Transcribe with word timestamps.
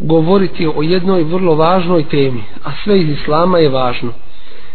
govoriti 0.00 0.66
o 0.66 0.82
jednoj 0.82 1.22
vrlo 1.22 1.54
važnoj 1.54 2.04
temi, 2.08 2.42
a 2.64 2.70
sve 2.84 3.00
iz 3.00 3.08
Islama 3.08 3.58
je 3.58 3.68
važno. 3.68 4.12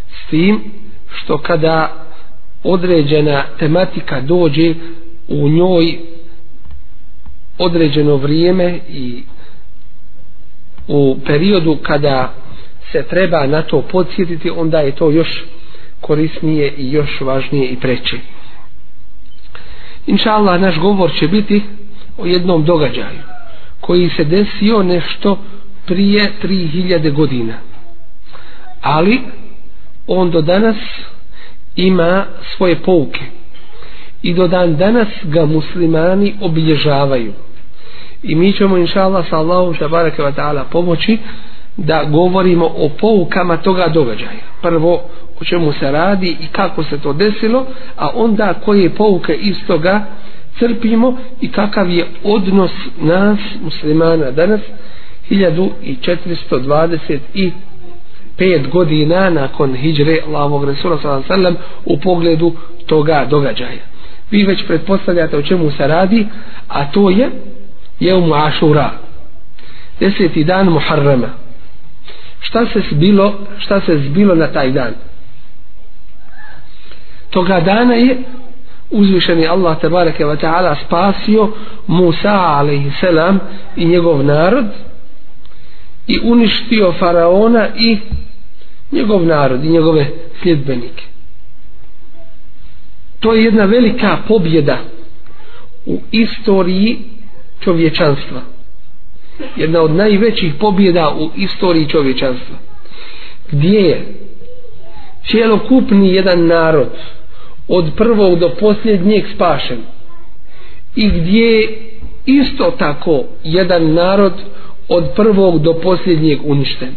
S 0.09 0.29
tim 0.29 0.63
što 1.13 1.37
kada 1.37 2.05
određena 2.63 3.43
tematika 3.59 4.21
dođe 4.21 4.73
u 5.27 5.49
njoj 5.49 5.99
određeno 7.57 8.15
vrijeme 8.17 8.79
i 8.89 9.23
u 10.87 11.17
periodu 11.25 11.77
kada 11.83 12.33
se 12.91 13.03
treba 13.03 13.47
na 13.47 13.61
to 13.61 13.81
podsjetiti, 13.81 14.49
onda 14.49 14.79
je 14.79 14.95
to 14.95 15.11
još 15.11 15.43
korisnije 16.01 16.73
i 16.77 16.91
još 16.91 17.21
važnije 17.21 17.67
i 17.67 17.79
preće. 17.79 18.17
Inša 20.07 20.31
Allah, 20.31 20.61
naš 20.61 20.79
govor 20.79 21.11
će 21.19 21.27
biti 21.27 21.63
o 22.17 22.25
jednom 22.25 22.65
događaju 22.65 23.34
koji 23.85 24.09
se 24.09 24.23
desio 24.23 24.83
nešto 24.83 25.37
prije 25.85 26.31
3000 26.43 27.13
godina. 27.13 27.53
Ali 28.81 29.21
on 30.07 30.31
do 30.31 30.41
danas 30.41 30.75
ima 31.75 32.25
svoje 32.55 32.75
pouke 32.75 33.21
i 34.21 34.33
do 34.33 34.47
dan 34.47 34.75
danas 34.75 35.07
ga 35.23 35.45
muslimani 35.45 36.35
obilježavaju. 36.41 37.33
I 38.23 38.35
mi 38.35 38.53
ćemo 38.53 38.77
inša 38.77 39.03
Allah 39.03 39.29
sa 39.29 39.37
Allahom 39.37 39.73
šabaraka 39.73 40.23
wa 40.23 40.33
ta'ala 40.35 40.63
pomoći 40.71 41.17
da 41.77 42.03
govorimo 42.03 42.65
o 42.65 42.89
poukama 42.89 43.57
toga 43.57 43.87
događaja. 43.87 44.45
Prvo 44.61 45.01
o 45.41 45.43
čemu 45.43 45.73
se 45.73 45.91
radi 45.91 46.37
i 46.41 46.47
kako 46.51 46.83
se 46.83 46.97
to 46.97 47.13
desilo, 47.13 47.65
a 47.97 48.09
onda 48.15 48.53
koje 48.53 48.95
pouke 48.95 49.33
iz 49.33 49.55
toga 49.67 50.05
crpimo 50.59 51.17
i 51.41 51.51
kakav 51.51 51.89
je 51.89 52.07
odnos 52.23 52.71
nas 53.01 53.39
muslimana 53.63 54.31
danas 54.31 54.61
1425 55.29 57.51
godina 58.71 59.29
nakon 59.29 59.75
hijre 59.75 60.19
Allahovog 60.27 60.65
Resula 60.65 61.23
sallam 61.27 61.55
u 61.85 61.99
pogledu 61.99 62.53
toga 62.85 63.27
događaja. 63.29 63.81
Vi 64.31 64.43
već 64.43 64.67
pretpostavljate 64.67 65.37
o 65.37 65.41
čemu 65.41 65.71
se 65.71 65.87
radi, 65.87 66.27
a 66.67 66.91
to 66.91 67.09
je 67.09 67.29
je 67.99 68.15
u 68.15 68.33
Ašura 68.33 68.91
deseti 69.99 70.43
dan 70.43 70.69
Muharrama 70.69 71.29
šta 72.39 72.65
se 72.65 72.81
zbilo 72.91 73.33
šta 73.57 73.81
se 73.81 73.97
zbilo 73.97 74.35
na 74.35 74.47
taj 74.47 74.71
dan 74.71 74.93
toga 77.29 77.59
dana 77.59 77.93
je 77.93 78.17
uzvišeni 78.91 79.47
Allah 79.47 79.79
tabaraka 79.79 80.27
ve 80.27 80.37
ta'ala 80.37 80.75
spasio 80.85 81.51
Musa 81.87 82.31
alejhi 82.31 82.91
selam 82.99 83.39
i 83.75 83.85
njegov 83.85 84.23
narod 84.23 84.65
i 86.07 86.19
uništio 86.23 86.91
faraona 86.91 87.67
i 87.79 87.97
njegov 88.91 89.25
narod 89.25 89.65
i 89.65 89.69
njegove 89.69 90.07
sljedbenike. 90.43 91.03
To 93.19 93.33
je 93.33 93.43
jedna 93.43 93.65
velika 93.65 94.17
pobjeda 94.27 94.77
u 95.85 95.99
istoriji 96.11 96.99
čovječanstva. 97.59 98.41
Jedna 99.55 99.81
od 99.81 99.91
najvećih 99.91 100.53
pobjeda 100.59 101.15
u 101.19 101.29
istoriji 101.35 101.89
čovječanstva. 101.89 102.55
Gdje 103.51 103.79
je? 103.79 104.05
Cijelokupni 105.27 106.13
jedan 106.13 106.45
narod 106.47 106.91
od 107.67 107.91
prvog 107.97 108.39
do 108.39 108.49
posljednjeg 108.59 109.25
spašen. 109.35 109.77
I 110.95 111.09
gdje 111.09 111.69
isto 112.25 112.71
tako 112.79 113.23
jedan 113.43 113.93
narod 113.93 114.33
od 114.89 115.09
prvog 115.15 115.61
do 115.61 115.73
posljednjeg 115.73 116.39
uništen. 116.43 116.95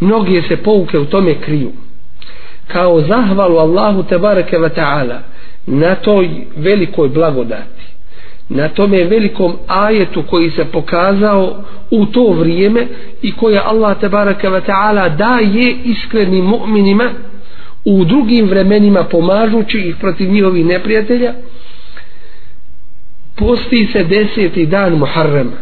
Mnogi 0.00 0.42
se 0.42 0.56
pouke 0.56 0.98
u 0.98 1.04
tome 1.04 1.40
kriju. 1.40 1.72
Kao 2.66 3.00
zahvalu 3.00 3.58
Allahu 3.58 4.02
tebareke 4.02 4.58
ve 4.58 4.68
ta'ala 4.68 5.18
na 5.66 5.94
toj 5.94 6.30
velikoj 6.56 7.08
blagodati 7.08 7.82
na 8.48 8.68
tome 8.68 9.04
velikom 9.04 9.56
ajetu 9.66 10.22
koji 10.22 10.50
se 10.50 10.64
pokazao 10.64 11.62
u 11.90 12.06
to 12.06 12.32
vrijeme 12.32 12.86
i 13.22 13.32
koje 13.32 13.60
Allah 13.64 14.00
tebareke 14.00 14.48
ve 14.48 14.60
ta'ala 14.60 15.16
daje 15.16 15.74
iskrenim 15.84 16.44
mu'minima 16.44 17.10
u 17.84 18.04
drugim 18.04 18.48
vremenima 18.48 19.04
pomažući 19.04 19.78
ih 19.78 19.96
protiv 20.00 20.30
njihovih 20.30 20.66
neprijatelja 20.66 21.34
posti 23.36 23.88
se 23.92 24.04
deseti 24.04 24.66
dan 24.66 24.92
Muharrema. 24.98 25.56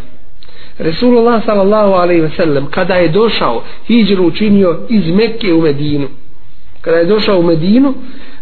Resulullah 0.78 1.44
sallallahu 1.44 1.92
alaihi 1.92 2.20
ve 2.20 2.30
sellem 2.30 2.66
kada 2.66 2.94
je 2.94 3.09
došao 3.09 3.64
hijđru 3.86 4.26
učinio 4.26 4.80
iz 4.88 5.10
Mekke 5.10 5.53
u 5.53 5.60
Medinu. 5.60 6.09
Kada 6.80 6.97
je 6.97 7.04
došao 7.04 7.38
u 7.38 7.42
Medinu 7.42 7.94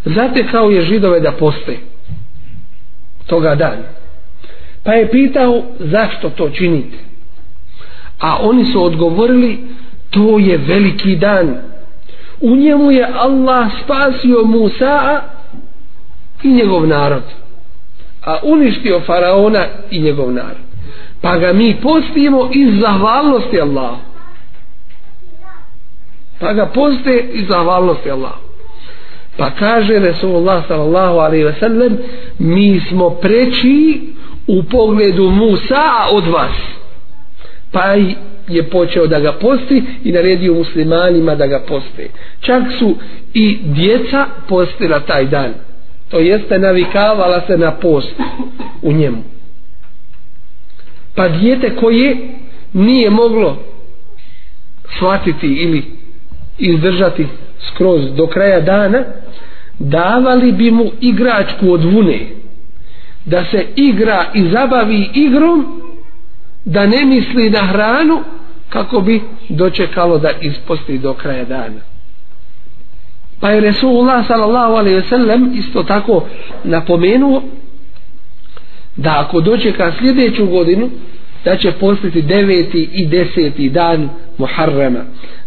zatekao 0.05 0.71
je 0.71 0.81
židove 0.81 1.21
da 1.21 1.33
poste 1.33 1.77
toga 3.27 3.55
dana. 3.55 3.85
Pa 4.85 4.93
je 4.93 5.11
pitao 5.11 5.63
zašto 5.79 6.31
to 6.31 6.51
činite? 6.51 6.97
A 8.19 8.39
oni 8.41 8.65
su 8.65 8.85
odgovorili 8.85 9.59
to 10.11 10.39
je 10.39 10.57
veliki 10.57 11.17
dan 11.17 11.57
u 12.41 12.57
njemu 12.57 12.91
je 12.91 13.09
Allah 13.15 13.71
spasio 13.85 14.45
Musa 14.45 15.23
i 16.43 16.49
njegov 16.49 16.87
narod 16.87 17.23
a 18.25 18.37
uništio 18.43 19.01
faraona 19.01 19.65
i 19.91 20.01
njegov 20.01 20.33
narod. 20.33 20.57
Pa 21.21 21.39
ga 21.39 21.53
mi 21.53 21.77
postimo 21.83 22.51
iz 22.53 22.81
zahvalnosti 22.81 23.61
Allah 23.61 23.91
pa 26.41 26.53
ga 26.53 26.67
poste 26.67 27.29
iz 27.33 27.49
zahvalnosti 27.49 28.11
Allah 28.11 28.33
pa 29.37 29.51
kaže 29.51 29.99
Resulullah 29.99 30.67
sallallahu 30.69 31.19
alaihi 31.19 31.45
ve 31.45 31.55
sellem 31.61 31.99
mi 32.39 32.81
smo 32.81 33.11
preći 33.11 34.01
u 34.47 34.63
pogledu 34.63 35.31
Musa 35.31 35.85
od 36.13 36.27
vas 36.27 36.57
pa 37.73 37.95
je 38.49 38.71
počeo 38.71 39.07
da 39.07 39.21
ga 39.21 39.33
posti 39.33 39.83
i 40.05 40.13
naredio 40.13 40.55
muslimanima 40.55 41.35
da 41.35 41.47
ga 41.47 41.61
poste. 41.69 42.09
Čak 42.41 42.63
su 42.79 42.97
i 43.35 43.59
djeca 43.63 44.27
postila 44.49 45.01
taj 45.01 45.27
dan. 45.27 45.55
To 46.09 46.19
jeste 46.19 46.59
navikavala 46.59 47.41
se 47.47 47.59
na 47.59 47.71
post 47.71 48.15
u 48.83 48.93
njemu. 48.93 49.23
Pa 51.15 51.29
djete 51.29 51.77
koje 51.77 52.17
nije 52.73 53.11
moglo 53.11 53.57
shvatiti 54.97 55.47
ili 55.47 55.85
izdržati 56.59 57.27
skroz 57.69 58.01
do 58.17 58.27
kraja 58.27 58.61
dana, 58.61 59.05
davali 59.79 60.53
bi 60.53 60.71
mu 60.71 60.91
igračku 61.01 61.73
od 61.73 61.85
vune 61.85 62.27
da 63.25 63.45
se 63.45 63.67
igra 63.77 64.25
i 64.35 64.49
zabavi 64.49 65.11
igrom 65.15 65.83
da 66.65 66.87
ne 66.87 67.05
misli 67.05 67.51
na 67.51 67.59
hranu 67.59 68.23
kako 68.69 69.01
bi 69.01 69.23
dočekalo 69.49 70.19
da 70.19 70.31
isposti 70.41 70.99
do 70.99 71.15
kraja 71.15 71.45
dana. 71.45 71.81
Pa 73.41 73.51
je 73.51 73.61
Resulullah 73.61 74.27
sallallahu 74.27 74.73
alaihi 74.73 74.97
ve 74.97 75.03
sellem 75.03 75.53
isto 75.55 75.83
tako 75.83 76.25
napomenuo 76.65 77.43
da 78.97 79.25
ako 79.27 79.41
dočeka 79.41 79.93
sljedeću 79.99 80.47
godinu 80.47 80.91
da 81.45 81.57
će 81.57 81.73
postiti 81.73 82.23
deveti 82.23 82.89
i 82.93 83.07
deseti 83.07 83.71
dan 83.71 84.09
Muharrema. 84.39 85.01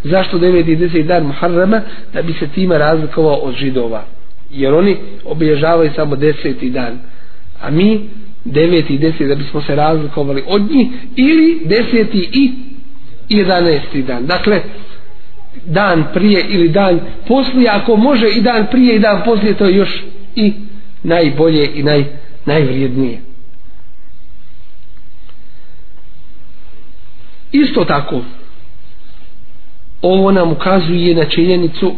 Zašto 0.04 0.38
deveti 0.38 0.72
i 0.72 0.76
deseti 0.76 1.04
dan 1.04 1.24
Muharrema? 1.24 1.82
Da 2.14 2.22
bi 2.22 2.34
se 2.34 2.48
tima 2.48 2.78
razlikovao 2.78 3.36
od 3.36 3.56
židova. 3.56 4.04
Jer 4.52 4.74
oni 4.74 4.98
obilježavaju 5.26 5.92
samo 5.96 6.16
deseti 6.16 6.70
dan. 6.70 7.00
A 7.62 7.72
mi 7.72 8.10
deveti 8.46 8.94
i 8.94 8.98
deseti 8.98 9.28
da 9.28 9.36
bismo 9.36 9.62
se 9.62 9.76
razlikovali 9.76 10.44
od 10.48 10.62
njih 10.62 10.88
ili 11.16 11.62
deseti 11.66 12.30
i 12.34 12.52
jedanesti 13.38 14.02
dan. 14.02 14.26
Dakle, 14.26 14.62
dan 15.66 16.04
prije 16.14 16.46
ili 16.50 16.70
dan 16.70 17.00
poslije, 17.28 17.70
ako 17.70 17.96
može 17.96 18.30
i 18.30 18.42
dan 18.42 18.68
prije 18.72 18.96
i 18.96 19.00
dan 19.00 19.22
poslije, 19.26 19.54
to 19.54 19.66
je 19.66 19.76
još 19.76 20.04
i 20.36 20.54
najbolje 21.04 21.70
i 21.76 21.84
naj, 21.84 22.06
najvrijednije. 22.46 23.22
Isto 27.52 27.86
tako, 27.86 28.22
ovo 30.02 30.32
nam 30.32 30.52
ukazuje 30.52 31.16
na 31.16 31.26
činjenicu 31.26 31.96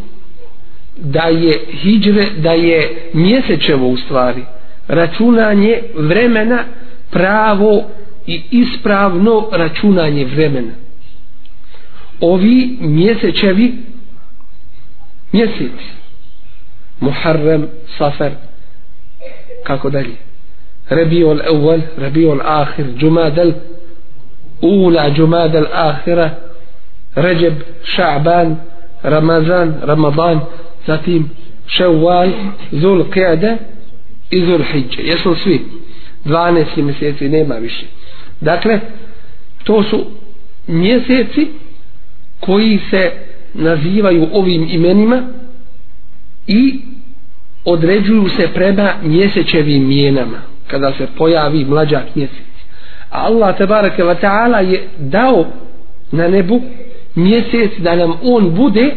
da 0.97 1.23
je 1.23 1.59
hijđre, 1.71 2.29
da 2.37 2.51
je 2.51 3.09
mjesečevo 3.13 3.87
u 3.87 3.97
stvari 3.97 4.45
računanje 4.87 5.81
vremena 5.95 6.63
pravo 7.11 7.83
i 8.27 8.41
ispravno 8.51 9.49
računanje 9.51 10.25
vremena. 10.25 10.82
Ovi 12.19 12.77
mjesečevi 12.79 13.73
mjeseci 15.31 15.93
Muharrem, 16.99 17.67
Safar 17.97 18.31
kako 19.63 19.89
dalje. 19.89 20.15
Rabiul 20.89 21.41
Awal, 21.41 21.81
Rabiul 21.97 22.41
Akhir, 22.43 22.85
Jumadal 22.97 23.53
Ula, 24.61 25.09
Jumadal 25.17 25.67
Akhira 25.73 26.29
Rajab, 27.15 27.53
Ša'ban 27.83 28.55
Ramazan, 29.03 29.81
Ramadan 29.83 30.39
zatim 30.87 31.29
Ševal, 31.67 32.29
Zul 32.71 33.03
Qiyada 33.11 33.57
i 34.29 34.45
Zul 34.45 34.63
Hidje 34.63 35.03
jesu 35.03 35.35
svi? 35.35 35.61
12 36.25 36.81
mjeseci 36.81 37.29
nema 37.29 37.55
više. 37.55 37.85
Dakle 38.41 38.79
to 39.63 39.83
su 39.83 40.05
mjeseci 40.67 41.47
koji 42.45 42.79
se 42.89 43.11
nazivaju 43.53 44.27
ovim 44.33 44.67
imenima 44.69 45.21
i 46.47 46.79
određuju 47.65 48.29
se 48.29 48.47
prema 48.53 48.93
mjesečevim 49.03 49.87
mijenama 49.87 50.41
kada 50.67 50.93
se 50.97 51.07
pojavi 51.17 51.65
mlađak 51.65 52.15
mjesec. 52.15 52.45
A 53.09 53.25
Allah 53.25 53.57
tabaraka 53.57 54.03
wa 54.03 54.15
ta'ala 54.21 54.57
je 54.71 54.87
dao 54.99 55.45
na 56.11 56.27
nebu 56.27 56.61
mjesec 57.15 57.71
da 57.77 57.95
nam 57.95 58.13
on 58.23 58.55
bude 58.55 58.95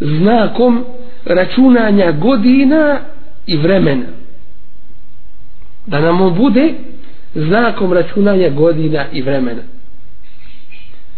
znakom 0.00 0.84
računanja 1.24 2.12
godina 2.12 3.00
i 3.46 3.56
vremena. 3.56 4.06
Da 5.86 6.00
nam 6.00 6.20
on 6.20 6.34
bude 6.34 6.74
znakom 7.34 7.92
računanja 7.92 8.50
godina 8.50 9.04
i 9.12 9.22
vremena. 9.22 9.62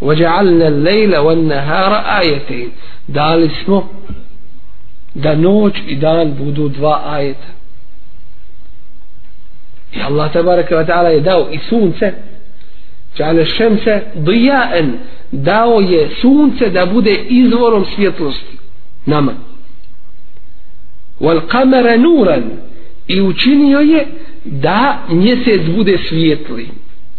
وجعلنا 0.02 0.68
الليل 0.68 1.18
والنهار 1.18 1.94
آيتين 2.20 2.70
dali 3.08 3.50
smo 3.64 3.90
da 5.16 5.36
noć 5.36 5.74
i 5.88 5.96
dan 5.96 6.34
budu 6.38 6.70
dva 6.70 7.02
ajeta 7.06 7.48
i 9.94 10.02
Allah 10.02 10.32
tabaraka 10.34 10.76
wa 10.76 10.86
ta'ala 10.86 11.10
je 11.10 11.22
dao 11.22 11.50
i 11.52 11.60
sunce 11.70 12.14
čale 13.18 13.46
šemse 13.46 14.02
dijaen 14.16 14.94
dao 15.32 15.80
je 15.82 16.10
sunce 16.22 16.70
da 16.70 16.86
bude 16.86 17.14
izvorom 17.30 17.86
svjetlosti 17.96 18.58
nama 19.06 19.34
wal 21.20 21.42
kamera 21.48 21.98
nuran 21.98 22.44
i 23.08 23.22
učinio 23.22 23.80
je 23.80 24.08
da 24.46 24.98
mjesec 25.10 25.62
bude 25.76 25.98
svijetli 26.10 26.70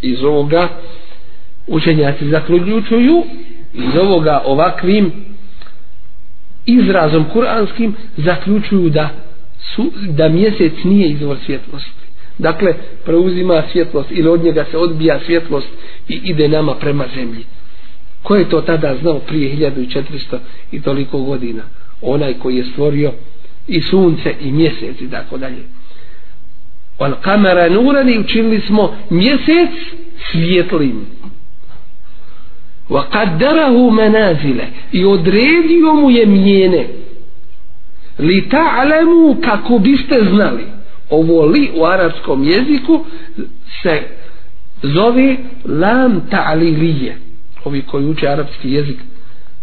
iz 0.02 0.22
ovoga 0.24 0.68
učenjaci 1.69 2.29
zaključuju 2.29 3.23
iz 3.73 3.95
ovoga 4.01 4.41
ovakvim 4.45 5.11
izrazom 6.65 7.25
kuranskim 7.33 7.95
zaključuju 8.17 8.89
da 8.89 9.09
su, 9.59 9.91
da 10.09 10.29
mjesec 10.29 10.73
nije 10.83 11.09
izvor 11.09 11.37
svjetlosti. 11.45 11.99
Dakle 12.37 12.73
preuzima 13.05 13.63
svjetlost 13.71 14.11
ili 14.11 14.27
od 14.29 14.43
njega 14.43 14.65
se 14.71 14.77
odbija 14.77 15.19
svjetlost 15.25 15.67
i 16.07 16.19
ide 16.23 16.47
nama 16.47 16.75
prema 16.75 17.05
zemlji. 17.15 17.45
Ko 18.23 18.35
je 18.35 18.49
to 18.49 18.61
tada 18.61 18.95
znao 19.01 19.19
prije 19.19 19.71
1400 19.71 20.37
i 20.71 20.81
toliko 20.81 21.21
godina? 21.21 21.63
Onaj 22.01 22.33
koji 22.33 22.57
je 22.57 22.65
stvorio 22.65 23.13
i 23.67 23.81
sunce 23.81 24.35
i 24.41 24.51
mjesec 24.51 25.01
i 25.01 25.09
tako 25.11 25.37
dalje. 25.37 25.63
On 26.99 27.13
kamera 27.21 27.69
nurani 27.69 28.19
učinili 28.19 28.61
smo 28.61 28.95
mjesec 29.09 29.69
svjetlim 30.31 31.05
wa 32.89 33.03
qaddarahu 33.09 33.91
manazile. 33.91 34.63
I 34.91 35.05
odredio 35.05 35.93
mu 35.93 36.11
je 36.11 36.25
mjene 36.25 36.87
li 38.19 38.49
ta'lamu 38.49 39.41
kako 39.41 39.79
biste 39.79 40.19
znali. 40.29 40.63
Ovo 41.09 41.45
li 41.45 41.71
u 41.75 41.85
arapskom 41.85 42.43
jeziku 42.43 43.05
se 43.81 44.01
zove 44.83 45.37
lam 45.65 46.21
ta'lilije. 46.31 47.13
Ovi 47.63 47.81
koji 47.81 48.05
uče 48.05 48.27
arapski 48.27 48.71
jezik 48.71 48.99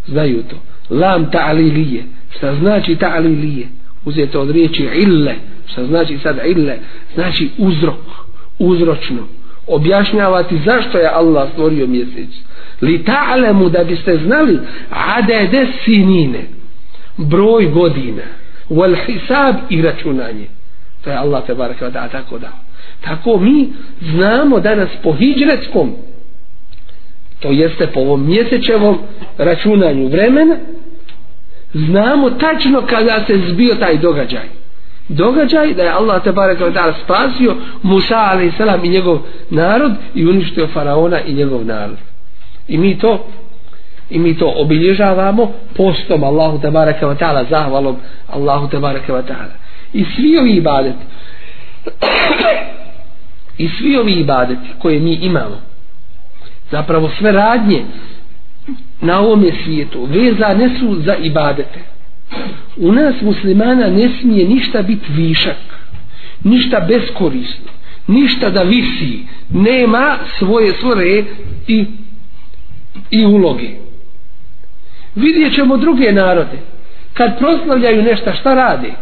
znaju 0.07 0.43
to. 0.43 0.57
Lam 0.95 1.31
ta'lilije. 1.31 2.03
Šta 2.37 2.55
znači 2.55 2.97
ta'lilije? 2.97 3.67
Uzeto 4.05 4.41
od 4.41 4.51
riječi 4.51 4.89
ille. 4.95 5.35
Šta 5.67 5.87
znači 5.87 6.19
sad 6.19 6.39
ille? 6.47 6.79
Znači 7.15 7.51
uzrok. 7.59 8.05
Uzročno. 8.59 9.29
Objašnjavati 9.67 10.61
zašto 10.65 10.99
je 10.99 11.09
Allah 11.09 11.49
stvorio 11.53 11.87
mjesec 11.87 12.31
li 12.81 13.05
ta'lemu 13.05 13.69
da 13.69 13.85
biste 13.85 14.17
znali 14.17 14.59
adede 14.91 15.67
sinine 15.85 16.43
broj 17.17 17.67
godina 17.71 18.23
wal 18.71 18.97
hisab 19.07 19.57
i 19.71 19.83
računanje. 19.83 20.47
To 21.05 21.11
je 21.11 21.17
Allah 21.17 21.47
te 21.47 21.55
baraka 21.55 21.91
da 21.91 22.09
tako 22.09 22.39
da 22.39 22.53
tako 23.01 23.39
mi 23.39 23.69
znamo 24.01 24.61
danas 24.61 24.89
po 25.03 25.13
hijđretskom 25.13 25.95
to 27.41 27.49
jeste 27.51 27.87
po 27.87 28.01
ovom 28.01 28.27
mjesečevom 28.27 28.99
računanju 29.39 30.09
vremena 30.09 30.57
znamo 31.73 32.31
tačno 32.31 32.83
kada 32.87 33.25
se 33.27 33.39
zbio 33.49 33.75
taj 33.75 33.99
događaj. 33.99 34.47
Događaj 35.09 35.75
da 35.75 35.83
je 35.83 35.91
Allah 35.91 36.23
te 36.23 36.33
barek 36.33 36.61
wa 36.61 36.73
ta'ala 36.73 36.95
spasio 37.05 37.57
Musa 37.83 38.17
alaih 38.17 38.53
i 38.83 38.89
njegov 38.89 39.19
narod 39.51 39.93
i 40.15 40.27
uništio 40.27 40.67
faraona 40.67 41.21
i 41.21 41.35
njegov 41.35 41.65
narod 41.65 41.97
i 42.69 42.79
mi 42.79 42.99
to 42.99 43.27
i 44.11 44.19
mi 44.19 44.39
to 44.39 44.53
obilježavamo 44.57 45.53
postom 45.77 46.25
Allahu 46.25 46.61
te 46.61 46.71
barek 46.71 47.03
wa 47.03 47.19
ta'ala 47.19 47.45
zahvalom 47.51 47.97
Allahu 48.29 48.69
te 48.69 48.79
barek 48.79 49.09
wa 49.09 49.23
ta'ala. 49.23 49.55
I 49.93 50.05
svi 50.05 50.39
ovi 50.39 50.57
ibadeti 50.57 51.05
i 53.65 53.69
svi 53.69 53.97
ovi 53.97 54.13
ibadeti 54.13 54.69
koje 54.79 55.01
mi 55.01 55.15
imamo 55.15 55.61
zapravo 56.71 57.11
sve 57.19 57.33
radnje 57.33 57.85
na 59.01 59.21
ovome 59.21 59.53
svijetu 59.65 60.05
vezane 60.05 60.69
su 60.79 61.01
za 61.01 61.15
ibadete. 61.15 61.81
U 62.77 62.93
nas 62.93 63.15
muslimana 63.23 63.91
ne 63.91 64.09
smije 64.21 64.49
ništa 64.49 64.83
biti 64.83 65.13
višak 65.13 65.57
ništa 66.45 66.81
beskorisno 66.81 67.77
ništa 68.07 68.51
da 68.51 68.63
visi. 68.63 69.19
Nema 69.51 70.17
svoje 70.39 70.73
svore 70.73 71.25
i 71.67 71.85
i 73.11 73.25
uloge. 73.25 73.69
Vidjet 75.15 75.55
ćemo 75.55 75.77
druge 75.77 76.13
narode. 76.13 76.59
Kad 77.15 77.39
proslavljaju 77.39 78.03
nešto 78.03 78.33
šta 78.33 78.55
rade? 78.55 78.93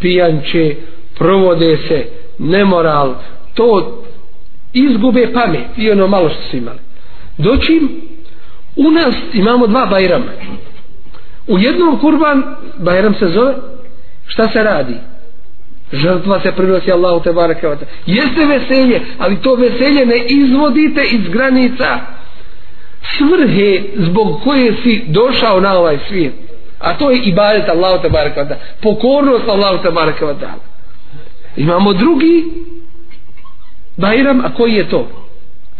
Pijanče 0.00 0.74
provode 1.18 1.76
se 1.76 2.06
nemoral 2.38 3.14
to 3.54 4.02
izgube 4.72 5.32
pamet 5.32 5.66
i 5.76 5.90
ono 5.90 6.06
malo 6.06 6.28
što 6.28 6.42
su 6.42 6.56
imali. 6.56 6.78
Doćim 7.38 8.00
u 8.76 8.90
nas 8.90 9.14
imamo 9.32 9.66
dva 9.66 9.86
bajrama. 9.86 10.32
U 11.46 11.58
jednom 11.58 11.98
kurban 11.98 12.42
bajram 12.78 13.14
se 13.14 13.26
zove 13.26 13.54
šta 14.26 14.48
se 14.48 14.62
radi? 14.62 14.94
Žrtva 15.92 16.40
se 16.40 16.52
prinosi 16.52 16.92
Allahu 16.92 17.22
te 17.22 17.32
barake 17.32 17.66
jeste 18.06 18.46
veselje 18.46 19.00
ali 19.18 19.42
to 19.42 19.54
veselje 19.54 20.06
ne 20.06 20.24
izvodite 20.28 21.00
iz 21.12 21.28
granica 21.28 22.00
svrhe 23.18 23.82
zbog 23.96 24.40
koje 24.44 24.72
si 24.82 25.04
došao 25.08 25.60
na 25.60 25.78
ovaj 25.78 25.98
svijet 26.08 26.34
a 26.78 26.98
to 26.98 27.10
je 27.10 27.18
ibadet 27.18 27.68
Allahu 27.68 28.02
te 28.02 28.08
vada. 28.08 28.56
pokornost 28.82 29.48
Allahu 29.48 29.82
te 29.82 29.90
vada. 29.90 30.54
imamo 31.56 31.92
drugi 31.92 32.44
bajram 33.96 34.40
a 34.44 34.54
koji 34.54 34.72
je 34.72 34.88
to 34.88 35.08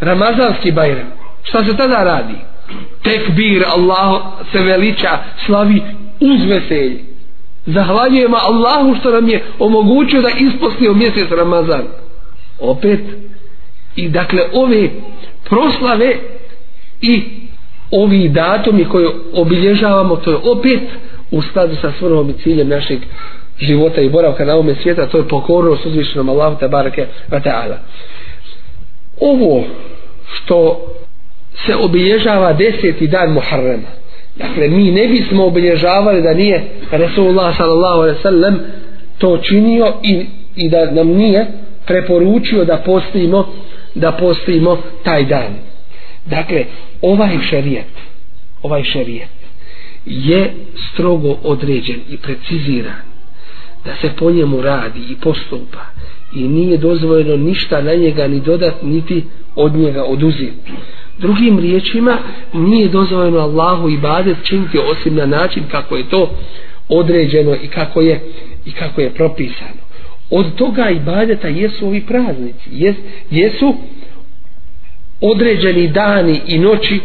Ramazanski 0.01 0.73
bajram. 0.73 1.13
Šta 1.43 1.65
se 1.65 1.77
tada 1.77 2.05
radi? 2.05 2.35
Tekbir, 3.03 3.65
Allah 3.67 4.23
se 4.53 4.59
veliča, 4.59 5.19
slavi 5.47 5.83
uz 6.21 6.45
veselje. 6.49 7.05
Zahvaljujemo 7.67 8.37
Allahu 8.37 8.97
što 9.01 9.11
nam 9.11 9.29
je 9.29 9.45
omogućio 9.59 10.23
da 10.23 10.29
isposlio 10.29 10.95
mjesec 10.95 11.31
Ramazan. 11.31 11.85
Opet, 12.61 13.01
i 13.97 14.09
dakle 14.09 14.43
ove 14.53 14.89
proslave 15.45 16.17
i 17.03 17.23
ovi 17.91 18.29
datumi 18.29 18.85
koje 18.85 19.09
obilježavamo, 19.35 20.17
to 20.17 20.31
je 20.31 20.37
opet 20.37 20.81
u 21.31 21.43
skladu 21.43 21.75
sa 21.81 21.93
svrhom 21.99 22.31
i 22.31 22.43
ciljem 22.43 22.69
našeg 22.69 22.99
života 23.59 24.01
i 24.01 24.11
boravka 24.11 24.45
na 24.45 24.55
ovome 24.55 24.75
svijeta, 24.83 25.07
to 25.07 25.19
je 25.19 25.29
pokornost 25.29 25.87
uzvišenom 25.87 26.29
Allahu 26.29 26.61
tabarake 26.61 27.07
wa 27.31 27.41
ta'ala. 27.43 27.77
Ovo 29.21 29.65
što 30.33 30.87
se 31.67 31.75
obilježava 31.77 32.53
deseti 32.53 33.07
dan 33.07 33.33
Muharrema, 33.33 33.89
dakle 34.37 34.69
mi 34.69 34.91
ne 34.91 35.09
bismo 35.09 35.47
obilježavali 35.47 36.23
da 36.23 36.35
nije 36.35 36.65
Resulullah 36.91 37.57
sallallahu 37.57 38.01
alaihi 38.01 38.23
sallam 38.23 38.59
to 39.19 39.39
činio 39.39 39.93
i, 40.03 40.27
i 40.57 40.71
da 40.71 40.91
nam 40.91 41.09
nije 41.09 41.47
preporučio 41.87 42.65
da 42.65 42.77
postimo 42.77 43.47
da 43.95 44.13
postimo 44.13 44.79
taj 45.05 45.25
dan. 45.25 45.55
Dakle, 46.27 46.65
ovaj 47.03 47.39
šerijet, 47.51 47.93
ovaj 48.63 48.83
šerijet 48.83 49.29
je 50.07 50.55
strogo 50.93 51.37
određen 51.43 52.01
i 52.11 52.17
preciziran 52.17 53.03
da 53.85 53.97
se 54.01 54.11
po 54.19 54.31
njemu 54.31 54.61
radi 54.61 55.01
i 55.11 55.17
postupa 55.17 55.81
i 56.35 56.49
nije 56.49 56.77
dozvoljeno 56.77 57.37
ništa 57.37 57.83
na 57.83 57.95
njega 57.95 58.29
ni 58.29 58.41
dodat 58.41 58.83
niti 58.83 59.25
od 59.55 59.75
njega 59.75 60.05
oduzeti. 60.05 60.73
Drugim 61.19 61.59
riječima 61.59 62.19
nije 62.53 62.89
dozvoljeno 62.89 63.39
Allahu 63.39 63.89
i 63.89 63.99
badet 63.99 64.37
činiti 64.43 64.79
osim 64.79 65.15
na 65.15 65.27
način 65.27 65.63
kako 65.71 65.97
je 65.97 66.09
to 66.09 66.31
određeno 66.89 67.55
i 67.55 67.69
kako 67.69 68.01
je 68.01 68.21
i 68.67 68.73
kako 68.73 69.01
je 69.01 69.15
propisano. 69.15 69.87
Od 70.31 70.55
toga 70.55 70.91
i 70.91 71.01
badeta 71.01 71.49
jesu 71.49 71.87
ovi 71.87 72.07
praznici 72.07 72.71
jes, 72.71 72.97
jesu 73.31 73.75
određeni 75.21 75.89
dani 75.89 76.41
i 76.47 76.59
noći 76.59 77.01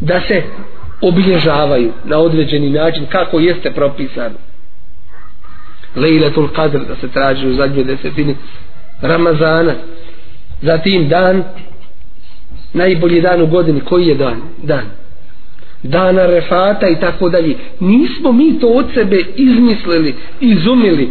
da 0.00 0.20
se 0.20 0.42
obilježavaju 1.00 1.92
na 2.04 2.18
određeni 2.18 2.70
način 2.70 3.06
kako 3.06 3.38
jeste 3.38 3.70
propisano. 3.70 4.34
Lejletul 5.96 6.48
Qadr 6.48 6.86
da 6.86 6.96
se 6.96 7.08
traži 7.08 7.48
u 7.48 7.52
zadnjoj 7.52 7.84
desetini 7.84 8.36
Ramazana. 9.00 9.74
Zatim 10.62 11.08
dan 11.08 11.44
najbolji 12.72 13.20
dan 13.20 13.42
u 13.42 13.46
godini 13.46 13.80
koji 13.80 14.06
je 14.06 14.14
dan? 14.14 14.40
dan. 14.62 14.84
Dana 15.82 16.26
refata 16.26 16.88
i 16.88 17.00
tako 17.00 17.28
dalje. 17.28 17.56
Nismo 17.80 18.32
mi 18.32 18.60
to 18.60 18.68
od 18.68 18.86
sebe 18.94 19.24
izmislili 19.36 20.14
izumili 20.40 21.08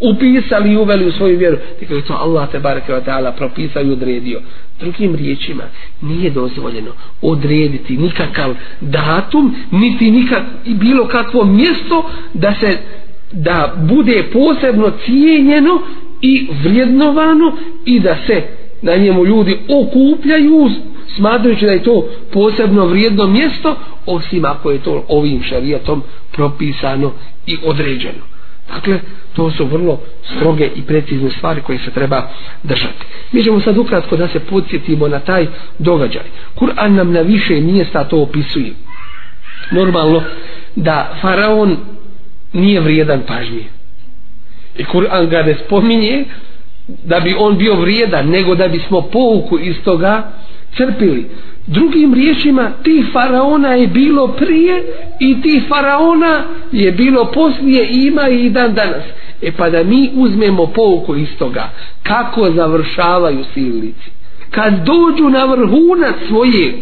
upisali 0.00 0.72
i 0.72 0.76
uveli 0.76 1.06
u 1.06 1.12
svoju 1.12 1.38
vjeru. 1.38 1.56
Tako 1.80 1.94
je 1.94 2.04
to 2.04 2.14
Allah 2.14 2.50
te 2.50 2.58
barake 2.58 2.92
wa 2.92 3.04
ta'ala 3.04 3.32
propisao 3.36 3.82
i 3.82 3.90
odredio. 3.90 4.40
Drugim 4.80 5.14
riječima 5.14 5.62
nije 6.00 6.30
dozvoljeno 6.30 6.90
odrediti 7.22 7.96
nikakav 7.96 8.54
datum 8.80 9.54
niti 9.70 10.10
nikak, 10.10 10.42
bilo 10.66 11.08
kakvo 11.08 11.44
mjesto 11.44 12.10
da 12.34 12.54
se 12.60 12.78
da 13.32 13.74
bude 13.88 14.24
posebno 14.32 14.92
cijenjeno 15.04 15.80
i 16.22 16.48
vrijednovano 16.62 17.52
i 17.84 18.00
da 18.00 18.16
se 18.26 18.42
na 18.82 18.96
njemu 18.96 19.26
ljudi 19.26 19.58
okupljaju 19.68 20.70
smatrajući 21.16 21.66
da 21.66 21.72
je 21.72 21.82
to 21.82 22.08
posebno 22.32 22.86
vrijedno 22.86 23.26
mjesto 23.26 23.76
osim 24.06 24.44
ako 24.44 24.70
je 24.70 24.78
to 24.78 25.04
ovim 25.08 25.42
šarijatom 25.42 26.02
propisano 26.32 27.12
i 27.46 27.56
određeno 27.64 28.35
dakle 28.74 29.00
to 29.34 29.50
su 29.50 29.66
vrlo 29.66 30.00
stroge 30.36 30.70
i 30.74 30.82
precizne 30.82 31.30
stvari 31.30 31.60
koje 31.62 31.78
se 31.78 31.90
treba 31.90 32.28
držati. 32.62 33.04
Mi 33.32 33.44
ćemo 33.44 33.60
sad 33.60 33.78
ukratko 33.78 34.16
da 34.16 34.28
se 34.28 34.40
podsjetimo 34.40 35.08
na 35.08 35.20
taj 35.20 35.46
događaj. 35.78 36.22
Kur'an 36.54 36.88
nam 36.88 37.12
na 37.12 37.20
više 37.20 37.60
mjesta 37.60 38.04
to 38.04 38.22
opisuje. 38.22 38.72
Normalno 39.70 40.22
da 40.76 41.16
faraon 41.20 41.76
nije 42.52 42.80
vrijedan 42.80 43.22
pažnje. 43.26 43.64
I 44.78 44.84
Kur'an 44.84 45.28
ga 45.28 45.42
ne 45.42 45.54
spominje 45.54 46.24
da 46.88 47.20
bi 47.20 47.34
on 47.38 47.58
bio 47.58 47.74
vrijedan 47.74 48.28
nego 48.28 48.54
da 48.54 48.68
bismo 48.68 49.02
pouku 49.02 49.58
iz 49.58 49.76
toga 49.84 50.32
crpili. 50.76 51.26
Drugim 51.66 52.14
riječima 52.14 52.70
ti 52.82 53.04
faraona 53.12 53.68
je 53.68 53.86
bilo 53.86 54.28
prije 54.28 54.82
i 55.20 55.42
ti 55.42 55.62
faraona 55.68 56.44
je 56.72 56.92
bilo 56.92 57.30
poslije 57.34 57.88
i 57.90 58.06
ima 58.06 58.28
i 58.28 58.50
dan 58.50 58.74
danas. 58.74 59.04
E 59.42 59.52
pa 59.52 59.70
da 59.70 59.82
mi 59.82 60.10
uzmemo 60.14 60.66
pouku 60.66 61.16
iz 61.16 61.28
toga 61.38 61.70
kako 62.02 62.50
završavaju 62.50 63.44
silnici? 63.54 64.10
Kad 64.50 64.84
dođu 64.84 65.28
na 65.28 65.44
vrhunac 65.44 66.14
svoje 66.28 66.74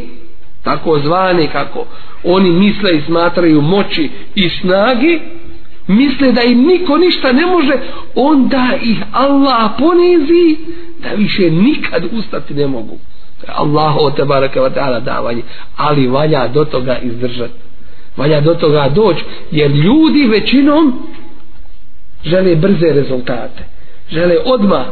tako 0.62 0.98
zvane 0.98 1.48
kako 1.52 1.86
oni 2.24 2.50
misle 2.50 2.96
i 2.96 3.02
smatraju 3.06 3.60
moći 3.60 4.10
i 4.34 4.48
snage 4.48 5.18
misle 5.86 6.32
da 6.32 6.42
im 6.42 6.66
niko 6.66 6.98
ništa 6.98 7.32
ne 7.32 7.46
može 7.46 7.72
onda 8.14 8.68
ih 8.82 8.98
Allah 9.12 9.70
ponizi 9.78 10.56
da 11.02 11.08
više 11.16 11.50
nikad 11.50 12.04
ustati 12.12 12.54
ne 12.54 12.66
mogu. 12.66 12.98
Allah 13.46 13.96
o 13.96 14.10
te 14.10 14.24
baraka 14.24 14.60
wa 14.60 14.70
ta'ala 14.74 15.00
davanje 15.00 15.42
ali 15.76 16.06
valja 16.06 16.48
do 16.48 16.64
toga 16.64 16.98
izdržati. 16.98 17.54
Valja 18.16 18.40
do 18.40 18.54
toga 18.54 18.88
doći 18.88 19.24
jer 19.50 19.70
ljudi 19.70 20.26
većinom 20.26 21.08
žele 22.24 22.56
brze 22.56 22.92
rezultate. 22.92 23.64
Žele 24.10 24.36
odmah. 24.44 24.84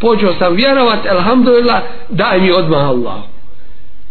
Počeo 0.00 0.34
sam 0.34 0.54
vjerovat 0.54 1.06
alhamdulillah 1.06 1.82
daj 2.08 2.40
mi 2.40 2.52
odmah 2.52 2.88
Allah 2.88 3.30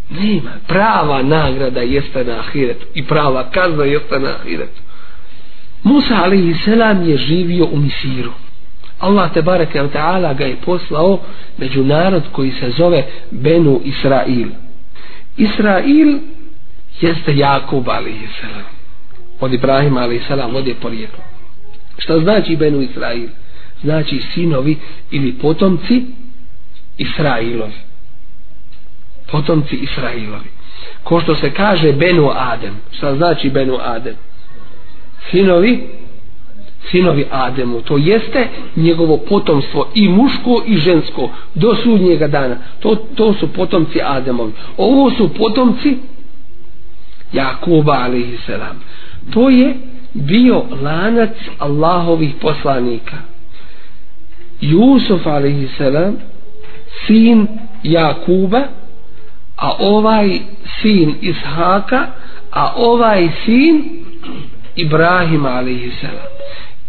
nema. 0.09 0.51
Prava 0.67 1.23
nagrada 1.23 1.81
jeste 1.81 2.23
na 2.23 2.39
ahiretu 2.39 2.85
i 2.93 3.05
prava 3.05 3.49
kazna 3.49 3.83
jeste 3.83 4.19
na 4.19 4.29
ahiretu. 4.29 4.81
Musa 5.83 6.15
alaihi 6.23 6.53
selam 6.53 7.09
je 7.09 7.17
živio 7.17 7.65
u 7.65 7.77
Misiru. 7.77 8.31
Allah 8.99 9.33
te 9.33 9.41
bareke 9.41 9.81
wa 9.81 9.89
ta'ala 9.89 10.33
ga 10.33 10.45
je 10.45 10.55
poslao 10.65 11.19
među 11.57 11.83
narod 11.83 12.23
koji 12.31 12.51
se 12.51 12.69
zove 12.69 13.03
Benu 13.31 13.81
Israil. 13.83 14.47
Israil 15.37 16.19
jeste 17.01 17.37
Jakub 17.37 17.89
ali 17.89 18.13
selam. 18.41 18.63
Od 19.39 19.53
Ibrahima 19.53 20.01
ali 20.01 20.21
selam 20.27 20.55
od 20.55 20.67
je 20.67 20.75
porijeklo. 20.75 21.23
Šta 21.97 22.19
znači 22.19 22.55
Benu 22.55 22.81
Israil? 22.81 23.29
Znači 23.81 24.19
sinovi 24.33 24.77
ili 25.11 25.33
potomci 25.33 26.05
Israilovi. 26.97 27.79
Potomci 29.31 29.75
Israilovi. 29.75 30.49
Ko 31.03 31.21
što 31.21 31.35
se 31.35 31.51
kaže 31.51 31.93
Benu 31.93 32.31
Adem. 32.35 32.75
Šta 32.91 33.15
znači 33.15 33.49
Benu 33.49 33.77
Adem? 33.81 34.15
sinovi 35.31 35.87
sinovi 36.91 37.25
Ademu. 37.31 37.81
To 37.81 37.97
jeste 37.97 38.47
njegovo 38.75 39.17
potomstvo 39.17 39.87
i 39.95 40.09
muško 40.09 40.63
i 40.67 40.77
žensko 40.77 41.29
do 41.55 41.75
sudnjega 41.83 42.27
dana. 42.27 42.57
To, 42.79 42.95
to 42.95 43.33
su 43.33 43.53
potomci 43.53 43.99
Ademovi. 44.03 44.51
Ovo 44.77 45.11
su 45.11 45.29
potomci 45.33 45.97
Jakuba 47.33 47.93
alaihi 47.93 48.37
to 49.33 49.49
je 49.49 49.75
bio 50.13 50.63
lanac 50.81 51.35
Allahovih 51.59 52.33
poslanika. 52.41 53.17
Jusuf 54.61 55.27
alaihi 55.27 55.67
sin 57.07 57.47
Jakuba 57.83 58.63
a 59.55 59.71
ovaj 59.79 60.39
sin 60.81 61.15
Ishaka 61.21 62.07
a 62.51 62.73
ovaj 62.75 63.29
sin 63.45 63.83
Ibrahim 64.75 65.45
alaihissalam. 65.45 66.29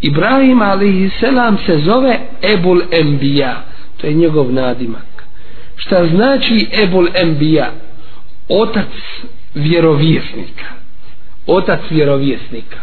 Ibrahim 0.01 0.61
alaihissalam 0.61 1.57
se 1.65 1.77
zove 1.77 2.19
Ebul 2.41 2.81
Embija. 2.91 3.63
To 3.97 4.07
je 4.07 4.13
njegov 4.13 4.53
nadimak. 4.53 5.25
Šta 5.75 6.07
znači 6.07 6.67
Ebul 6.83 7.07
Embija? 7.15 7.71
Otac 8.49 8.87
vjerovjesnika. 9.55 10.65
Otac 11.47 11.79
vjerovjesnika. 11.89 12.77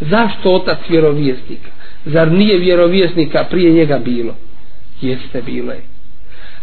Zašto 0.00 0.50
otac 0.50 0.78
vjerovjesnika? 0.88 1.70
Zar 2.04 2.32
nije 2.32 2.58
vjerovjesnika 2.58 3.44
prije 3.50 3.72
njega 3.72 3.98
bilo? 3.98 4.34
Jeste 5.00 5.42
bilo 5.42 5.72
je 5.72 5.82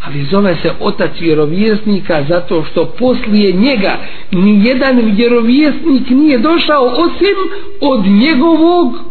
ali 0.03 0.25
zove 0.25 0.55
se 0.55 0.71
otac 0.79 1.11
vjerovjesnika 1.19 2.25
zato 2.29 2.63
što 2.71 2.85
poslije 2.85 3.51
njega 3.51 3.97
ni 4.31 4.65
jedan 4.67 5.15
vjerovjesnik 5.15 6.09
nije 6.09 6.37
došao 6.37 6.85
osim 6.85 7.35
od 7.81 8.05
njegovog 8.05 9.10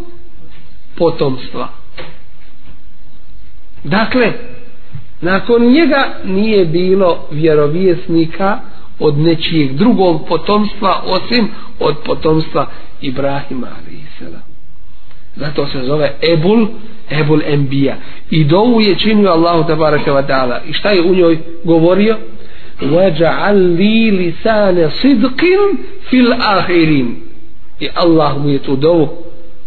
potomstva 1.00 1.68
dakle 3.84 4.34
nakon 5.22 5.72
njega 5.72 6.14
nije 6.26 6.66
bilo 6.66 7.28
vjerovjesnika 7.32 8.60
od 9.00 9.18
nečijeg 9.18 9.74
drugog 9.74 10.28
potomstva 10.28 11.02
osim 11.06 11.48
od 11.80 11.96
potomstva 12.06 12.68
Ibrahima 13.02 13.68
alaihissala 13.68 14.40
zato 15.36 15.68
se 15.68 15.84
zove 15.84 16.14
Ebul 16.22 16.68
Ebul 17.10 17.42
Embija 17.46 17.96
i 18.30 18.44
dovu 18.44 18.82
je 18.82 19.00
činio 19.00 19.30
Allahu 19.30 19.68
tabaraka 19.68 20.12
wa 20.12 20.28
ta'ala 20.28 20.60
i 20.68 20.74
šta 20.74 20.90
je 20.90 21.02
u 21.02 21.16
njoj 21.16 21.40
govorio 21.64 22.18
وَجَعَلْ 22.82 23.78
لِي 23.80 24.12
لِسَانَ 24.12 24.90
صِدْقٍ 24.90 25.42
فِي 26.10 26.18
الْآخِرِينَ 26.20 27.16
i 27.80 27.90
Allah 27.96 28.38
mu 28.38 28.50
je 28.50 28.60
tu 28.60 28.76
dovu 28.76 29.10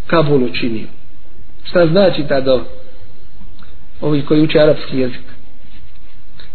Kabul 0.07 0.43
učinio 0.43 0.87
šta 1.64 1.86
znači 1.86 2.22
ta 2.28 2.40
dova 2.40 2.64
ovi 4.00 4.22
koji 4.22 4.42
uče 4.42 4.60
arapski 4.60 4.98
jezik? 4.98 5.22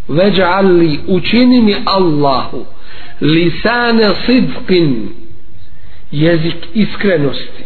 Veđa'al 0.08 0.98
učini 1.08 1.62
mi 1.62 1.76
Allahu 1.86 2.66
lisane 3.22 4.10
sidqin 4.28 5.08
jezik 6.12 6.56
iskrenosti. 6.74 7.64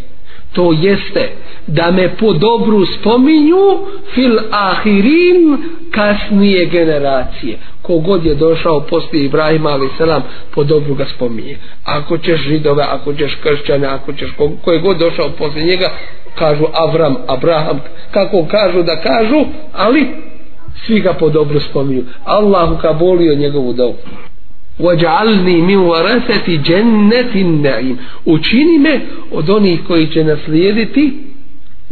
To 0.53 0.71
jeste 0.81 1.29
da 1.67 1.91
me 1.91 2.15
po 2.17 2.33
dobru 2.33 2.85
spominju 2.85 3.85
fil 4.13 4.37
ahirin 4.51 5.57
kasnije 5.91 6.65
generacije. 6.65 7.57
Kogod 7.81 8.25
je 8.25 8.35
došao 8.35 8.79
poslije 8.79 9.25
Ibrahima 9.25 9.69
ali 9.69 9.89
selam 9.97 10.23
po 10.51 10.63
dobru 10.63 10.95
ga 10.95 11.05
spominje. 11.15 11.57
Ako 11.83 12.17
ćeš 12.17 12.41
židove, 12.41 12.83
ako 12.83 13.13
ćeš 13.13 13.37
kršćane 13.43 13.87
ako 13.87 14.13
ćeš 14.13 14.29
koje 14.63 14.79
god 14.79 14.97
došao 14.97 15.29
poslije 15.29 15.65
njega 15.65 15.89
kažu 16.38 16.64
Avram, 16.72 17.16
Abraham 17.26 17.80
kako 18.10 18.46
kažu 18.50 18.82
da 18.82 19.00
kažu 19.00 19.44
ali 19.72 20.08
svi 20.86 21.00
ga 21.00 21.12
po 21.12 21.30
dobru 21.30 21.60
spominju 21.60 22.04
Allahu 22.24 22.76
ka 22.76 22.92
bolio 22.92 23.34
njegovu 23.34 23.72
dobu 23.72 23.98
وَجَعَلْنِي 24.80 25.56
مِنْ 25.60 25.76
وَرَسَةِ 25.76 26.46
جَنَّةِ 26.62 27.34
النَّعِيمِ 27.34 27.96
Učini 28.24 28.78
me 28.78 29.00
od 29.30 29.50
onih 29.50 29.80
koji 29.86 30.06
će 30.06 30.24
naslijediti 30.24 31.12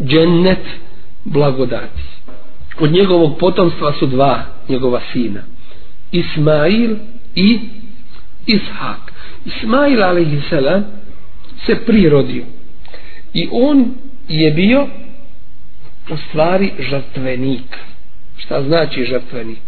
džennet 0.03 0.65
blagodati. 1.25 2.03
Od 2.81 2.93
njegovog 2.93 3.39
potomstva 3.39 3.93
su 3.93 4.07
dva 4.07 4.43
njegova 4.69 5.01
sina. 5.13 5.41
Ismail 6.13 6.97
i 7.35 7.61
Ishak. 8.47 9.13
Ismail 9.47 10.05
a.s. 10.05 10.53
se 11.67 11.85
prirodio. 11.87 12.45
I 13.35 13.49
on 13.53 13.95
je 14.40 14.52
bio 14.52 14.88
u 16.10 16.18
stvari 16.18 16.72
žrtvenik. 16.80 17.78
Šta 18.38 18.64
znači 18.64 19.06
žrtvenik? 19.06 19.62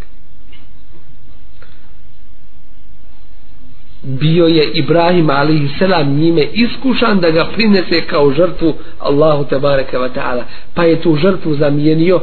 bio 4.03 4.47
je 4.47 4.71
Ibrahim 4.73 5.29
alaihi 5.29 5.69
selam 5.79 6.15
njime 6.15 6.41
iskušan 6.53 7.19
da 7.19 7.31
ga 7.31 7.45
prinese 7.55 8.01
kao 8.01 8.33
žrtvu 8.33 8.73
Allahu 8.99 9.43
tabaraka 9.43 9.97
wa 9.97 10.09
ta'ala 10.15 10.43
pa 10.73 10.83
je 10.83 11.01
tu 11.01 11.15
žrtvu 11.15 11.55
zamijenio 11.55 12.21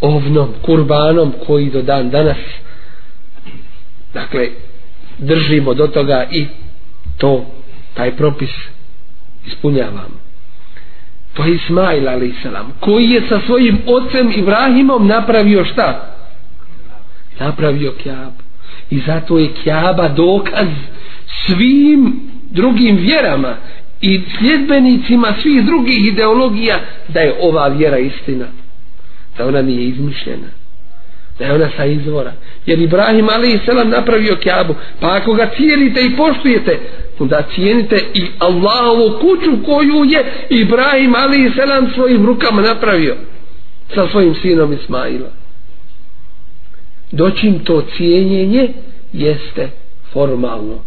ovnom 0.00 0.48
kurbanom 0.62 1.32
koji 1.46 1.70
do 1.70 1.82
dan 1.82 2.10
danas 2.10 2.36
dakle 4.14 4.48
držimo 5.18 5.74
do 5.74 5.86
toga 5.86 6.26
i 6.30 6.46
to 7.18 7.44
taj 7.94 8.16
propis 8.16 8.50
ispunjavamo 9.46 10.21
to 11.34 11.44
je 11.44 11.54
Ismail 11.54 12.08
a.s. 12.08 12.46
koji 12.80 13.10
je 13.10 13.22
sa 13.28 13.40
svojim 13.46 13.78
ocem 13.86 14.32
Ibrahimom 14.36 15.06
napravio 15.06 15.64
šta 15.64 16.08
napravio 17.40 17.92
kjab. 18.02 18.32
i 18.90 19.00
zato 19.06 19.38
je 19.38 19.52
kjaba 19.62 20.08
dokaz 20.08 20.68
svim 21.46 22.20
drugim 22.50 22.96
vjerama 22.96 23.56
i 24.00 24.22
sljedbenicima 24.38 25.34
svih 25.42 25.64
drugih 25.66 26.06
ideologija 26.06 26.80
da 27.08 27.20
je 27.20 27.34
ova 27.40 27.68
vjera 27.68 27.98
istina 27.98 28.46
da 29.38 29.46
ona 29.46 29.62
nije 29.62 29.88
izmišljena 29.88 30.48
da 31.38 31.44
je 31.44 31.52
ona 31.52 31.68
sa 31.76 31.84
izvora 31.84 32.32
jer 32.66 32.80
Ibrahim 32.80 33.28
a.s. 33.28 33.86
napravio 33.86 34.36
kjabu 34.36 34.74
pa 35.00 35.16
ako 35.16 35.34
ga 35.34 35.50
cijenite 35.56 36.00
i 36.04 36.16
poštujete 36.16 36.80
onda 37.18 37.42
cijenite 37.54 37.96
i 38.14 38.26
Allahovu 38.38 39.18
kuću 39.20 39.64
koju 39.64 40.04
je 40.04 40.46
Ibrahim 40.50 41.14
ali 41.16 41.46
i 41.46 41.50
selam 41.50 41.90
svojim 41.94 42.26
rukama 42.26 42.62
napravio 42.62 43.16
sa 43.94 44.08
svojim 44.08 44.34
sinom 44.34 44.72
Ismaila 44.72 45.42
doćim 47.12 47.58
to 47.58 47.82
cijenjenje 47.96 48.68
jeste 49.12 49.70
formalno. 50.12 50.78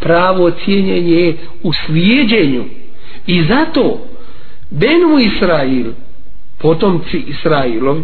Pravo 0.00 0.50
cijenjenje 0.50 1.20
je 1.20 1.36
u 1.62 1.72
slijedjenju. 1.72 2.64
I 3.26 3.42
zato 3.42 3.98
Benu 4.70 5.18
Israil 5.18 5.92
potomci 6.58 7.24
Israilovi 7.26 8.02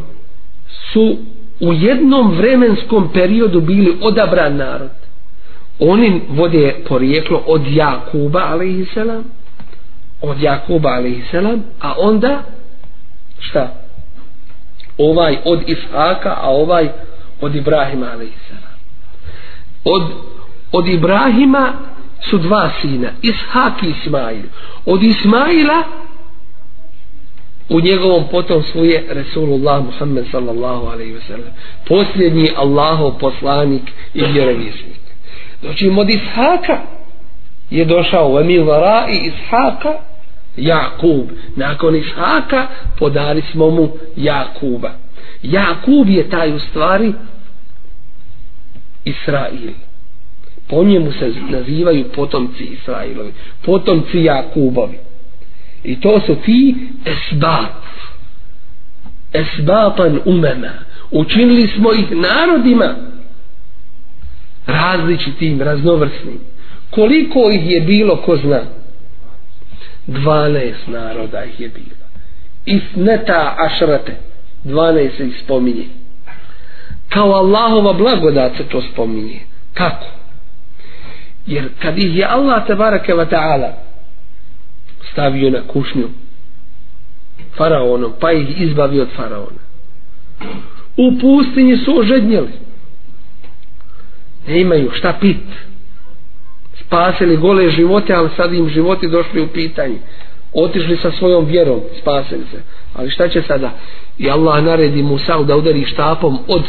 su 0.92 1.16
u 1.60 1.72
jednom 1.72 2.36
vremenskom 2.36 3.12
periodu 3.12 3.60
bili 3.60 3.96
odabran 4.00 4.56
narod 4.56 4.90
oni 5.80 6.22
vode 6.28 6.76
porijeklo 6.88 7.42
od 7.46 7.62
Jakuba 7.66 8.40
alaihissalam 8.40 9.24
od 10.20 10.42
Jakuba 10.42 10.88
alaihissalam 10.88 11.64
a 11.80 11.94
onda 11.98 12.42
šta? 13.38 13.74
Ovaj 14.98 15.36
od 15.44 15.68
Ishaka 15.68 16.36
a 16.40 16.50
ovaj 16.50 16.88
od 17.40 17.54
Ibrahima 17.54 18.06
alaihissalam 18.06 18.70
od, 19.84 20.02
od 20.72 20.88
Ibrahima 20.88 21.72
su 22.30 22.38
dva 22.38 22.70
sina 22.80 23.08
Ishak 23.22 23.82
i 23.82 23.90
Ismail. 23.90 24.42
Od 24.86 25.02
Ismaila 25.02 25.82
u 27.68 27.80
njegovom 27.80 28.24
potomstvu 28.30 28.84
je 28.84 29.06
Resulullah 29.08 29.84
Muhammed 29.84 30.24
sallallahu 30.30 30.86
alaihi 30.86 31.12
ve 31.12 31.20
sellem 31.20 31.52
posljednji 31.88 32.50
Allahov 32.56 33.18
poslanik 33.18 33.82
i 34.14 34.24
vjerovjesnik 34.24 34.99
znači 35.60 35.90
od 35.98 36.10
Ishaka 36.10 36.78
je 37.70 37.84
došao 37.84 38.32
u 38.32 38.40
Emil 38.40 38.66
i 39.10 39.26
Ishaka 39.26 39.92
Jakub 40.56 41.28
nakon 41.56 41.96
Ishaka 41.96 42.66
podali 42.98 43.42
smo 43.52 43.70
mu 43.70 43.88
Jakuba 44.16 44.90
Jakub 45.42 46.08
je 46.08 46.30
taj 46.30 46.54
u 46.54 46.58
stvari 46.58 47.12
Israil. 49.04 49.72
Po 50.68 50.84
njemu 50.84 51.12
se 51.12 51.32
nazivaju 51.48 52.04
potomci 52.14 52.64
Israilovi. 52.64 53.32
Potomci 53.64 54.24
Jakubovi. 54.24 54.98
I 55.84 56.00
to 56.00 56.20
su 56.26 56.34
ti 56.44 56.74
esbat. 57.04 57.72
Esbatan 59.32 60.20
umema. 60.24 60.72
Učinili 61.10 61.66
smo 61.66 61.92
ih 61.92 62.10
narodima 62.10 62.94
različitim, 64.72 65.62
raznovrsnim. 65.62 66.40
Koliko 66.90 67.50
ih 67.50 67.70
je 67.70 67.80
bilo, 67.80 68.16
ko 68.16 68.36
zna? 68.36 68.60
12 70.06 70.72
naroda 70.86 71.44
ih 71.44 71.60
je 71.60 71.68
bilo. 71.68 71.96
Isneta 72.66 73.54
ašrate. 73.58 74.16
12 74.64 75.16
se 75.16 75.26
ih 75.26 75.40
spominje 75.44 75.84
kao 77.10 77.32
Allahova 77.32 77.92
blagodat 77.92 78.56
se 78.56 78.64
to 78.64 78.82
spominje 78.92 79.40
kako 79.74 80.06
jer 81.46 81.68
kad 81.82 81.98
ih 81.98 82.16
je 82.16 82.24
Allah 82.24 82.66
tabaraka 82.66 83.12
wa 83.14 83.30
ta'ala 83.30 83.70
stavio 85.12 85.50
na 85.50 85.62
kušnju 85.66 86.08
faraonom 87.56 88.12
pa 88.20 88.32
ih 88.32 88.60
izbavio 88.60 89.02
od 89.02 89.08
faraona 89.16 89.60
u 90.96 91.18
pustinji 91.20 91.76
su 91.76 91.98
ožednjeli 91.98 92.50
ne 94.46 94.60
imaju 94.60 94.90
šta 94.92 95.16
pit. 95.20 95.36
Spasili 96.86 97.36
gole 97.36 97.70
živote 97.70 98.14
ali 98.14 98.28
sad 98.36 98.54
im 98.54 98.68
životi 98.68 99.08
došli 99.08 99.40
u 99.40 99.48
pitanje. 99.48 99.98
Otišli 100.52 100.96
sa 100.96 101.10
svojom 101.10 101.44
vjerom 101.44 101.80
spasili 102.00 102.44
se. 102.50 102.62
Ali 102.94 103.10
šta 103.10 103.28
će 103.28 103.42
sada? 103.42 103.70
I 104.18 104.30
Allah 104.30 104.64
naredi 104.64 105.02
Musa 105.02 105.42
da 105.42 105.56
udari 105.56 105.84
štapom 105.84 106.38
od 106.48 106.62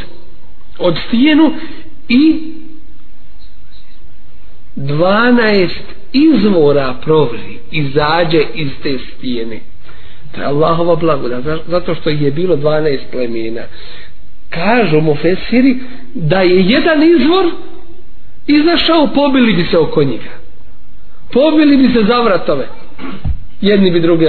od 0.80 0.98
stijenu 1.08 1.54
i 2.10 2.42
12 4.76 5.70
izvora 6.14 6.96
provri 7.02 7.60
izađe 7.72 8.44
iz 8.54 8.70
te 8.84 8.98
stijene. 8.98 9.60
To 10.32 10.42
je 10.42 10.48
Allahova 10.48 10.96
blagoda 10.96 11.42
zato 11.68 11.96
što 11.96 12.10
je 12.10 12.32
bilo 12.32 12.56
12 12.56 13.00
plemena 13.12 13.62
kažu 14.52 15.02
mu 15.02 15.16
Fesiri 15.16 15.80
da 16.14 16.42
je 16.42 16.62
jedan 16.62 17.04
izvor 17.04 17.52
izašao 18.48 19.08
pobili 19.16 19.54
bi 19.54 19.64
se 19.64 19.78
oko 19.78 20.04
njega. 20.04 20.32
Pobili 21.34 21.78
bi 21.78 21.94
se 21.94 22.04
za 22.04 22.22
vratove. 22.22 22.68
Jedni 23.62 23.92
bi 23.92 24.00
druge 24.00 24.28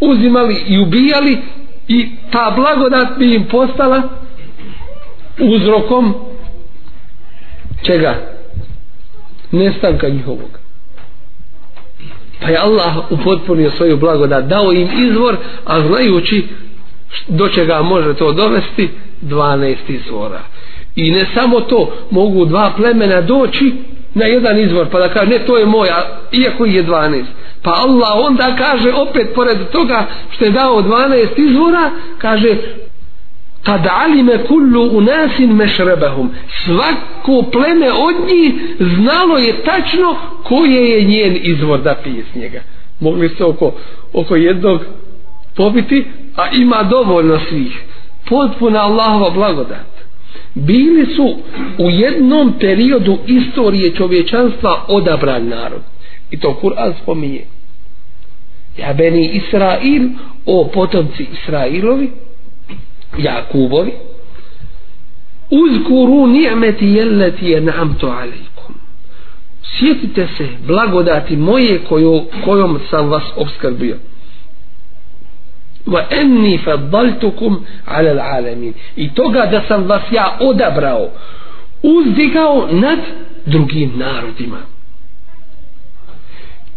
uzimali 0.00 0.56
i 0.66 0.78
ubijali 0.78 1.38
i 1.88 2.08
ta 2.30 2.52
blagodat 2.56 3.18
bi 3.18 3.34
im 3.34 3.44
postala 3.44 4.02
uzrokom 5.38 6.14
čega? 7.82 8.14
Nestanka 9.52 10.08
njihovog. 10.08 10.58
Pa 12.40 12.48
je 12.48 12.58
Allah 12.58 13.10
upotpunio 13.10 13.70
svoju 13.70 13.96
blagodat 13.96 14.44
dao 14.44 14.72
im 14.72 14.88
izvor 14.98 15.36
a 15.64 15.80
znajući 15.80 16.46
do 17.28 17.48
čega 17.48 17.82
može 17.82 18.14
to 18.14 18.32
dovesti? 18.32 18.88
12 19.22 19.76
izvora. 19.88 20.40
I 20.96 21.10
ne 21.10 21.26
samo 21.34 21.60
to 21.60 21.92
mogu 22.10 22.44
dva 22.44 22.72
plemena 22.76 23.20
doći 23.20 23.74
na 24.14 24.24
jedan 24.24 24.58
izvor 24.58 24.86
pa 24.90 24.98
da 24.98 25.08
kaže 25.08 25.30
ne 25.30 25.38
to 25.38 25.56
je 25.56 25.66
moja 25.66 26.20
iako 26.32 26.64
je 26.64 26.86
12 26.86 27.24
pa 27.62 27.70
Allah 27.70 28.08
onda 28.28 28.56
kaže 28.56 28.92
opet 28.92 29.34
pored 29.34 29.58
toga 29.72 30.06
što 30.30 30.44
je 30.44 30.50
dao 30.50 30.82
12 30.82 31.26
izvora 31.36 31.90
kaže 32.18 32.56
kad 33.66 33.86
alime 33.90 34.44
kullu 34.44 34.96
unasin 34.98 35.52
mešrebahum 35.52 36.30
svako 36.64 37.50
pleme 37.52 37.92
od 37.92 38.14
njih 38.28 38.52
znalo 38.78 39.38
je 39.38 39.62
tačno 39.64 40.16
koje 40.42 40.90
je 40.90 41.04
njen 41.04 41.38
izvor 41.42 41.80
da 41.80 41.94
pije 42.04 42.24
s 42.32 42.34
njega. 42.34 42.60
Mogli 43.00 43.28
se 43.28 43.44
oko, 43.44 43.72
oko 44.12 44.36
jednog 44.36 44.80
pobiti 45.56 46.06
a 46.36 46.50
ima 46.52 46.82
dovoljno 46.82 47.38
svih. 47.48 47.82
Potpuna 48.28 48.80
Allahova 48.80 49.30
blagodat. 49.30 49.96
Bili 50.54 51.06
su 51.16 51.38
u 51.78 51.90
jednom 51.90 52.54
periodu 52.60 53.18
istorije 53.26 53.94
čovječanstva 53.94 54.84
odabran 54.88 55.48
narod. 55.48 55.82
I 56.30 56.40
to 56.40 56.58
Kur'an 56.62 56.92
spominje. 57.02 57.44
Ja 58.78 58.92
beni 58.92 59.26
Israil 59.26 60.08
o 60.46 60.70
potomci 60.74 61.26
Israilovi 61.32 62.10
Jakubovi 63.18 63.92
uzkuru 65.50 66.26
ni'meti 66.26 66.86
jelleti 66.86 67.46
je 67.46 67.60
namtu 67.60 68.06
alaikum 68.06 68.56
sjetite 69.78 70.28
se 70.36 70.48
blagodati 70.66 71.36
moje 71.36 71.78
koju, 71.88 72.22
kojom 72.44 72.78
sam 72.90 73.08
vas 73.08 73.24
obskrbio 73.36 73.96
wa 75.86 76.04
enni 76.10 76.58
faddaltukum 76.58 77.64
ala 77.86 78.22
alamin 78.22 78.74
i 78.96 79.14
toga 79.14 79.46
da 79.46 79.62
sam 79.68 79.82
vas 79.88 80.02
ja 80.10 80.38
odabrao 80.40 81.08
uzdigao 81.82 82.68
nad 82.70 82.98
drugim 83.46 83.92
narodima. 83.96 84.58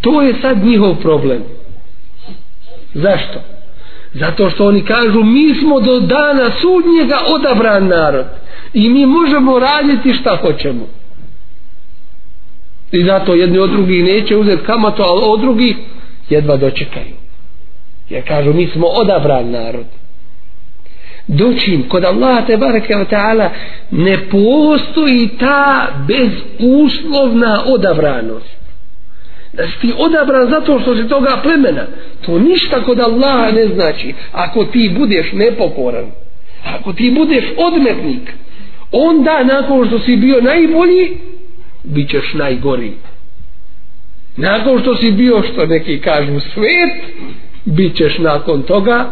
To 0.02 0.22
je 0.22 0.34
sad 0.42 0.64
njihov 0.64 0.96
problem. 0.96 1.44
Zašto? 2.94 3.40
zato 4.14 4.50
što 4.50 4.68
oni 4.68 4.86
kažu 4.86 5.24
mi 5.24 5.56
smo 5.56 5.80
do 5.80 6.00
dana 6.00 6.52
sudnjega 6.62 7.18
odabran 7.28 7.88
narod 7.88 8.26
i 8.74 8.90
mi 8.90 9.06
možemo 9.06 9.60
raditi 9.60 10.14
šta 10.14 10.38
hoćemo. 10.42 10.88
I 12.92 13.04
zato 13.04 13.34
jedni 13.34 13.60
od 13.60 13.70
drugih 13.70 14.04
neće 14.04 14.38
uzeti 14.38 14.64
kamatu 14.64 15.04
ali 15.04 15.22
od 15.24 15.40
drugih 15.40 15.78
jedva 16.30 16.58
dočekaju 16.58 17.19
jer 18.10 18.28
kažu 18.28 18.54
mi 18.54 18.68
smo 18.68 18.88
odabran 18.88 19.52
narod. 19.52 19.86
Doćim 21.28 21.90
kod 21.90 22.04
Allaha 22.06 22.46
te 22.46 22.58
bareke 22.58 22.96
ve 22.96 23.06
ta'ala 23.06 23.50
ne 23.92 24.18
postoji 24.32 25.30
ta 25.40 25.88
bezuslovna 26.08 27.64
odabranost. 27.66 28.60
Da 29.54 29.68
si 29.68 29.80
ti 29.82 29.94
odabran 29.98 30.50
zato 30.50 30.80
što 30.80 30.96
si 30.96 31.10
toga 31.10 31.40
plemena 31.44 31.86
to 32.26 32.40
ništa 32.40 32.84
kod 32.84 33.00
Allaha 33.00 33.52
ne 33.52 33.68
znači. 33.68 34.14
Ako 34.32 34.66
ti 34.66 34.96
budeš 34.98 35.32
nepokoran 35.34 36.06
ako 36.66 36.94
ti 36.94 37.12
budeš 37.12 37.44
odmetnik 37.58 38.34
onda 38.92 39.44
nakon 39.44 39.88
što 39.88 40.00
si 40.00 40.16
bio 40.16 40.42
najbolji 40.42 41.18
bit 41.84 42.10
ćeš 42.10 42.34
najgori. 42.34 42.92
Nakon 44.38 44.82
što 44.82 44.96
si 44.96 45.12
bio 45.12 45.44
što 45.44 45.66
neki 45.66 46.02
kažu 46.02 46.40
svet 46.40 46.94
bit 47.66 47.96
ćeš 47.96 48.18
nakon 48.18 48.64
toga 48.64 49.12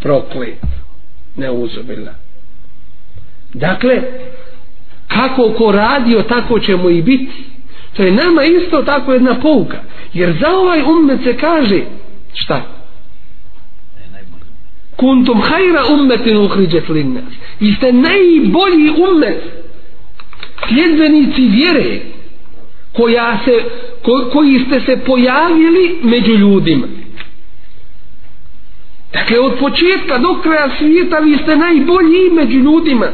proklet. 0.00 0.62
Neuzubila. 1.36 2.12
Dakle 3.54 4.02
kako 5.08 5.52
ko 5.58 5.72
radio 5.72 6.22
tako 6.22 6.60
ćemo 6.60 6.90
i 6.90 7.02
biti. 7.02 7.44
To 7.96 8.02
je 8.02 8.12
nama 8.12 8.44
isto 8.44 8.82
tako 8.82 9.12
jedna 9.12 9.40
pouka. 9.40 9.78
Jer 10.12 10.36
za 10.40 10.50
ovaj 10.50 10.82
ummet 10.82 11.22
se 11.24 11.36
kaže 11.36 11.80
šta? 12.34 12.62
Kuntum 14.96 15.40
hajra 15.40 15.82
ummetin 15.92 16.36
uhriđet 16.36 16.88
linnas. 16.88 17.24
Vi 17.60 17.72
ste 17.72 17.92
najbolji 17.92 18.90
ummet 19.10 19.42
sljedbenici 20.68 21.42
vjere 21.42 22.00
koja 22.92 23.38
se, 23.44 23.64
ko, 24.02 24.30
koji 24.32 24.58
ste 24.58 24.80
se 24.80 25.04
pojavili 25.06 25.98
među 26.02 26.32
ljudima. 26.32 26.86
Dakle, 29.12 29.40
od 29.40 29.58
početka 29.58 30.18
do 30.18 30.40
kraja 30.42 30.68
svijeta 30.78 31.18
vi 31.18 31.36
ste 31.36 31.56
najbolji 31.56 32.30
među 32.32 32.58
ljudima, 32.58 33.06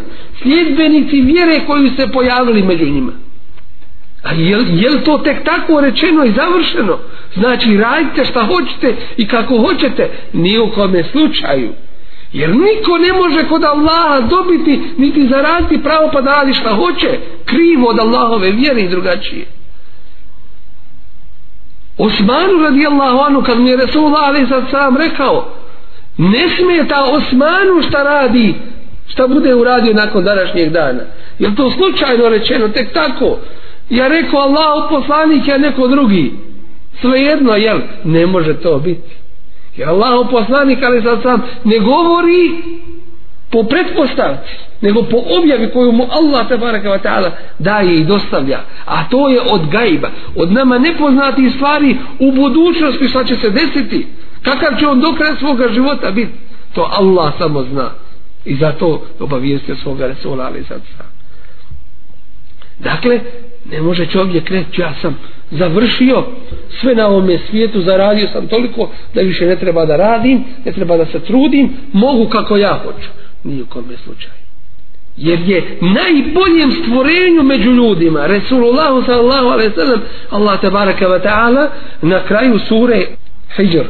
sljedbenici 0.43 1.21
vjere 1.21 1.61
koju 1.67 1.91
ste 1.91 2.09
pojavili 2.09 2.63
među 2.63 2.85
njima. 2.85 3.13
A 4.23 4.33
je, 4.33 4.59
je 4.69 4.91
li 4.91 5.05
to 5.05 5.19
tek 5.19 5.45
tako 5.45 5.81
rečeno 5.81 6.25
i 6.25 6.33
završeno? 6.33 6.99
Znači, 7.35 7.77
radite 7.77 8.25
šta 8.25 8.45
hoćete 8.45 8.97
i 9.17 9.29
kako 9.29 9.59
hoćete, 9.59 10.11
ni 10.33 10.59
u 10.59 10.71
kome 10.71 11.05
slučaju. 11.05 11.73
Jer 12.33 12.51
niko 12.51 12.99
ne 12.99 13.13
može 13.13 13.49
kod 13.49 13.65
Allaha 13.65 14.21
dobiti, 14.21 14.81
niti 14.99 15.29
zaraditi 15.29 15.83
pravo 15.83 16.11
pa 16.13 16.21
da 16.21 16.31
radi 16.31 16.53
šta 16.53 16.75
hoće, 16.75 17.19
krivo 17.45 17.89
od 17.89 17.99
Allahove 17.99 18.51
vjere 18.51 18.81
i 18.81 18.89
drugačije. 18.89 19.47
Osmanu 21.99 22.63
radijallahu 22.63 23.19
anu, 23.19 23.43
kad 23.43 23.61
mi 23.61 23.71
je 23.71 23.77
Resulullah 23.77 24.23
ali 24.29 24.47
sad 24.47 24.65
sam 24.71 24.97
rekao, 24.97 25.64
ne 26.19 26.49
smeta 26.57 27.05
Osmanu 27.05 27.83
šta 27.89 28.03
radi 28.03 28.55
šta 29.07 29.27
bude 29.29 29.55
uradio 29.55 29.95
nakon 29.95 30.25
današnjeg 30.25 30.73
dana. 30.73 31.01
Je 31.39 31.55
to 31.57 31.71
slučajno 31.71 32.29
rečeno? 32.29 32.69
Tek 32.69 32.93
tako. 32.93 33.39
Ja 33.91 34.09
rekao 34.09 34.41
Allah 34.41 34.87
poslanik 34.91 35.49
je 35.49 35.59
neko 35.59 35.89
drugi. 35.89 36.33
Svejedno 37.01 37.53
jel? 37.53 37.79
Ne 38.05 38.27
može 38.27 38.55
to 38.55 38.79
biti. 38.79 39.11
Jer 39.77 39.89
Allah 39.89 40.27
poslanik 40.31 40.79
ali 40.83 41.03
sad 41.03 41.23
sam 41.23 41.43
ne 41.65 41.79
govori 41.79 42.63
po 43.51 43.63
pretpostavci 43.63 44.55
nego 44.81 45.03
po 45.03 45.17
objavi 45.39 45.71
koju 45.71 45.93
mu 45.93 46.07
Allah 46.11 46.49
te 46.49 46.57
wa 46.57 46.99
ta'ala 47.03 47.31
daje 47.59 47.97
i 47.97 48.05
dostavlja. 48.05 48.61
A 48.87 49.09
to 49.09 49.29
je 49.29 49.41
od 49.41 49.71
gajba 49.71 50.11
od 50.37 50.53
nama 50.53 50.79
nepoznati 50.79 51.51
stvari 51.51 51.97
u 52.19 52.33
budućnosti 52.33 53.09
šta 53.09 53.25
će 53.25 53.37
se 53.37 53.51
desiti 53.51 54.07
kakav 54.45 54.79
će 54.81 54.87
on 54.87 55.01
do 55.01 55.15
kraja 55.17 55.37
svoga 55.37 55.69
života 55.69 56.11
biti 56.11 56.33
to 56.75 56.91
Allah 56.93 57.33
samo 57.39 57.63
zna. 57.63 57.91
I 58.45 58.55
zato 58.55 59.03
obavijestio 59.21 59.77
svoga 59.77 60.07
Resula 60.07 60.45
ali 60.45 60.65
sad 60.65 60.81
sam 60.97 61.15
dakle 62.79 63.21
ne 63.71 63.83
može 63.83 64.07
čovjek 64.07 64.51
reći 64.51 64.81
ja 64.81 64.95
sam 65.03 65.19
završio 65.51 66.25
sve 66.81 66.95
na 66.95 67.07
ovome 67.07 67.39
svijetu 67.51 67.81
zaradio 67.81 68.29
sam 68.33 68.47
toliko 68.47 68.91
da 69.15 69.21
više 69.21 69.47
ne 69.47 69.57
treba 69.57 69.87
da 69.87 69.97
radim 69.97 70.45
ne 70.65 70.73
treba 70.73 70.97
da 70.97 71.07
se 71.07 71.21
trudim 71.21 71.73
mogu 71.93 72.29
kako 72.29 72.57
ja 72.57 72.81
hoću. 72.85 73.09
Nije 73.45 73.63
u 73.63 73.67
kome 73.67 73.97
slučaju. 74.05 74.35
Jer 75.17 75.41
je 75.41 75.79
najboljem 75.81 76.73
stvorenju 76.73 77.43
među 77.43 77.71
ljudima 77.71 78.27
Resulullah 78.27 79.07
sallallahu 79.07 79.47
alaihi 79.47 79.75
sallam 79.75 80.01
Allah 80.31 80.61
tabaraka 80.61 81.09
wa 81.09 81.23
ta'ala 81.23 81.69
na 82.03 82.21
kraju 82.25 82.59
sure 82.59 83.07
Hijr 83.57 83.85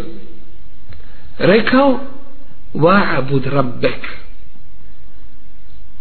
rekao 1.38 2.00
wa'bud 2.74 3.46
rabbek. 3.46 4.24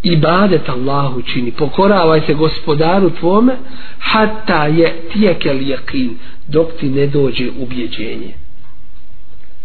Ibadet 0.03 0.69
Allahu 0.69 1.21
čini. 1.21 1.51
Pokoravaj 1.51 2.21
se 2.21 2.33
gospodaru 2.33 3.09
tvome 3.09 3.55
hatta 3.99 4.65
je 4.65 5.09
tijekel 5.13 5.57
yakin 5.57 6.09
dok 6.47 6.67
ti 6.79 6.89
ne 6.89 7.07
dođe 7.07 7.49
ubjeđenje. 7.59 8.33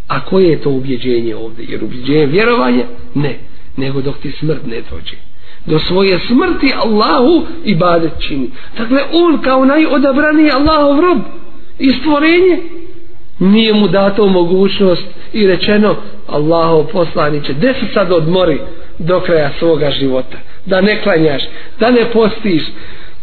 A 0.08 0.20
koje 0.20 0.48
je 0.48 0.60
to 0.60 0.70
ubjeđenje 0.70 1.36
ovdje? 1.36 1.66
Jer 1.68 1.84
ubjeđenje 1.84 2.26
vjerovanje? 2.26 2.86
Ne. 3.14 3.38
Nego 3.76 4.00
dok 4.00 4.18
ti 4.18 4.30
smrt 4.30 4.66
ne 4.66 4.82
dođe. 4.90 5.16
Do 5.66 5.78
svoje 5.78 6.18
smrti 6.18 6.72
Allahu 6.84 7.46
ibadet 7.64 8.12
čini. 8.18 8.50
Dakle 8.78 9.00
on 9.12 9.42
kao 9.42 9.64
najodabraniji 9.64 10.50
Allahov 10.50 11.00
rob 11.00 11.18
i 11.78 11.92
stvorenje 11.92 12.62
nije 13.38 13.74
mu 13.74 13.88
dato 13.88 14.26
mogućnost 14.26 15.06
i 15.32 15.46
rečeno 15.46 15.96
Allahov 16.26 16.84
poslaniće 16.84 17.52
gdje 17.52 17.74
se 17.74 17.86
sad 17.94 18.12
odmori 18.12 18.60
do 18.98 19.20
kraja 19.20 19.50
svoga 19.58 19.90
života? 19.90 20.36
Da 20.66 20.80
ne 20.80 21.02
klanjaš 21.02 21.42
da 21.80 21.90
ne 21.90 22.04
postiš 22.12 22.62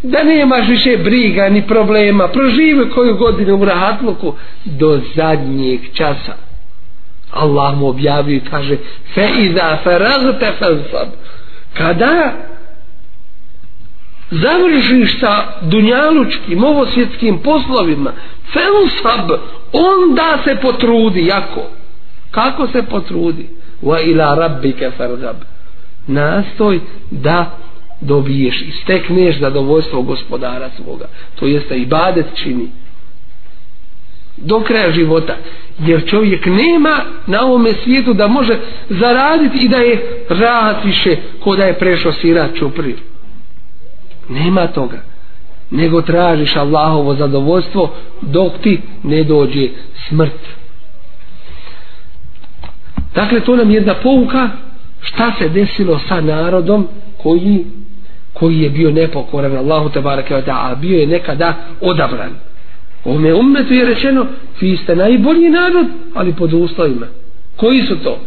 da 0.03 0.23
nemaš 0.23 0.67
više 0.67 0.97
briga 0.97 1.49
ni 1.49 1.67
problema 1.67 2.27
proživi 2.27 2.89
koju 2.89 3.17
godinu 3.17 3.55
u 3.55 3.65
rahatluku 3.65 4.33
do 4.65 4.99
zadnjeg 5.15 5.79
časa. 5.93 6.33
Allah 7.31 7.77
mu 7.77 7.87
objavio 7.87 8.35
i 8.35 8.49
kaže 8.49 8.77
fe 9.13 9.27
iza 9.37 9.77
feragte 9.83 10.51
fansab 10.59 11.07
kada 11.73 12.33
završiš 14.31 15.19
sa 15.19 15.43
dunjalučkim 15.61 16.63
ovosvjetskim 16.63 17.39
poslovima 17.39 18.11
felsab 18.53 19.31
onda 19.73 20.37
se 20.43 20.55
potrudi 20.61 21.25
jako 21.25 21.61
kako 22.35 22.67
se 22.67 22.83
potrudi? 22.83 23.47
Wa 23.81 24.11
ila 24.11 24.35
rabbike 24.35 24.91
fargab 24.97 25.35
nastoj 26.07 26.79
da 27.11 27.57
dobiješ 28.01 28.61
i 28.61 28.71
stekneš 28.71 29.39
zadovoljstvo 29.39 30.01
gospodara 30.01 30.69
svoga. 30.69 31.05
To 31.35 31.45
jeste 31.47 31.77
ibadet 31.77 32.25
čini. 32.35 32.69
Do 34.37 34.59
kraja 34.59 34.91
života. 34.91 35.35
Jer 35.79 36.09
čovjek 36.09 36.45
nema 36.45 36.97
na 37.27 37.41
ovome 37.45 37.73
svijetu 37.83 38.13
da 38.13 38.27
može 38.27 38.59
zaraditi 38.89 39.65
i 39.65 39.69
da 39.69 39.77
je 39.77 40.25
rahat 40.29 40.85
više 40.85 41.17
ko 41.43 41.55
da 41.55 41.63
je 41.63 41.79
prešao 41.79 42.11
sirat 42.11 42.55
čupriju 42.55 42.97
nema 44.29 44.67
toga. 44.67 44.97
Nego 45.71 46.01
tražiš 46.01 46.55
Allahovo 46.55 47.15
zadovoljstvo 47.15 47.93
dok 48.21 48.53
ti 48.61 48.81
ne 49.03 49.23
dođe 49.23 49.69
smrt 50.07 50.39
dakle 53.15 53.39
to 53.39 53.55
nam 53.55 53.71
je 53.71 53.75
jedna 53.75 53.93
pouka 53.93 54.49
šta 55.01 55.31
se 55.39 55.49
desilo 55.49 55.99
sa 56.07 56.21
narodom 56.21 56.87
koji 57.17 57.65
koji 58.33 58.59
je 58.59 58.69
bio 58.69 58.91
nepokoran. 58.91 59.57
Allahu 59.57 59.89
te 59.89 60.01
bareke 60.01 60.43
a 60.47 60.75
bio 60.75 60.99
je 60.99 61.07
nekada 61.07 61.53
odabran. 61.81 62.29
Ome 63.05 63.33
ummetu 63.33 63.73
je 63.73 63.85
rečeno 63.85 64.25
vi 64.61 64.77
ste 64.77 64.95
najbolji 64.95 65.49
narod 65.49 65.87
ali 66.13 66.33
pod 66.33 66.53
uslovima. 66.53 67.07
Koji 67.55 67.81
su 67.81 67.95
to? 68.03 68.19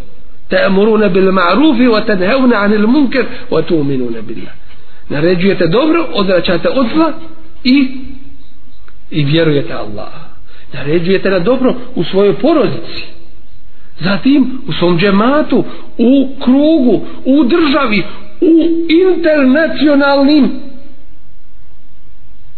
Ta'muruna 0.51 1.09
bil 1.09 1.33
ma'rufi 1.33 1.88
wa 1.88 2.07
tanhauna 2.07 2.57
'anil 2.57 2.87
munkar 2.87 3.24
wa 3.51 3.62
tu'minuna 3.62 4.22
billah. 4.22 4.53
Naređujete 5.09 5.66
dobro, 5.66 6.07
odračate 6.14 6.68
od 6.68 6.87
zla 6.94 7.12
i 7.64 7.88
i 9.11 9.24
vjerujete 9.24 9.72
Allah. 9.72 10.12
Naređujete 10.72 11.31
na 11.31 11.38
dobro 11.38 11.74
u 11.94 12.05
svojoj 12.05 12.35
porodici. 12.35 13.17
Zatim 14.01 14.63
u 14.69 14.73
svom 14.73 14.99
džematu, 14.99 15.65
u 15.99 16.29
krugu, 16.45 17.07
u 17.25 17.45
državi, 17.45 18.03
u 18.41 18.69
internacionalnim 18.89 20.51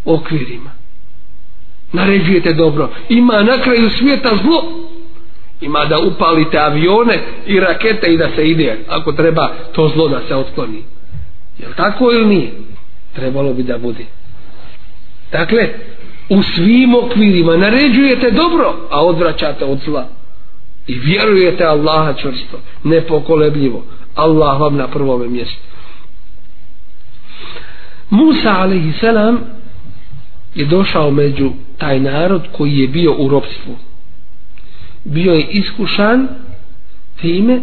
okvirima. 0.04 0.70
Naređujete 1.92 2.52
dobro. 2.52 2.90
Ima 3.08 3.42
na 3.42 3.62
kraju 3.62 3.90
svijeta 3.90 4.30
zlo. 4.42 4.62
Ima 5.60 5.84
da 5.84 5.98
upalite 5.98 6.58
avione 6.58 7.18
i 7.46 7.60
rakete 7.60 8.12
i 8.12 8.18
da 8.18 8.28
se 8.36 8.48
ide. 8.48 8.78
Ako 8.88 9.12
treba 9.12 9.48
to 9.72 9.88
zlo 9.94 10.08
da 10.08 10.20
se 10.28 10.34
otkloni. 10.34 10.82
Je 11.58 11.68
li 11.68 11.74
tako 11.76 12.12
ili 12.12 12.26
nije? 12.26 12.52
Trebalo 13.14 13.52
bi 13.52 13.62
da 13.62 13.78
bude. 13.78 14.04
Dakle, 15.32 15.68
u 16.28 16.42
svim 16.42 16.94
okvirima 16.94 17.56
naređujete 17.56 18.30
dobro, 18.30 18.88
a 18.90 19.04
odvraćate 19.04 19.64
od 19.64 19.78
zla. 19.84 20.19
I 20.90 20.98
vjerujete 20.98 21.64
Allaha 21.64 22.12
čvrsto, 22.12 22.60
nepokolebljivo. 22.84 23.84
Allah 24.14 24.60
vam 24.60 24.76
na 24.76 24.88
prvome 24.88 25.28
mjestu. 25.28 25.60
Musa 28.10 28.50
a.s. 28.50 29.00
selam 29.00 29.40
je 30.54 30.64
došao 30.64 31.10
među 31.10 31.50
taj 31.78 32.00
narod 32.00 32.42
koji 32.52 32.78
je 32.78 32.88
bio 32.88 33.14
u 33.18 33.28
ropstvu. 33.28 33.76
Bio 35.04 35.32
je 35.32 35.46
iskušan 35.50 36.28
time 37.20 37.60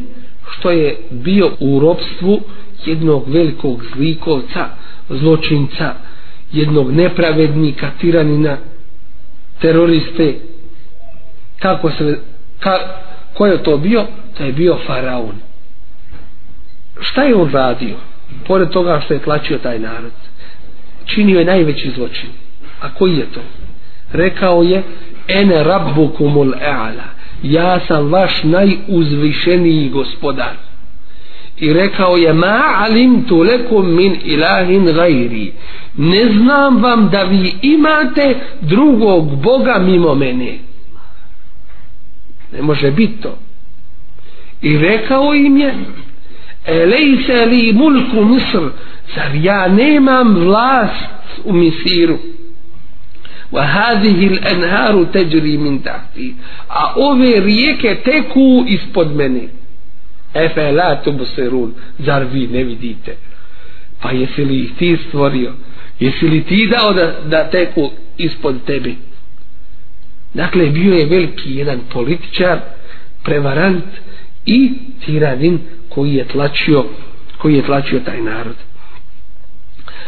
što 0.51 0.71
je 0.71 0.97
bio 1.11 1.51
u 1.59 1.79
ropstvu 1.79 2.39
jednog 2.85 3.29
velikog 3.29 3.83
zlikovca, 3.95 4.67
zločinca, 5.09 5.93
jednog 6.51 6.91
nepravednika, 6.91 7.91
tiranina, 8.01 8.57
teroriste, 9.61 10.35
kako 11.59 11.91
se, 11.91 12.19
ka, 12.59 12.79
ko 13.37 13.45
je 13.45 13.63
to 13.63 13.77
bio? 13.77 14.05
To 14.37 14.43
je 14.43 14.51
bio 14.51 14.77
faraon. 14.87 15.35
Šta 16.99 17.23
je 17.23 17.35
on 17.35 17.51
radio? 17.51 17.95
Pored 18.47 18.69
toga 18.69 19.01
što 19.05 19.13
je 19.13 19.21
tlačio 19.21 19.57
taj 19.57 19.79
narod. 19.79 20.11
Činio 21.05 21.39
je 21.39 21.45
najveći 21.45 21.91
zločin. 21.95 22.29
A 22.81 22.93
koji 22.93 23.17
je 23.17 23.25
to? 23.33 23.41
Rekao 24.11 24.63
je, 24.63 24.83
ene 25.27 25.63
rabbukumul 25.63 26.53
e'ala. 26.53 27.07
Ja 27.43 27.79
sam 27.79 28.11
vaš 28.11 28.43
najuzvišeniji 28.43 29.89
gospodar 29.89 30.53
i 31.59 31.73
rekao 31.73 32.17
je 32.17 32.33
ma 32.33 32.61
alimtu 32.75 33.37
lekum 33.37 33.95
min 33.95 34.17
ilahin 34.23 34.85
gajri 34.85 35.53
ne 35.97 36.29
znam 36.31 36.83
vam 36.83 37.09
da 37.09 37.23
vi 37.23 37.53
imate 37.61 38.35
drugog 38.61 39.41
Boga 39.41 39.79
mimo 39.79 40.15
mene 40.15 40.57
ne 42.57 42.63
može 42.63 42.91
biti 42.91 43.21
to. 43.21 43.37
I 44.61 44.77
rekao 44.77 45.33
im 45.33 45.57
je 45.57 45.75
elejse 46.65 47.45
li 47.45 47.73
mulku 47.73 48.25
misr 48.25 48.69
zar 49.15 49.35
ja 49.35 49.67
nemam 49.67 50.35
vlast 50.35 51.09
u 51.43 51.53
misiru? 51.53 52.17
Wa 53.51 53.61
hadhihi 53.61 54.27
al-anharu 54.27 55.05
tajri 55.05 55.57
min 55.57 55.79
tahti. 55.79 56.35
A 56.69 56.93
ove 56.95 57.39
rijeke 57.39 57.95
teku 57.95 58.65
ispod 58.67 59.15
mene. 59.15 59.47
Efe 60.33 60.71
la 60.71 61.01
tubsirun 61.03 61.73
zar 61.99 62.25
vi 62.33 62.47
ne 62.47 62.63
vidite? 62.63 63.17
Pa 64.01 64.11
jesi 64.11 64.45
li 64.45 64.59
ih 64.59 64.71
ti 64.77 64.97
stvorio? 65.07 65.53
Jesi 65.99 66.27
li 66.27 66.43
ti 66.43 66.67
dao 66.67 66.93
da, 66.93 67.15
da 67.29 67.49
teku 67.49 67.91
ispod 68.17 68.55
tebi 68.65 69.06
dakle 70.37 70.65
bio 70.69 70.93
je 70.93 71.05
veliki 71.05 71.55
jedan 71.55 71.79
političar 71.93 72.59
prevarant 73.23 73.85
i 74.45 74.73
tiradin 75.05 75.59
koji 75.89 76.13
je 76.13 76.27
tlačio 76.27 76.85
koji 77.37 77.55
je 77.55 77.65
tlačio 77.65 77.99
taj 77.99 78.21
narod. 78.21 78.55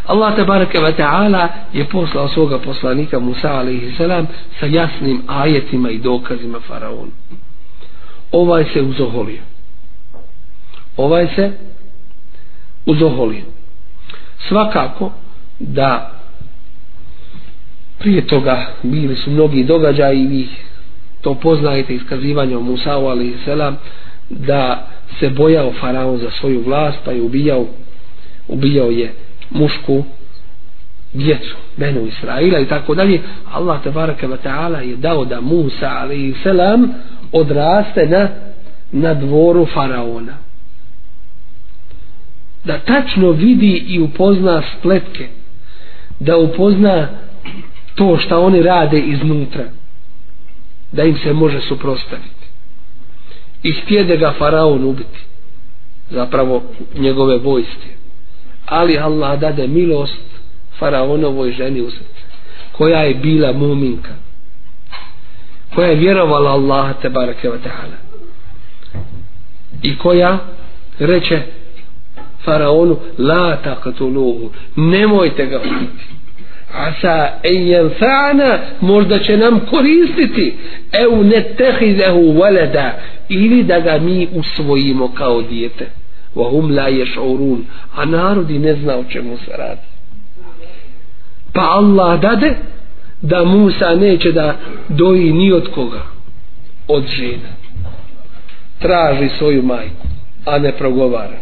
Allah 0.06 0.36
tabaraka 0.36 0.80
wa 0.80 0.94
ta'ala 0.98 1.48
je 1.74 1.86
poslao 1.86 2.28
svoga 2.28 2.60
poslanika 2.60 3.20
Musa 3.20 3.52
alaihi 3.52 3.96
salam 3.98 4.28
sa 4.60 4.66
jasnim 4.66 5.22
ajetima 5.28 5.90
i 5.90 5.98
dokazima 5.98 6.60
faraonu. 6.60 7.12
Ovaj 8.32 8.66
se 8.74 8.82
uzoholio. 8.82 9.42
Ovaj 10.98 11.28
se 11.36 11.52
uzoholio. 12.86 13.44
Svakako 14.48 15.12
da 15.60 16.19
prije 18.00 18.28
toga 18.28 18.66
bili 18.84 19.16
su 19.16 19.32
mnogi 19.32 19.64
događaji 19.64 20.20
i 20.20 20.28
vi 20.28 20.48
to 21.22 21.36
poznajete 21.36 21.94
iskazivanje 21.94 22.58
o 22.58 22.62
Musa'u 22.62 23.10
ali 23.10 23.38
selam 23.46 23.78
da 24.30 24.88
se 25.20 25.30
bojao 25.30 25.74
faraon 25.74 26.18
za 26.18 26.32
svoju 26.32 26.64
vlast 26.64 26.98
pa 27.06 27.12
je 27.12 27.22
ubijao 27.22 27.66
ubijao 28.48 28.90
je 28.90 29.14
mušku 29.50 30.04
djecu 31.14 31.56
Benu 31.78 32.08
Israila 32.08 32.60
i 32.60 32.66
tako 32.66 32.96
dalje. 32.96 33.22
Allah 33.52 33.84
tabaraka 33.84 34.28
wa 34.28 34.38
ta'ala 34.44 34.80
je 34.80 34.96
dao 34.96 35.26
da 35.26 35.42
Musa 35.42 35.90
ali 35.90 36.36
selam 36.44 36.94
odraste 37.32 38.06
na 38.08 38.30
na 38.92 39.14
dvoru 39.14 39.66
faraona. 39.66 40.38
Da 42.64 42.80
tačno 42.80 43.32
vidi 43.32 43.86
i 43.88 44.00
upozna 44.00 44.62
spletke 44.80 45.28
da 46.20 46.38
upozna 46.38 47.08
to 48.00 48.18
što 48.18 48.42
oni 48.42 48.62
rade 48.62 49.00
iznutra 49.00 49.64
da 50.92 51.04
im 51.04 51.18
se 51.18 51.34
može 51.34 51.62
suprostaviti 51.62 52.46
i 53.64 53.72
htjede 53.72 54.18
ga 54.18 54.34
faraon 54.38 54.84
ubiti 54.84 55.20
zapravo 56.10 56.64
njegove 56.96 57.38
vojske. 57.38 57.90
Ali 58.66 58.98
Allah 58.98 59.40
dade 59.40 59.68
milost 59.68 60.22
faraonovoj 60.78 61.52
ženi 61.52 61.82
u 61.82 61.92
srce 61.92 62.24
koja 62.72 63.00
je 63.00 63.16
bila 63.16 63.54
muminka 63.54 64.14
koja 65.76 65.88
je 65.90 65.96
vjerovala 65.96 66.52
Allaha 66.52 66.94
te 66.94 67.10
barake 67.10 67.50
wa 67.50 67.58
ta'ala. 67.64 67.98
I 69.82 69.98
koja 69.98 70.38
reče 71.00 71.42
faraonu 72.46 72.98
la 73.18 73.58
taqtuluhu 73.64 74.50
nemojte 74.76 75.46
ga 75.46 75.58
ubiti 75.58 76.19
asa 76.74 77.30
ejen 77.44 77.90
fa'ana 78.00 78.58
možda 78.82 79.20
će 79.20 79.38
nam 79.38 79.60
koristiti. 79.60 80.58
Eu 80.92 81.24
netehidehu 81.24 82.20
walada 82.20 82.92
ili 83.30 83.64
da 83.64 83.80
ga 83.80 83.98
mi 83.98 84.28
usvojimo 84.34 85.14
kao 85.14 85.42
dijete. 85.42 85.86
Wa 86.36 86.50
hum 86.50 86.72
la 86.76 86.90
yash'urun 86.90 87.58
a 87.96 88.06
narodi 88.06 88.60
ne 88.60 88.74
zna 88.74 88.96
o 88.96 89.04
čemu 89.04 89.38
se 89.38 89.52
radi. 89.58 89.82
Pa 91.54 91.62
Allah 91.62 92.20
dade 92.20 92.56
da 93.22 93.44
Musa 93.44 93.96
neće 93.96 94.32
da 94.32 94.56
doji 94.90 95.34
ni 95.34 95.52
od 95.52 95.68
koga 95.74 96.02
od 96.88 97.08
žena. 97.08 97.50
Traži 98.80 99.30
svoju 99.30 99.64
majku 99.64 100.08
a 100.46 100.58
ne 100.58 100.72
progovara 100.72 101.38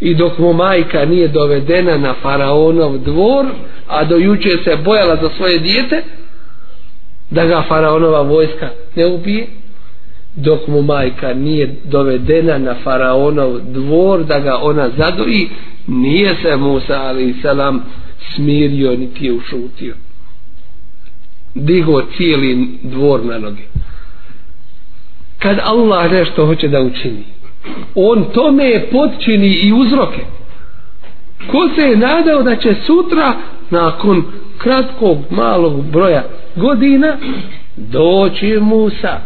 i 0.00 0.14
dok 0.14 0.38
mu 0.38 0.52
majka 0.52 1.04
nije 1.04 1.28
dovedena 1.28 1.98
na 1.98 2.14
faraonov 2.22 2.98
dvor 2.98 3.46
a 3.88 4.04
do 4.04 4.16
juče 4.16 4.50
se 4.64 4.76
bojala 4.84 5.16
za 5.22 5.30
svoje 5.36 5.58
dijete 5.58 6.02
da 7.30 7.46
ga 7.46 7.64
faraonova 7.68 8.22
vojska 8.22 8.68
ne 8.96 9.06
ubije 9.06 9.46
dok 10.36 10.66
mu 10.66 10.82
majka 10.82 11.34
nije 11.34 11.74
dovedena 11.84 12.58
na 12.58 12.74
faraonov 12.84 13.60
dvor 13.60 14.24
da 14.24 14.40
ga 14.40 14.56
ona 14.56 14.90
zadoji 14.96 15.48
nije 15.86 16.34
se 16.42 16.56
Musa 16.56 17.02
ali 17.02 17.34
selam 17.42 17.84
smirio 18.34 18.96
niti 18.96 19.26
je 19.26 19.32
ušutio. 19.32 19.94
Digo 21.54 22.02
cijeli 22.16 22.78
dvor 22.82 23.24
na 23.24 23.38
noge. 23.38 23.62
Kad 25.38 25.58
Allah 25.62 26.12
nešto 26.12 26.46
hoće 26.46 26.68
da 26.68 26.80
učini 26.80 27.24
on 27.94 28.24
tome 28.34 28.86
potčini 28.92 29.48
i 29.48 29.72
uzroke. 29.72 30.20
Ko 31.50 31.68
se 31.74 31.82
je 31.82 31.96
nadao 31.96 32.42
da 32.42 32.56
će 32.56 32.74
sutra 32.86 33.36
nakon 33.70 34.24
kratkog 34.58 35.18
malog 35.30 35.84
broja 35.84 36.24
godina 36.56 37.16
doći 37.76 38.58
Musa 38.60 39.20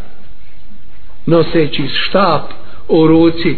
noseći 1.27 1.89
štap 1.89 2.51
u 2.89 3.07
ruci 3.07 3.57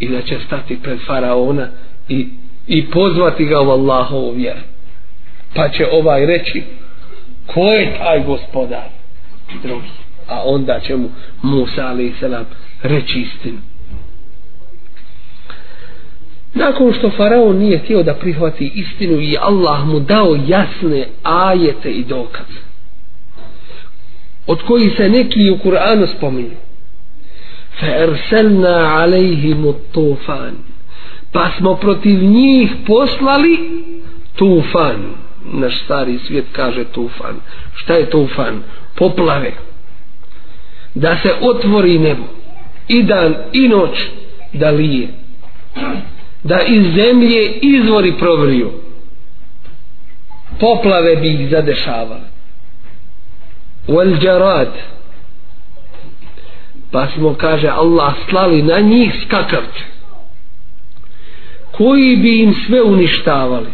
i 0.00 0.08
da 0.08 0.22
će 0.22 0.38
stati 0.46 0.78
pred 0.82 0.98
faraona 1.06 1.68
i, 2.08 2.28
i 2.66 2.90
pozvati 2.90 3.44
ga 3.44 3.60
u 3.60 3.70
Allahovu 3.70 4.32
vjeru. 4.32 4.60
Pa 5.54 5.68
će 5.68 5.86
ovaj 5.92 6.26
reći 6.26 6.62
ko 7.46 7.60
je 7.60 7.98
taj 7.98 8.24
gospodar? 8.24 8.88
Drugi. 9.62 9.88
A 10.28 10.42
onda 10.44 10.80
će 10.80 10.96
mu 10.96 11.08
Musa 11.42 11.86
ali 11.86 12.14
salam 12.20 12.44
reći 12.82 13.20
istinu 13.20 13.58
nakon 16.54 16.92
što 16.92 17.10
faraon 17.10 17.56
nije 17.56 17.78
htio 17.78 18.02
da 18.02 18.14
prihvati 18.14 18.72
istinu 18.74 19.20
i 19.20 19.36
Allah 19.40 19.86
mu 19.86 20.00
dao 20.00 20.36
jasne 20.46 21.06
ajete 21.22 21.90
i 21.90 22.04
dokaze 22.04 22.60
od 24.46 24.62
koji 24.62 24.90
se 24.90 25.08
neki 25.08 25.50
u 25.50 25.68
Kur'anu 25.68 26.06
spominju 26.16 26.56
fa 27.80 27.86
arsalna 27.86 29.00
alejhim 29.02 29.74
tufan 29.92 30.54
pa 31.32 31.50
smo 31.58 31.74
protiv 31.74 32.24
njih 32.24 32.70
poslali 32.86 33.58
tufan. 34.36 34.96
Naš 35.44 35.84
stari 35.84 36.18
svijet 36.18 36.44
kaže 36.52 36.84
tufan. 36.84 37.36
Šta 37.74 37.94
je 37.94 38.10
tufan? 38.10 38.62
Poplave. 38.94 39.52
Da 40.94 41.16
se 41.16 41.34
otvori 41.40 41.98
nebo 41.98 42.24
i 42.88 43.02
dan 43.02 43.34
i 43.52 43.68
noć 43.68 44.08
da 44.52 44.70
lije 44.70 45.08
da 46.44 46.60
iz 46.62 46.94
zemlje 46.94 47.52
izvori 47.62 48.18
provriju. 48.18 48.72
Poplave 50.60 51.16
bi 51.16 51.28
ih 51.28 51.50
zadešavale. 51.50 52.28
Wal 53.88 54.24
jarad. 54.24 54.72
Pa 56.90 57.06
smo 57.06 57.34
kaže 57.34 57.68
Allah 57.68 58.14
slali 58.30 58.62
na 58.62 58.78
njih 58.78 59.14
skakavce 59.26 59.84
koji 61.72 62.16
bi 62.16 62.42
im 62.42 62.54
sve 62.66 62.82
uništavali. 62.82 63.70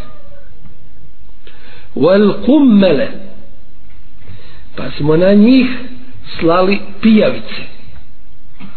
Wal 1.95 2.45
kummele. 2.45 3.09
Pa 4.77 4.91
smo 4.91 5.17
na 5.17 5.33
njih 5.33 5.67
slali 6.41 6.81
pijavice 7.01 7.63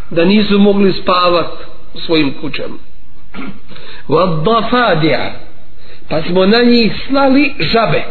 da 0.09 0.25
nisu 0.25 0.59
mogli 0.59 0.93
spavati 0.93 1.63
u 1.93 1.99
svojim 1.99 2.33
kućama 2.41 2.90
wal 4.07 4.43
pa 6.09 6.21
smo 6.21 6.45
na 6.45 6.61
njih 6.63 6.91
slali 7.07 7.53
žabe. 7.59 8.03